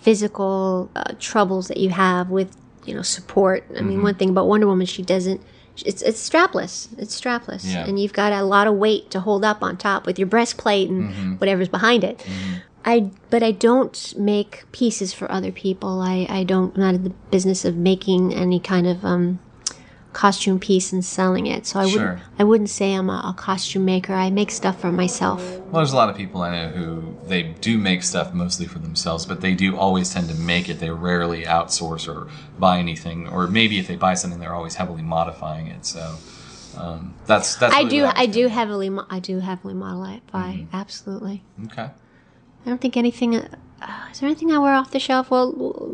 physical 0.00 0.90
uh, 0.96 1.14
troubles 1.18 1.68
that 1.68 1.76
you 1.76 1.90
have 1.90 2.28
with 2.30 2.56
you 2.86 2.94
know 2.94 3.02
support. 3.02 3.64
I 3.70 3.72
Mm-hmm. 3.74 3.88
mean, 3.88 4.02
one 4.02 4.14
thing 4.14 4.30
about 4.30 4.48
Wonder 4.48 4.66
Woman, 4.66 4.86
she 4.86 5.02
doesn't. 5.02 5.40
It's 5.84 6.02
it's 6.02 6.28
strapless. 6.28 6.74
It's 6.98 7.18
strapless, 7.18 7.64
Yeah. 7.72 7.86
and 7.86 7.98
you've 8.00 8.12
got 8.12 8.32
a 8.32 8.42
lot 8.42 8.66
of 8.66 8.74
weight 8.74 9.10
to 9.12 9.20
hold 9.20 9.44
up 9.44 9.62
on 9.62 9.76
top 9.76 10.06
with 10.06 10.18
your 10.18 10.28
breastplate 10.28 10.88
and 10.90 11.04
Mm-hmm. 11.04 11.32
whatever's 11.40 11.68
behind 11.68 12.04
it. 12.04 12.24
I 12.84 13.10
but 13.30 13.42
I 13.42 13.52
don't 13.52 13.96
make 14.18 14.64
pieces 14.72 15.12
for 15.12 15.30
other 15.30 15.52
people. 15.52 16.00
I 16.00 16.26
I 16.28 16.44
don't. 16.44 16.74
I'm 16.74 16.80
not 16.86 16.94
in 16.98 17.04
the 17.04 17.14
business 17.30 17.64
of 17.64 17.76
making 17.76 18.34
any 18.34 18.58
kind 18.60 18.86
of 18.86 19.04
um 19.04 19.38
costume 20.12 20.58
piece 20.58 20.92
and 20.92 21.04
selling 21.04 21.46
it. 21.46 21.66
So 21.66 21.80
I 21.80 21.86
Sure. 21.88 22.00
wouldn't 22.00 22.20
I 22.38 22.44
wouldn't 22.44 22.70
say 22.70 22.92
I'm 22.94 23.08
a, 23.10 23.22
a 23.30 23.34
costume 23.36 23.84
maker. 23.84 24.12
I 24.14 24.30
make 24.30 24.50
stuff 24.50 24.80
for 24.80 24.92
myself. 24.92 25.40
Well, 25.58 25.76
there's 25.80 25.92
a 25.92 25.96
lot 25.96 26.10
of 26.10 26.16
people 26.16 26.42
I 26.42 26.50
know 26.50 26.68
who 26.68 27.16
they 27.26 27.42
do 27.42 27.78
make 27.78 28.02
stuff 28.02 28.34
mostly 28.34 28.66
for 28.66 28.78
themselves, 28.78 29.24
but 29.26 29.40
they 29.40 29.54
do 29.54 29.76
always 29.76 30.12
tend 30.12 30.28
to 30.28 30.34
make 30.34 30.68
it. 30.68 30.80
They 30.80 30.90
rarely 30.90 31.44
outsource 31.44 32.06
or 32.12 32.28
buy 32.58 32.78
anything, 32.78 33.28
or 33.28 33.46
maybe 33.46 33.78
if 33.78 33.86
they 33.88 33.96
buy 33.96 34.14
something, 34.14 34.38
they're 34.40 34.54
always 34.54 34.74
heavily 34.74 35.02
modifying 35.02 35.66
it. 35.68 35.86
So 35.86 36.16
um, 36.76 37.14
that's 37.26 37.56
that's. 37.56 37.74
I 37.74 37.84
do 37.84 38.02
what 38.04 38.16
I 38.18 38.26
do 38.26 38.48
heavily 38.48 38.90
mo- 38.90 39.06
I 39.10 39.18
do 39.18 39.38
heavily 39.40 39.74
model 39.74 40.04
it 40.04 40.26
by 40.30 40.42
Mm-hmm. 40.52 40.76
absolutely. 40.76 41.42
Okay. 41.66 41.88
I 42.64 42.68
don't 42.68 42.80
think 42.80 42.96
anything. 42.96 43.36
Uh, 43.36 43.48
is 44.12 44.20
there 44.20 44.28
anything 44.28 44.52
I 44.52 44.58
wear 44.58 44.74
off 44.74 44.90
the 44.92 45.00
shelf? 45.00 45.30
Well, 45.30 45.52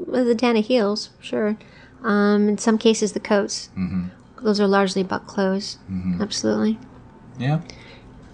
the 0.08 0.34
Dana 0.34 0.60
heels, 0.60 1.10
sure. 1.20 1.56
Um, 2.02 2.48
in 2.48 2.58
some 2.58 2.78
cases, 2.78 3.12
the 3.12 3.20
coats. 3.20 3.70
Mm-hmm. 3.76 4.08
Those 4.44 4.60
are 4.60 4.68
largely 4.68 5.02
about 5.02 5.26
clothes. 5.26 5.78
Mm-hmm. 5.90 6.22
Absolutely. 6.22 6.78
Yeah. 7.38 7.60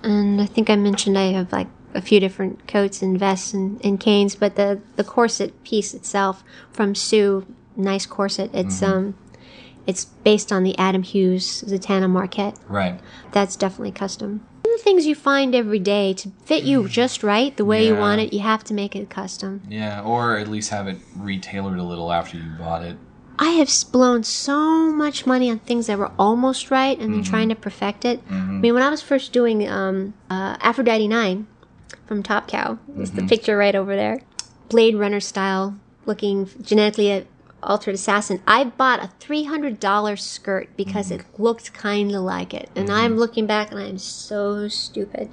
And 0.03 0.41
I 0.41 0.47
think 0.47 0.69
I 0.69 0.77
mentioned 0.77 1.17
I 1.19 1.33
have 1.33 1.51
like 1.53 1.69
a 1.95 2.01
few 2.03 2.21
different 2.21 2.67
coats 2.69 3.01
and 3.03 3.19
vests 3.19 3.55
and, 3.55 3.83
and 3.85 3.99
canes, 3.99 4.35
but 4.37 4.57
the 4.57 4.81
the 4.97 5.05
corset 5.05 5.65
piece 5.65 5.95
itself 5.95 6.45
from 6.73 6.95
Sue, 6.95 7.47
nice 7.77 8.05
corset. 8.07 8.51
It's 8.53 8.81
Mm-hmm. 8.81 8.93
um, 8.93 9.15
it's 9.87 10.07
based 10.07 10.51
on 10.53 10.63
the 10.63 10.77
Adam 10.79 11.03
Hughes 11.03 11.63
Zatanna 11.67 12.11
maquette. 12.11 12.59
Right. 12.69 12.99
That's 13.33 13.55
definitely 13.57 13.93
custom. 13.93 14.47
The 14.65 14.79
things 14.83 15.07
you 15.07 15.15
find 15.15 15.55
every 15.55 15.79
day 15.79 16.15
to 16.15 16.31
fit 16.45 16.65
you 16.65 16.89
just 16.89 17.23
right, 17.23 17.55
the 17.57 17.65
way 17.67 17.87
you 17.87 17.95
want 17.95 18.21
it, 18.21 18.33
you 18.33 18.41
have 18.41 18.65
to 18.65 18.75
make 18.75 18.97
it 18.97 19.09
custom. 19.11 19.63
Yeah, 19.69 20.03
or 20.03 20.37
at 20.39 20.49
least 20.49 20.71
have 20.71 20.89
it 20.89 20.99
retailored 21.17 21.79
a 21.79 21.83
little 21.83 22.13
after 22.13 22.37
you 22.39 22.51
bought 22.59 22.83
it. 22.83 22.97
I 23.39 23.51
have 23.53 23.71
blown 23.91 24.23
so 24.23 24.93
much 24.93 25.27
money 25.27 25.51
on 25.51 25.59
things 25.61 25.87
that 25.89 25.99
were 25.99 26.13
almost 26.19 26.71
right 26.71 26.99
and 26.99 27.15
then 27.15 27.23
trying 27.23 27.49
mm-hmm. 27.49 27.57
to 27.57 27.63
perfect 27.63 28.05
it. 28.05 28.21
I 28.29 28.33
mm-hmm. 28.33 28.61
mean, 28.61 28.75
when 28.75 28.83
I 28.83 28.91
was 28.91 29.03
first 29.03 29.33
doing 29.33 29.69
um, 29.69 30.15
uh, 30.31 30.57
Aphrodite 30.61 31.09
9 31.09 31.47
from 32.07 32.23
Top 32.23 32.47
Cow, 32.47 32.79
is 32.99 33.13
the 33.13 33.19
mm-hmm. 33.19 33.29
picture 33.29 33.57
right 33.57 33.75
over 33.75 33.97
there, 33.97 34.21
Blade 34.69 34.95
Runner 34.95 35.21
style 35.21 35.77
looking 36.07 36.49
genetically 36.63 37.27
altered 37.65 37.95
assassin, 37.95 38.43
I 38.47 38.65
bought 38.65 39.03
a 39.03 39.11
$300 39.21 40.19
skirt 40.19 40.69
because 40.77 41.11
it 41.11 41.25
looked 41.39 41.73
kind 41.73 42.15
of 42.15 42.23
like 42.23 42.55
it. 42.55 42.71
And 42.77 42.91
I'm 42.91 43.17
looking 43.17 43.47
back 43.47 43.71
and 43.71 43.81
I'm 43.81 43.99
so 43.99 44.69
stupid. 44.69 45.31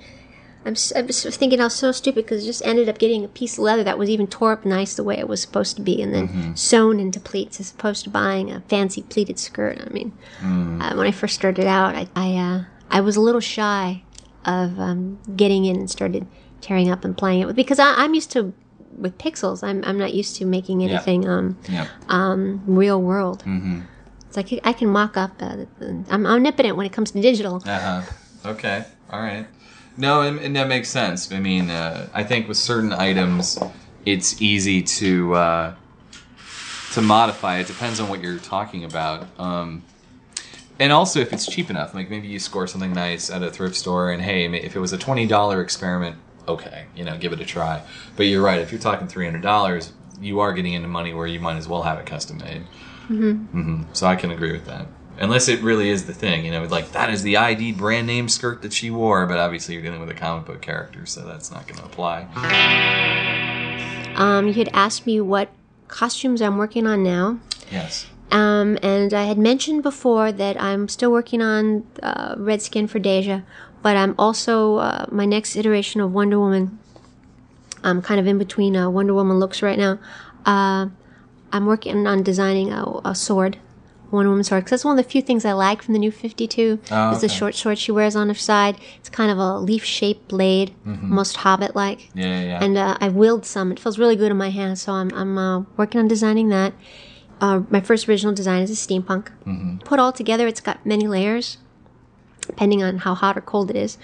I'm, 0.64 0.76
I'm 0.95 1.07
s- 1.09 1.36
thinking 1.38 1.59
I 1.59 1.66
was 1.66 1.74
so 1.76 1.91
stupid 1.91 2.26
because 2.26 2.43
I 2.43 2.45
just 2.45 2.64
ended 2.66 2.88
up 2.88 2.99
getting 2.99 3.24
a 3.26 3.28
piece 3.28 3.53
of 3.57 3.64
leather 3.64 3.84
that 3.84 3.97
was 3.97 4.09
even 4.09 4.28
tore 4.28 4.51
up 4.53 4.64
nice 4.66 4.93
the 4.95 5.03
way 5.03 5.18
it 5.18 5.28
was 5.28 5.41
supposed 5.41 5.76
to 5.78 5.82
be 5.82 6.01
and 6.01 6.14
then 6.14 6.55
sewn 6.55 6.99
into 6.99 7.20
pleats 7.20 7.59
as 7.59 7.72
opposed 7.72 8.03
to 8.03 8.09
buying 8.12 8.51
a 8.51 8.62
fancy 8.62 9.01
pleated 9.03 9.39
skirt. 9.39 9.80
I 9.84 9.89
mean, 9.91 10.12
uh, 10.41 10.93
when 10.93 11.07
I 11.07 11.12
first 11.12 11.34
started 11.36 11.66
out, 11.66 11.95
I, 11.95 12.07
I, 12.16 12.36
uh, 12.38 12.64
I 12.91 13.01
was 13.01 13.16
a 13.16 13.22
little 13.22 13.41
shy 13.41 14.03
of 14.45 14.80
um, 14.80 15.20
getting 15.36 15.66
in 15.66 15.76
and 15.78 15.89
started 15.89 16.28
tearing 16.62 16.89
up 16.91 17.03
and 17.05 17.18
playing 17.18 17.41
it 17.41 17.45
with 17.47 17.55
because 17.55 17.80
I, 17.80 17.95
I'm 17.95 18.14
used 18.14 18.32
to 18.32 18.53
with 18.97 19.18
pixels. 19.18 19.64
I'm, 19.64 19.84
I'm 19.86 19.97
not 19.97 20.14
used 20.14 20.36
to 20.38 20.45
making 20.45 20.84
anything 20.84 21.28
um, 21.28 21.57
Yep. 21.70 21.88
um, 22.09 22.62
real 22.68 23.01
world. 23.01 23.39
Mm-hmm. 23.45 23.82
It's 24.28 24.38
like 24.38 24.59
I 24.64 24.74
can 24.74 24.89
mock 24.89 25.18
up. 25.18 25.32
Uh, 25.41 25.66
I'm 26.09 26.26
omnipotent 26.28 26.78
when 26.78 26.86
it 26.86 26.93
comes 26.93 27.12
to 27.12 27.22
digital. 27.22 27.64
Uh 27.66 27.80
huh. 27.80 28.01
Okay. 28.45 28.86
All 29.12 29.20
right. 29.22 29.45
No, 29.97 30.21
and, 30.21 30.39
and 30.39 30.55
that 30.55 30.67
makes 30.67 30.89
sense. 30.89 31.31
I 31.31 31.39
mean, 31.39 31.69
uh, 31.69 32.07
I 32.13 32.23
think 32.23 32.47
with 32.47 32.57
certain 32.57 32.93
items, 32.93 33.59
it's 34.05 34.41
easy 34.41 34.81
to 34.81 35.35
uh, 35.35 35.75
to 36.93 37.01
modify. 37.01 37.59
It 37.59 37.67
depends 37.67 37.99
on 37.99 38.09
what 38.09 38.21
you're 38.21 38.39
talking 38.39 38.83
about. 38.83 39.27
Um, 39.39 39.83
and 40.79 40.91
also 40.91 41.19
if 41.19 41.31
it's 41.33 41.45
cheap 41.45 41.69
enough, 41.69 41.93
like 41.93 42.09
maybe 42.09 42.27
you 42.27 42.39
score 42.39 42.67
something 42.67 42.93
nice 42.93 43.29
at 43.29 43.43
a 43.43 43.51
thrift 43.51 43.75
store, 43.75 44.11
and 44.11 44.21
hey, 44.21 44.45
if 44.45 44.75
it 44.75 44.79
was 44.79 44.93
a 44.93 44.97
twenty 44.97 45.27
dollar 45.27 45.61
experiment, 45.61 46.15
okay, 46.47 46.85
you 46.95 47.03
know, 47.03 47.17
give 47.17 47.33
it 47.33 47.39
a 47.39 47.45
try. 47.45 47.83
But 48.15 48.23
you're 48.23 48.41
right. 48.41 48.59
If 48.59 48.71
you're 48.71 48.81
talking 48.81 49.07
three 49.07 49.25
hundred 49.25 49.43
dollars, 49.43 49.93
you 50.19 50.39
are 50.39 50.53
getting 50.53 50.73
into 50.73 50.87
money 50.87 51.13
where 51.13 51.27
you 51.27 51.39
might 51.39 51.57
as 51.57 51.67
well 51.67 51.83
have 51.83 51.99
it 51.99 52.05
custom 52.05 52.37
made. 52.37 52.63
Mm-hmm. 53.09 53.83
So 53.93 54.07
I 54.07 54.15
can 54.15 54.31
agree 54.31 54.53
with 54.53 54.65
that. 54.65 54.87
Unless 55.22 55.49
it 55.49 55.61
really 55.61 55.89
is 55.89 56.07
the 56.07 56.15
thing, 56.15 56.43
you 56.45 56.51
know, 56.51 56.63
like 56.63 56.91
that 56.93 57.11
is 57.11 57.22
the 57.22 57.38
ID 57.38 57.74
brand 57.74 58.07
name 58.07 58.28
skirt 58.28 58.63
that 58.63 58.74
she 58.74 58.89
wore, 58.89 59.28
but 59.28 59.38
obviously 59.38 59.76
you're 59.76 59.84
dealing 59.84 59.99
with 59.99 60.09
a 60.09 60.15
comic 60.15 60.47
book 60.47 60.61
character, 60.61 61.05
so 61.05 61.24
that's 61.24 61.51
not 61.51 61.67
going 61.67 61.78
to 61.78 61.86
apply. 61.86 62.28
Um, 64.15 64.47
you 64.47 64.53
had 64.55 64.69
asked 64.74 65.05
me 65.05 65.22
what 65.22 65.49
costumes 65.88 66.41
I'm 66.41 66.57
working 66.57 66.88
on 66.88 67.03
now. 67.03 67.39
Yes. 67.72 68.07
Um, 68.32 68.80
and 68.82 69.13
I 69.13 69.26
had 69.26 69.38
mentioned 69.38 69.84
before 69.84 70.32
that 70.32 70.59
I'm 70.59 70.88
still 70.88 71.11
working 71.11 71.41
on 71.41 71.86
uh, 72.01 72.34
Red 72.38 72.63
Skin 72.63 72.88
for 72.88 72.99
Dejah, 72.99 73.43
but 73.84 73.95
I'm 73.95 74.15
also 74.17 74.78
uh, 74.78 75.05
my 75.11 75.26
next 75.26 75.55
iteration 75.55 76.01
of 76.01 76.13
Wonder 76.13 76.39
Woman. 76.39 76.80
I'm 77.84 78.01
kind 78.01 78.19
of 78.19 78.26
in 78.26 78.39
between 78.39 78.76
uh, 78.76 78.89
Wonder 78.89 79.13
Woman 79.13 79.38
looks 79.38 79.61
right 79.61 79.78
now. 79.78 79.99
Uh, 80.45 80.88
I'm 81.51 81.65
working 81.67 82.07
on 82.07 82.24
designing 82.24 82.72
a, 82.72 83.01
a 83.03 83.13
sword, 83.13 83.57
Wonder 84.12 84.30
Woman 84.30 84.43
sword, 84.43 84.62
because 84.64 84.72
that's 84.72 84.86
one 84.86 84.97
of 84.99 85.03
the 85.03 85.09
few 85.09 85.22
things 85.22 85.45
I 85.45 85.53
like 85.53 85.82
from 85.82 85.93
the 85.93 85.99
new 85.99 86.12
52. 86.12 86.80
Oh, 86.91 87.12
is 87.12 87.22
the 87.22 87.30
short 87.30 87.55
sword 87.55 87.78
she 87.78 87.91
wears 87.91 88.16
on 88.16 88.28
her 88.28 88.34
side. 88.36 88.78
It's 88.97 89.09
kind 89.09 89.32
of 89.32 89.38
a 89.38 89.57
leaf-shaped 89.59 90.28
blade, 90.28 90.74
most 90.86 91.38
Hobbit-like 91.38 92.09
Yeah, 92.14 92.26
yeah, 92.26 92.41
yeah. 92.43 92.64
and 92.64 92.78
uh, 92.78 92.97
I 92.99 93.09
willed 93.09 93.45
some. 93.45 93.72
It 93.72 93.80
feels 93.80 93.97
really 93.97 94.16
good 94.16 94.32
in 94.32 94.38
my 94.38 94.49
hands, 94.49 94.82
so 94.82 94.91
I'm 94.93 95.12
I'm 95.14 95.38
uh, 95.38 95.59
working 95.78 95.99
on 95.99 96.07
designing 96.07 96.49
that. 96.49 96.74
Uh, 97.39 97.62
my 97.70 97.82
first 97.82 98.07
original 98.07 98.34
design 98.36 98.62
is 98.62 98.70
a 98.70 98.74
steampunk. 98.76 99.30
Put 99.84 99.97
all 99.99 100.12
together, 100.12 100.45
it's 100.47 100.62
got 100.62 100.86
many 100.86 101.07
layers, 101.07 101.57
depending 102.41 102.84
on 102.84 102.99
how 102.99 103.16
hot 103.16 103.38
or 103.38 103.41
cold 103.41 103.70
it 103.72 103.76
is. 103.76 103.97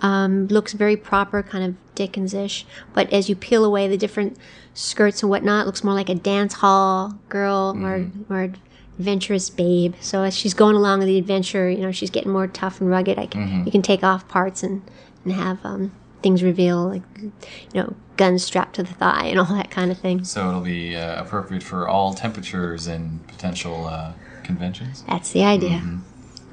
Um, 0.00 0.46
looks 0.48 0.72
very 0.72 0.96
proper, 0.96 1.42
kind 1.42 1.64
of 1.64 1.74
Dickens-ish. 1.94 2.64
But 2.94 3.12
as 3.12 3.28
you 3.28 3.34
peel 3.36 3.64
away 3.64 3.88
the 3.88 3.96
different 3.96 4.36
skirts 4.72 5.22
and 5.22 5.28
whatnot, 5.28 5.64
it 5.64 5.66
looks 5.66 5.82
more 5.84 5.94
like 5.94 6.08
a 6.08 6.14
dance 6.14 6.54
hall 6.54 7.18
girl 7.28 7.76
or 7.84 8.06
or 8.30 8.52
adventurous 8.98 9.48
babe. 9.50 9.94
So 10.00 10.22
as 10.22 10.36
she's 10.36 10.54
going 10.54 10.76
along 10.76 11.00
with 11.00 11.08
the 11.08 11.18
adventure, 11.18 11.70
you 11.70 11.78
know, 11.78 11.92
she's 11.92 12.10
getting 12.10 12.32
more 12.32 12.46
tough 12.46 12.80
and 12.80 12.90
rugged. 12.90 13.18
I 13.18 13.26
can 13.26 13.64
you 13.64 13.72
can 13.72 13.82
take 13.82 14.02
off 14.02 14.28
parts 14.28 14.62
and 14.62 14.82
and 15.24 15.32
have 15.32 15.64
um, 15.64 15.92
things 16.22 16.42
reveal 16.42 16.88
like 16.88 17.02
you 17.20 17.32
know 17.74 17.94
guns 18.16 18.44
strapped 18.44 18.74
to 18.76 18.82
the 18.82 18.94
thigh 18.94 19.26
and 19.26 19.38
all 19.38 19.46
that 19.46 19.70
kind 19.70 19.90
of 19.90 19.98
thing. 19.98 20.24
So 20.24 20.48
it'll 20.48 20.60
be 20.60 20.96
uh, 20.96 21.22
appropriate 21.22 21.62
for 21.62 21.88
all 21.88 22.14
temperatures 22.14 22.86
and 22.86 23.26
potential 23.28 23.86
uh, 23.86 24.12
conventions. 24.42 25.04
That's 25.08 25.32
the 25.32 25.44
idea. 25.44 25.82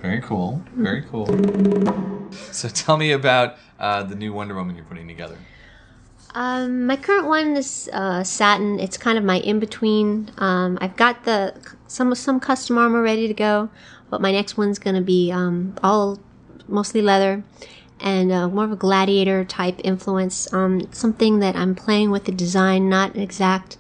Very 0.02 0.22
cool. 0.22 0.64
Very 0.76 1.02
cool. 1.02 1.26
So 2.52 2.70
tell 2.70 2.98
me 2.98 3.12
about 3.12 3.58
uh, 3.80 4.04
the 4.04 4.16
new 4.16 4.34
Wonder 4.34 4.54
Woman 4.54 4.76
you're 4.76 4.86
putting 4.86 5.08
together. 5.08 5.38
Um, 6.36 6.86
my 6.86 6.98
current 6.98 7.28
one 7.28 7.56
is 7.56 7.90
uh, 7.94 8.22
satin. 8.26 8.78
It's 8.78 8.98
kind 8.98 9.18
of 9.18 9.24
my 9.24 9.40
in 9.40 9.60
between. 9.60 10.30
Um, 10.38 10.78
I've 10.82 10.98
got 10.98 11.24
the 11.24 11.56
some 11.88 12.14
some 12.14 12.42
custom 12.42 12.78
armor 12.78 13.02
ready 13.02 13.30
to 13.30 13.34
go, 13.34 13.70
but 14.10 14.20
my 14.20 14.34
next 14.34 14.58
one's 14.58 14.78
gonna 14.78 15.02
be 15.02 15.32
um, 15.32 15.76
all 15.82 16.20
mostly 16.68 17.02
leather 17.02 17.42
and 18.02 18.34
uh, 18.34 18.50
more 18.50 18.66
of 18.66 18.74
a 18.74 18.76
gladiator 18.76 19.46
type 19.46 19.80
influence. 19.86 20.52
Um, 20.54 20.92
something 20.92 21.40
that 21.40 21.56
I'm 21.56 21.74
playing 21.74 22.12
with 22.12 22.26
the 22.26 22.34
design, 22.34 22.90
not 22.90 23.16
an 23.16 23.22
exact 23.22 23.78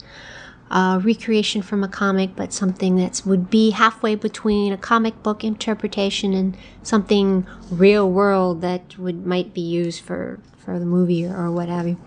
uh, 0.71 1.01
recreation 1.03 1.61
from 1.61 1.83
a 1.83 1.89
comic, 1.89 2.37
but 2.37 2.53
something 2.53 2.95
that 2.95 3.21
would 3.25 3.49
be 3.49 3.71
halfway 3.71 4.15
between 4.15 4.71
a 4.71 4.77
comic 4.77 5.21
book 5.23 5.43
interpretation 5.43 6.33
and 6.33 6.55
something 6.83 7.45
real 7.69 8.09
world 8.09 8.61
that 8.61 8.97
would 8.97 9.25
might 9.25 9.53
be 9.53 9.59
used 9.59 9.99
for 10.01 10.39
for 10.57 10.79
the 10.79 10.85
movie 10.85 11.25
or, 11.25 11.35
or 11.35 11.51
what 11.51 11.67
have 11.67 11.85
you. 11.85 11.97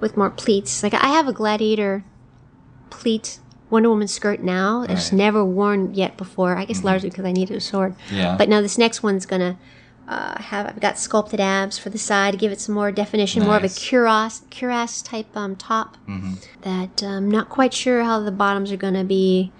With 0.00 0.16
more 0.16 0.30
pleats, 0.30 0.82
like 0.82 0.94
I 0.94 1.08
have 1.08 1.26
a 1.28 1.32
gladiator 1.32 2.04
pleat 2.90 3.38
Wonder 3.70 3.88
Woman 3.88 4.08
skirt 4.08 4.42
now. 4.42 4.82
It's 4.82 4.90
Right. 4.90 4.98
Mm-hmm. 4.98 5.16
never 5.16 5.44
worn 5.44 5.94
yet 5.94 6.16
before. 6.16 6.56
I 6.56 6.64
guess 6.66 6.84
largely 6.84 7.08
because 7.10 7.24
I 7.24 7.32
needed 7.32 7.56
a 7.56 7.60
sword. 7.60 7.94
Yeah. 8.12 8.36
But 8.36 8.48
now 8.48 8.60
this 8.60 8.78
next 8.78 9.02
one's 9.02 9.26
gonna 9.26 9.56
uh, 10.06 10.40
have 10.40 10.66
I've 10.66 10.80
got 10.80 10.98
sculpted 10.98 11.40
abs 11.40 11.78
for 11.78 11.90
the 11.90 11.98
side 11.98 12.32
to 12.32 12.38
give 12.38 12.52
it 12.52 12.60
some 12.60 12.74
more 12.76 12.92
definition, 12.92 13.42
more 13.44 13.56
of 13.56 13.62
a 13.62 13.66
Nice. 13.66 13.78
cuirass 13.78 14.42
cuirass 14.50 15.02
type 15.02 15.34
um, 15.36 15.56
top. 15.56 15.96
That 16.62 17.02
I'm 17.02 17.28
not 17.30 17.48
quite 17.48 17.74
sure 17.74 18.04
how 18.04 18.20
the 18.20 18.30
bottoms 18.30 18.70
are 18.70 18.76
gonna 18.76 19.02
be. 19.04 19.50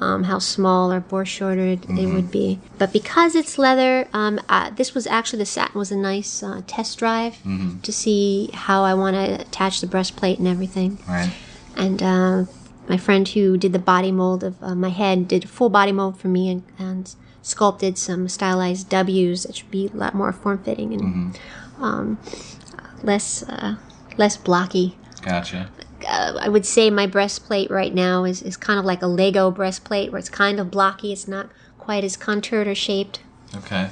Um, 0.00 0.24
how 0.24 0.38
small 0.38 0.90
or 0.90 1.00
bore 1.00 1.26
shorter 1.26 1.66
it 1.66 1.86
would 1.86 2.30
be, 2.30 2.58
but 2.78 2.90
because 2.90 3.34
it's 3.34 3.58
leather, 3.58 4.08
um, 4.14 4.40
uh, 4.48 4.70
this 4.70 4.94
was 4.94 5.06
actually 5.06 5.40
the 5.40 5.46
satin 5.46 5.78
was 5.78 5.92
a 5.92 5.96
nice 5.96 6.42
uh, 6.42 6.62
test 6.66 6.98
drive 6.98 7.36
to 7.82 7.92
see 7.92 8.48
how 8.54 8.82
I 8.82 8.94
want 8.94 9.14
to 9.16 9.42
attach 9.42 9.82
the 9.82 9.86
breastplate 9.86 10.38
and 10.38 10.48
everything. 10.48 10.98
Right. 11.06 11.30
And 11.76 12.02
uh, 12.02 12.44
my 12.88 12.96
friend 12.96 13.28
who 13.28 13.58
did 13.58 13.72
the 13.72 13.78
body 13.78 14.10
mold 14.10 14.42
of 14.42 14.62
uh, 14.62 14.74
my 14.74 14.88
head 14.88 15.28
did 15.28 15.44
a 15.44 15.48
full 15.48 15.68
body 15.68 15.92
mold 15.92 16.18
for 16.18 16.28
me 16.28 16.50
and, 16.50 16.62
and 16.78 17.14
sculpted 17.42 17.98
some 17.98 18.28
stylized 18.28 18.88
W's 18.88 19.44
that 19.44 19.56
should 19.56 19.70
be 19.70 19.90
a 19.92 19.96
lot 19.96 20.14
more 20.14 20.32
form 20.32 20.62
fitting 20.62 20.92
and 20.94 21.38
um, 21.78 22.18
less 23.02 23.42
uh, 23.42 23.76
less 24.16 24.36
blocky. 24.36 24.96
Gotcha. 25.22 25.70
Uh, 26.06 26.38
I 26.40 26.48
would 26.48 26.66
say 26.66 26.90
my 26.90 27.06
breastplate 27.06 27.70
right 27.70 27.94
now 27.94 28.24
is, 28.24 28.42
is 28.42 28.56
kind 28.56 28.78
of 28.78 28.84
like 28.84 29.02
a 29.02 29.06
Lego 29.06 29.50
breastplate 29.50 30.10
where 30.12 30.18
it's 30.18 30.28
kind 30.28 30.60
of 30.60 30.70
blocky. 30.70 31.12
It's 31.12 31.28
not 31.28 31.50
quite 31.78 32.04
as 32.04 32.16
contoured 32.16 32.66
or 32.68 32.74
shaped. 32.74 33.20
Okay. 33.54 33.90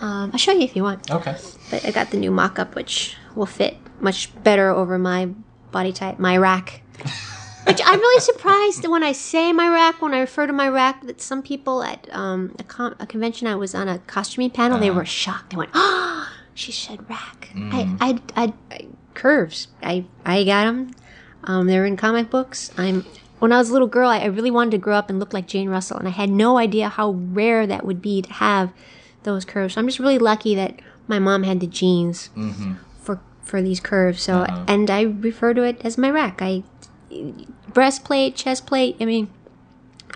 Um, 0.00 0.30
I'll 0.32 0.38
show 0.38 0.52
you 0.52 0.62
if 0.62 0.74
you 0.74 0.82
want. 0.82 1.10
Okay. 1.10 1.36
But 1.70 1.84
I 1.84 1.90
got 1.90 2.10
the 2.10 2.16
new 2.16 2.30
mock-up, 2.30 2.74
which 2.74 3.16
will 3.34 3.46
fit 3.46 3.76
much 4.00 4.30
better 4.42 4.70
over 4.70 4.98
my 4.98 5.26
body 5.70 5.92
type, 5.92 6.18
my 6.18 6.36
rack. 6.36 6.82
Which 7.64 7.80
I'm 7.84 8.00
really 8.00 8.20
surprised 8.20 8.88
when 8.88 9.04
I 9.04 9.12
say 9.12 9.52
my 9.52 9.68
rack, 9.68 10.02
when 10.02 10.14
I 10.14 10.18
refer 10.18 10.48
to 10.48 10.52
my 10.52 10.68
rack, 10.68 11.06
that 11.06 11.20
some 11.20 11.42
people 11.42 11.84
at 11.84 12.08
um, 12.12 12.56
a, 12.58 12.64
con- 12.64 12.96
a 12.98 13.06
convention 13.06 13.46
I 13.46 13.54
was 13.54 13.72
on 13.72 13.88
a 13.88 14.00
costuming 14.00 14.50
panel, 14.50 14.80
they 14.80 14.90
were 14.90 15.04
shocked. 15.04 15.50
They 15.50 15.56
went, 15.56 15.70
"Oh, 15.72 16.28
she 16.54 16.72
said 16.72 17.08
rack." 17.08 17.50
I, 17.54 17.96
I, 18.00 18.20
I, 18.34 18.52
I, 18.68 18.86
curves. 19.14 19.68
I, 19.80 20.04
I 20.24 20.42
got 20.42 20.64
them. 20.64 20.90
Um, 21.44 21.66
they're 21.66 21.84
in 21.86 21.96
comic 21.96 22.30
books. 22.30 22.70
I'm. 22.76 23.04
When 23.38 23.50
I 23.52 23.58
was 23.58 23.70
a 23.70 23.72
little 23.72 23.88
girl, 23.88 24.08
I, 24.08 24.20
I 24.20 24.26
really 24.26 24.52
wanted 24.52 24.70
to 24.70 24.78
grow 24.78 24.94
up 24.94 25.10
and 25.10 25.18
look 25.18 25.32
like 25.32 25.48
Jane 25.48 25.68
Russell, 25.68 25.96
and 25.98 26.06
I 26.06 26.12
had 26.12 26.30
no 26.30 26.58
idea 26.58 26.88
how 26.88 27.10
rare 27.10 27.66
that 27.66 27.84
would 27.84 28.00
be 28.00 28.22
to 28.22 28.32
have 28.34 28.72
those 29.24 29.44
curves. 29.44 29.74
So 29.74 29.80
I'm 29.80 29.88
just 29.88 29.98
really 29.98 30.18
lucky 30.20 30.54
that 30.54 30.78
my 31.08 31.18
mom 31.18 31.42
had 31.42 31.58
the 31.58 31.66
genes 31.66 32.30
for 33.00 33.18
for 33.42 33.60
these 33.60 33.80
curves. 33.80 34.22
So 34.22 34.44
and 34.68 34.88
I 34.90 35.02
refer 35.02 35.54
to 35.54 35.62
it 35.64 35.80
as 35.84 35.98
my 35.98 36.08
rack. 36.10 36.38
I 36.40 36.62
breastplate, 37.72 38.36
chest 38.36 38.66
plate. 38.66 38.96
I 39.00 39.04
mean, 39.06 39.28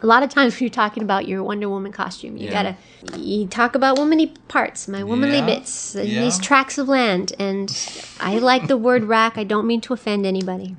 a 0.03 0.07
lot 0.07 0.22
of 0.22 0.31
times 0.31 0.55
when 0.55 0.61
you're 0.62 0.70
talking 0.70 1.03
about 1.03 1.27
your 1.27 1.43
Wonder 1.43 1.68
Woman 1.68 1.91
costume, 1.93 2.37
you 2.37 2.47
Yeah. 2.47 2.53
gotta 2.53 2.77
you 3.18 3.47
talk 3.47 3.74
about 3.74 3.99
womanly 3.99 4.29
parts, 4.49 4.87
my 4.89 5.03
womanly 5.03 5.39
Yeah. 5.39 5.47
bits, 5.47 5.95
Yeah. 5.97 6.05
these 6.20 6.39
tracts 6.39 6.79
of 6.79 6.89
land, 6.89 7.33
and 7.39 7.77
I 8.20 8.39
like 8.39 8.68
the 8.68 8.77
word 8.77 9.05
rack. 9.05 9.37
I 9.37 9.45
don't 9.45 9.66
mean 9.66 9.81
to 9.83 9.93
offend 9.95 10.27
anybody. 10.27 10.77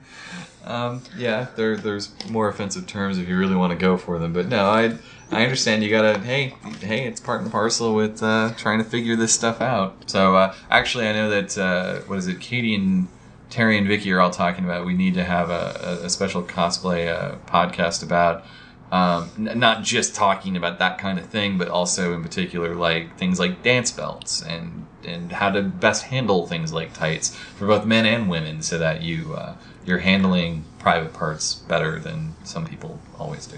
Um, 0.67 1.01
yeah, 1.17 1.47
there, 1.55 1.77
there's 1.77 2.11
more 2.29 2.49
offensive 2.49 2.87
terms 2.87 3.17
if 3.17 3.29
you 3.29 3.37
really 3.37 3.55
want 3.55 3.71
to 3.71 3.77
go 3.77 3.95
for 3.95 4.19
them, 4.19 4.33
but 4.33 4.47
no, 4.47 4.65
I 4.65 4.97
I 5.31 5.43
understand 5.43 5.81
you 5.81 5.89
gotta 5.89 6.19
hey 6.19 6.53
hey 6.81 7.05
it's 7.05 7.21
part 7.21 7.41
and 7.41 7.49
parcel 7.49 7.95
with 7.95 8.21
uh, 8.21 8.53
trying 8.57 8.79
to 8.79 8.83
figure 8.83 9.15
this 9.15 9.33
stuff 9.33 9.61
out. 9.61 10.09
So 10.09 10.35
uh, 10.35 10.53
actually, 10.69 11.07
I 11.07 11.13
know 11.13 11.29
that 11.29 11.57
uh, 11.57 11.99
what 12.07 12.19
is 12.19 12.27
it, 12.27 12.41
Katie 12.41 12.75
and 12.75 13.07
Terry 13.49 13.77
and 13.77 13.87
Vicky 13.87 14.11
are 14.11 14.19
all 14.19 14.29
talking 14.29 14.65
about. 14.65 14.85
We 14.85 14.93
need 14.93 15.13
to 15.13 15.23
have 15.23 15.49
a, 15.49 15.99
a, 16.03 16.09
special 16.09 16.43
cosplay 16.43 17.07
uh, 17.07 17.37
podcast 17.45 18.03
about. 18.03 18.43
Um, 18.91 19.29
n- 19.37 19.59
not 19.59 19.83
just 19.83 20.15
talking 20.15 20.55
about 20.55 20.79
that 20.79 20.97
kind 20.97 21.19
of 21.19 21.25
thing, 21.25 21.57
but 21.57 21.67
also 21.67 22.13
in 22.13 22.23
particular 22.23 22.75
like 22.75 23.17
things 23.17 23.39
like 23.39 23.63
dance 23.63 23.91
belts 23.91 24.41
and 24.41 24.85
and 25.05 25.31
how 25.31 25.49
to 25.49 25.61
best 25.61 26.03
handle 26.03 26.45
things 26.45 26.73
like 26.73 26.93
tights 26.93 27.33
for 27.33 27.67
both 27.67 27.85
men 27.85 28.05
and 28.05 28.29
women, 28.29 28.61
so 28.61 28.77
that 28.77 29.01
you 29.01 29.33
uh, 29.33 29.55
you're 29.87 29.99
handling 29.99 30.65
private 30.77 31.13
parts 31.13 31.55
better 31.55 31.97
than 31.97 32.35
some 32.43 32.65
people 32.65 32.99
always 33.17 33.47
do. 33.47 33.57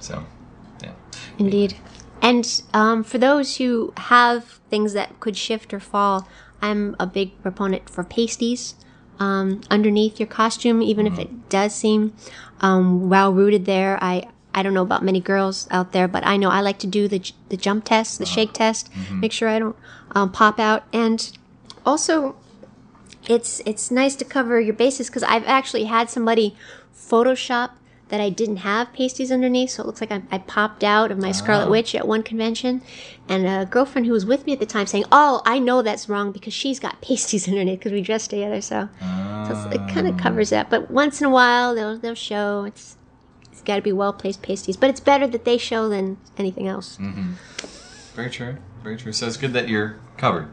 So, 0.00 0.24
yeah, 0.82 0.92
Indeed. 1.38 1.76
And 2.22 2.62
um, 2.72 3.04
for 3.04 3.18
those 3.18 3.58
who 3.58 3.92
have 3.98 4.44
things 4.70 4.94
that 4.94 5.20
could 5.20 5.36
shift 5.36 5.74
or 5.74 5.80
fall, 5.80 6.26
I'm 6.62 6.96
a 6.98 7.06
big 7.06 7.40
proponent 7.42 7.90
for 7.90 8.02
pasties 8.02 8.74
um, 9.18 9.60
underneath 9.70 10.18
your 10.18 10.26
costume, 10.26 10.82
even 10.82 11.06
if 11.06 11.18
it 11.18 11.48
does 11.50 11.74
seem 11.74 12.14
um, 12.60 13.08
well 13.10 13.32
rooted 13.32 13.66
there. 13.66 13.98
I 14.02 14.28
I 14.54 14.62
don't 14.62 14.72
know 14.72 14.82
about 14.82 15.04
many 15.04 15.20
girls 15.20 15.66
out 15.70 15.92
there, 15.92 16.08
but 16.08 16.24
I 16.26 16.36
know 16.36 16.48
I 16.48 16.60
like 16.62 16.78
to 16.80 16.86
do 16.86 17.06
the 17.08 17.20
the 17.50 17.56
jump 17.56 17.84
test, 17.84 18.18
the 18.18 18.26
shake 18.26 18.52
test, 18.54 18.90
make 19.20 19.32
sure 19.32 19.48
I 19.48 19.58
don't 19.58 19.76
um, 20.12 20.32
pop 20.32 20.58
out, 20.58 20.84
and 20.92 21.36
also 21.84 22.36
it's 23.28 23.60
it's 23.66 23.90
nice 23.90 24.14
to 24.16 24.24
cover 24.24 24.60
your 24.60 24.74
bases 24.74 25.08
because 25.08 25.22
I've 25.22 25.44
actually 25.46 25.84
had 25.84 26.10
somebody 26.10 26.56
Photoshop 26.94 27.70
that 28.08 28.20
I 28.20 28.28
didn't 28.28 28.58
have 28.58 28.92
pasties 28.92 29.32
underneath, 29.32 29.70
so 29.70 29.82
it 29.82 29.86
looks 29.86 30.00
like 30.00 30.12
I, 30.12 30.22
I 30.30 30.38
popped 30.38 30.84
out 30.84 31.10
of 31.10 31.18
my 31.18 31.32
Scarlet 31.32 31.66
Oh. 31.66 31.70
Witch 31.70 31.94
at 31.94 32.06
one 32.06 32.22
convention. 32.22 32.82
And 33.28 33.46
a 33.46 33.64
girlfriend 33.64 34.06
who 34.06 34.12
was 34.12 34.26
with 34.26 34.44
me 34.46 34.52
at 34.52 34.60
the 34.60 34.66
time 34.66 34.86
saying, 34.86 35.04
"Oh, 35.10 35.40
I 35.46 35.58
know 35.58 35.80
that's 35.82 36.08
wrong 36.08 36.30
because 36.30 36.52
she's 36.52 36.78
got 36.78 37.00
pasties 37.08 37.48
underneath 37.48 37.78
because 37.78 37.92
we 37.92 38.02
dressed 38.02 38.30
together." 38.30 38.60
So, 38.60 38.88
so 39.00 39.52
it's- 39.52 39.74
it 39.74 39.78
kind 39.92 40.06
of 40.06 40.16
ah. 40.16 40.18
covers 40.18 40.50
that. 40.50 40.68
But 40.70 40.90
once 40.90 41.20
in 41.20 41.26
a 41.26 41.30
while, 41.30 41.74
they'll 41.74 41.98
they'll 41.98 42.14
show 42.14 42.64
it's 42.64 42.96
it's 43.50 43.62
got 43.62 43.76
to 43.76 43.82
be 43.82 43.92
well 43.92 44.12
placed 44.12 44.42
pasties. 44.42 44.76
But 44.76 44.90
it's 44.90 45.00
better 45.00 45.26
that 45.26 45.44
they 45.44 45.56
show 45.58 45.88
than 45.88 46.18
anything 46.36 46.68
else. 46.68 46.98
Mm-hmm. 47.00 47.32
Very 48.14 48.30
true. 48.30 48.56
Very 48.82 48.96
true. 48.96 49.12
So 49.12 49.26
it's 49.26 49.36
good 49.38 49.54
that 49.54 49.68
you're 49.68 49.98
covered, 50.18 50.52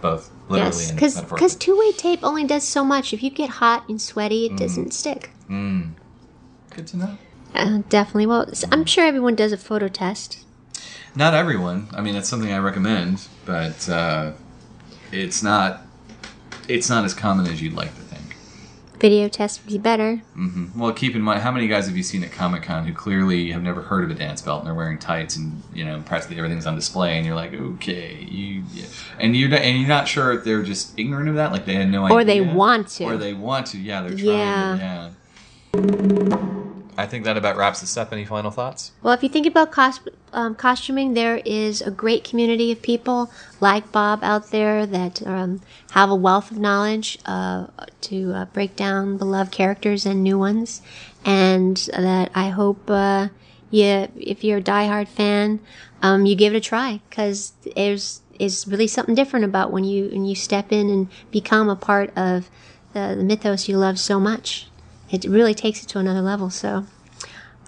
both 0.00 0.30
literally 0.48 0.84
Yes, 1.00 1.16
and 1.16 1.28
because 1.28 1.54
two 1.54 1.78
way 1.78 1.92
tape 1.92 2.20
only 2.22 2.44
does 2.44 2.66
so 2.66 2.84
much. 2.84 3.12
If 3.12 3.22
you 3.22 3.30
get 3.30 3.50
hot 3.50 3.88
and 3.88 4.00
sweaty, 4.00 4.46
it 4.46 4.56
doesn't 4.56 4.92
stick. 4.92 5.30
Good 5.48 6.86
to 6.88 6.96
know. 6.96 7.18
Uh, 7.54 7.82
definitely. 7.88 8.26
Well, 8.26 8.50
I'm 8.70 8.84
sure 8.84 9.04
everyone 9.04 9.34
does 9.34 9.52
a 9.52 9.56
photo 9.56 9.88
test. 9.88 10.44
Not 11.14 11.34
everyone. 11.34 11.88
I 11.92 12.00
mean, 12.00 12.14
it's 12.14 12.28
something 12.28 12.52
I 12.52 12.58
recommend, 12.58 13.26
but 13.44 13.88
uh, 13.88 14.32
it's 15.10 15.42
not. 15.42 15.82
It's 16.68 16.88
not 16.90 17.04
as 17.04 17.14
common 17.14 17.46
as 17.46 17.62
you'd 17.62 17.72
like 17.72 17.94
to. 17.94 18.07
Video 18.98 19.28
test 19.28 19.60
would 19.64 19.70
be 19.72 19.78
better. 19.78 20.16
hmm 20.34 20.66
Well, 20.76 20.92
keep 20.92 21.14
in 21.14 21.22
mind, 21.22 21.42
how 21.42 21.52
many 21.52 21.68
guys 21.68 21.86
have 21.86 21.96
you 21.96 22.02
seen 22.02 22.24
at 22.24 22.32
Comic 22.32 22.62
Con 22.64 22.84
who 22.86 22.92
clearly 22.92 23.52
have 23.52 23.62
never 23.62 23.82
heard 23.82 24.02
of 24.04 24.10
a 24.10 24.14
dance 24.14 24.42
belt 24.42 24.60
and 24.60 24.66
they're 24.66 24.74
wearing 24.74 24.98
tights 24.98 25.36
and 25.36 25.62
you 25.72 25.84
know 25.84 26.02
practically 26.04 26.36
everything's 26.38 26.66
on 26.66 26.74
display, 26.74 27.16
and 27.16 27.24
you're 27.24 27.36
like, 27.36 27.54
okay, 27.54 28.18
you, 28.28 28.64
yeah. 28.72 28.86
and 29.20 29.36
you're 29.36 29.48
not- 29.50 29.60
and 29.60 29.78
you're 29.78 29.88
not 29.88 30.08
sure 30.08 30.32
if 30.32 30.42
they're 30.44 30.62
just 30.62 30.98
ignorant 30.98 31.28
of 31.28 31.36
that, 31.36 31.52
like 31.52 31.64
they 31.64 31.74
had 31.74 31.88
no 31.90 32.04
idea, 32.06 32.16
Or 32.16 32.24
they 32.24 32.40
want 32.40 32.88
to. 32.88 33.04
or 33.04 33.16
they 33.16 33.34
want 33.34 33.66
to. 33.68 33.78
Yeah, 33.78 34.02
they're 34.02 34.10
trying. 34.16 34.26
Yeah. 34.78 35.10
To, 35.72 35.80
yeah. 35.80 36.64
I 36.98 37.06
think 37.06 37.24
that 37.24 37.36
about 37.36 37.56
wraps 37.56 37.80
this 37.80 37.96
up. 37.96 38.12
Any 38.12 38.24
final 38.24 38.50
thoughts? 38.50 38.90
Well, 39.04 39.14
if 39.14 39.22
you 39.22 39.28
think 39.28 39.46
about 39.46 39.72
um, 40.32 40.56
costuming, 40.56 41.14
there 41.14 41.36
is 41.44 41.80
a 41.80 41.92
great 41.92 42.24
community 42.24 42.72
of 42.72 42.82
people 42.82 43.30
like 43.60 43.92
Bob 43.92 44.24
out 44.24 44.50
there 44.50 44.84
that 44.84 45.24
um, 45.24 45.60
have 45.92 46.10
a 46.10 46.16
wealth 46.16 46.50
of 46.50 46.58
knowledge 46.58 47.20
uh, 47.24 47.68
to 48.00 48.32
uh, 48.32 48.44
break 48.46 48.74
down 48.74 49.16
beloved 49.16 49.52
characters 49.52 50.04
and 50.04 50.24
new 50.24 50.40
ones, 50.40 50.82
and 51.24 51.76
that 51.96 52.32
I 52.34 52.48
hope 52.48 52.90
uh, 52.90 53.28
you, 53.70 54.08
if 54.16 54.42
you're 54.42 54.58
a 54.58 54.62
diehard 54.62 55.06
fan, 55.06 55.60
um, 56.02 56.26
you 56.26 56.34
give 56.34 56.52
it 56.52 56.58
a 56.58 56.60
try 56.60 57.00
because 57.08 57.52
there's 57.76 58.22
is 58.40 58.66
really 58.66 58.86
something 58.86 59.14
different 59.14 59.44
about 59.44 59.70
when 59.70 59.84
you 59.84 60.08
when 60.10 60.24
you 60.24 60.34
step 60.34 60.72
in 60.72 60.90
and 60.90 61.08
become 61.30 61.68
a 61.68 61.76
part 61.76 62.10
of 62.16 62.50
the, 62.92 63.14
the 63.16 63.24
mythos 63.24 63.68
you 63.68 63.76
love 63.76 63.98
so 64.00 64.18
much. 64.18 64.67
It 65.10 65.24
really 65.24 65.54
takes 65.54 65.82
it 65.82 65.86
to 65.90 65.98
another 65.98 66.20
level. 66.20 66.50
So 66.50 66.86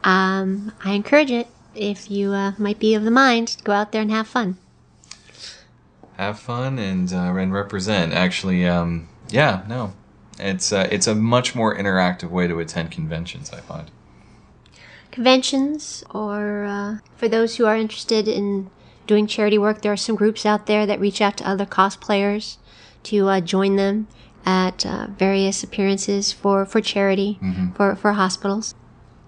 um, 0.05 0.73
I 0.85 0.93
encourage 0.93 1.31
it 1.31 1.47
if 1.75 2.11
you 2.11 2.33
uh, 2.33 2.53
might 2.59 2.79
be 2.79 2.95
of 2.95 3.05
the 3.05 3.11
mind 3.11 3.57
go 3.65 3.73
out 3.73 3.93
there 3.93 4.03
and 4.03 4.11
have 4.11 4.27
fun. 4.27 4.57
have 6.17 6.39
fun 6.39 6.79
and 6.79 7.13
uh, 7.13 7.35
and 7.35 7.53
represent. 7.53 8.13
Actually, 8.13 8.67
um, 8.67 9.09
yeah, 9.31 9.63
no, 9.69 9.93
it's 10.39 10.73
uh, 10.73 10.89
it's 10.91 11.07
a 11.07 11.15
much 11.15 11.55
more 11.55 11.77
interactive 11.77 12.31
way 12.31 12.47
to 12.47 12.59
attend 12.61 12.91
conventions. 12.91 13.51
I 13.53 13.61
find. 13.61 13.91
Conventions, 15.11 16.05
or 16.11 16.65
uh, 16.65 16.99
for 17.17 17.29
those 17.29 17.57
who 17.57 17.67
are 17.67 17.77
interested 17.77 18.29
in 18.29 18.71
doing 19.07 19.27
charity 19.27 19.59
work, 19.59 19.83
there 19.83 19.93
are 19.93 19.97
some 19.97 20.15
groups 20.15 20.47
out 20.47 20.67
there 20.67 20.87
that 20.87 21.01
reach 21.01 21.21
out 21.21 21.37
to 21.39 21.49
other 21.49 21.67
cosplayers 21.67 22.59
to 23.05 23.29
uh, 23.29 23.41
join 23.41 23.77
them 23.77 24.07
at 24.45 24.85
uh, 24.87 25.07
various 25.19 25.63
appearances 25.63 26.33
for, 26.33 26.65
for 26.65 26.81
charity 26.81 27.39
for, 27.77 27.95
for 27.97 28.13
hospitals. 28.13 28.75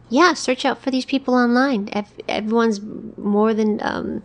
Yeah, 0.08 0.34
search 0.34 0.64
out 0.64 0.82
for 0.82 0.90
these 0.90 1.04
people 1.06 1.34
online. 1.34 1.88
Ev- 1.92 2.12
Everyone's 2.28 2.80
more 3.16 3.54
than 3.54 3.80
um, 3.82 4.22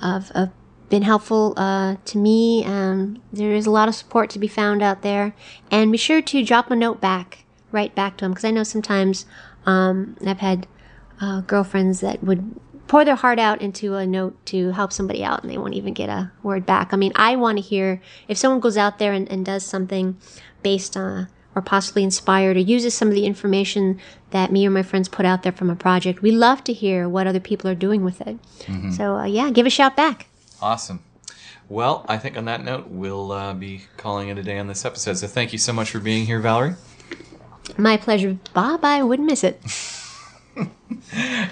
of, 0.00 0.30
of 0.34 0.50
been 0.88 1.02
helpful 1.02 1.52
uh, 1.56 1.96
to 2.06 2.16
me. 2.18 2.64
Um, 2.64 3.20
there 3.32 3.52
is 3.52 3.66
a 3.66 3.70
lot 3.70 3.88
of 3.88 3.94
support 3.94 4.30
to 4.30 4.38
be 4.38 4.48
found 4.48 4.82
out 4.82 5.02
there, 5.02 5.34
and 5.70 5.92
be 5.92 5.98
sure 5.98 6.22
to 6.22 6.44
drop 6.44 6.70
a 6.70 6.76
note 6.76 7.00
back, 7.00 7.44
right 7.72 7.94
back 7.94 8.16
to 8.18 8.24
them, 8.24 8.32
because 8.32 8.44
I 8.46 8.50
know 8.50 8.62
sometimes 8.62 9.26
um, 9.66 10.16
I've 10.26 10.38
had 10.38 10.66
uh, 11.20 11.42
girlfriends 11.42 12.00
that 12.00 12.22
would 12.24 12.58
pour 12.88 13.04
their 13.04 13.16
heart 13.16 13.38
out 13.38 13.60
into 13.62 13.94
a 13.94 14.06
note 14.06 14.44
to 14.46 14.72
help 14.72 14.92
somebody 14.92 15.22
out, 15.22 15.42
and 15.42 15.50
they 15.50 15.58
won't 15.58 15.74
even 15.74 15.94
get 15.94 16.08
a 16.08 16.32
word 16.42 16.66
back. 16.66 16.92
I 16.92 16.96
mean, 16.96 17.12
I 17.14 17.36
want 17.36 17.58
to 17.58 17.62
hear 17.62 18.00
if 18.26 18.36
someone 18.38 18.60
goes 18.60 18.76
out 18.76 18.98
there 18.98 19.12
and, 19.12 19.30
and 19.30 19.44
does 19.44 19.64
something 19.64 20.16
based 20.62 20.96
on 20.96 21.28
or 21.54 21.62
possibly 21.62 22.04
inspired 22.04 22.56
or 22.56 22.60
uses 22.60 22.94
some 22.94 23.08
of 23.08 23.14
the 23.14 23.26
information 23.26 23.98
that 24.30 24.52
me 24.52 24.66
or 24.66 24.70
my 24.70 24.82
friends 24.82 25.08
put 25.08 25.26
out 25.26 25.42
there 25.42 25.52
from 25.52 25.70
a 25.70 25.76
project. 25.76 26.22
We 26.22 26.30
love 26.30 26.62
to 26.64 26.72
hear 26.72 27.08
what 27.08 27.26
other 27.26 27.40
people 27.40 27.68
are 27.70 27.74
doing 27.74 28.04
with 28.04 28.20
it. 28.20 28.38
So 28.92 29.16
uh, 29.16 29.24
yeah, 29.24 29.50
give 29.50 29.66
a 29.66 29.70
shout 29.70 29.96
back. 29.96 30.26
Awesome. 30.62 31.02
Well, 31.68 32.06
I 32.08 32.16
think 32.16 32.36
on 32.36 32.46
that 32.46 32.64
note, 32.64 32.88
we'll 32.88 33.32
uh, 33.32 33.54
be 33.54 33.82
calling 33.96 34.28
it 34.28 34.38
a 34.38 34.42
day 34.42 34.58
on 34.58 34.68
this 34.68 34.84
episode. 34.84 35.18
So 35.18 35.26
thank 35.26 35.52
you 35.52 35.58
so 35.58 35.72
much 35.72 35.90
for 35.90 36.00
being 36.00 36.26
here, 36.26 36.40
Valerie. 36.40 36.76
My 37.76 37.96
pleasure, 37.96 38.38
Bob. 38.54 38.84
I 38.84 39.02
wouldn't 39.02 39.26
miss 39.26 39.44
it. 39.44 39.60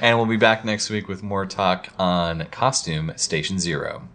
And 0.00 0.18
we'll 0.18 0.26
be 0.26 0.36
back 0.36 0.64
next 0.64 0.90
week 0.90 1.08
with 1.08 1.22
more 1.22 1.46
talk 1.46 1.88
on 1.98 2.46
Costume 2.46 3.12
Station 3.16 3.58
Zero. 3.58 4.08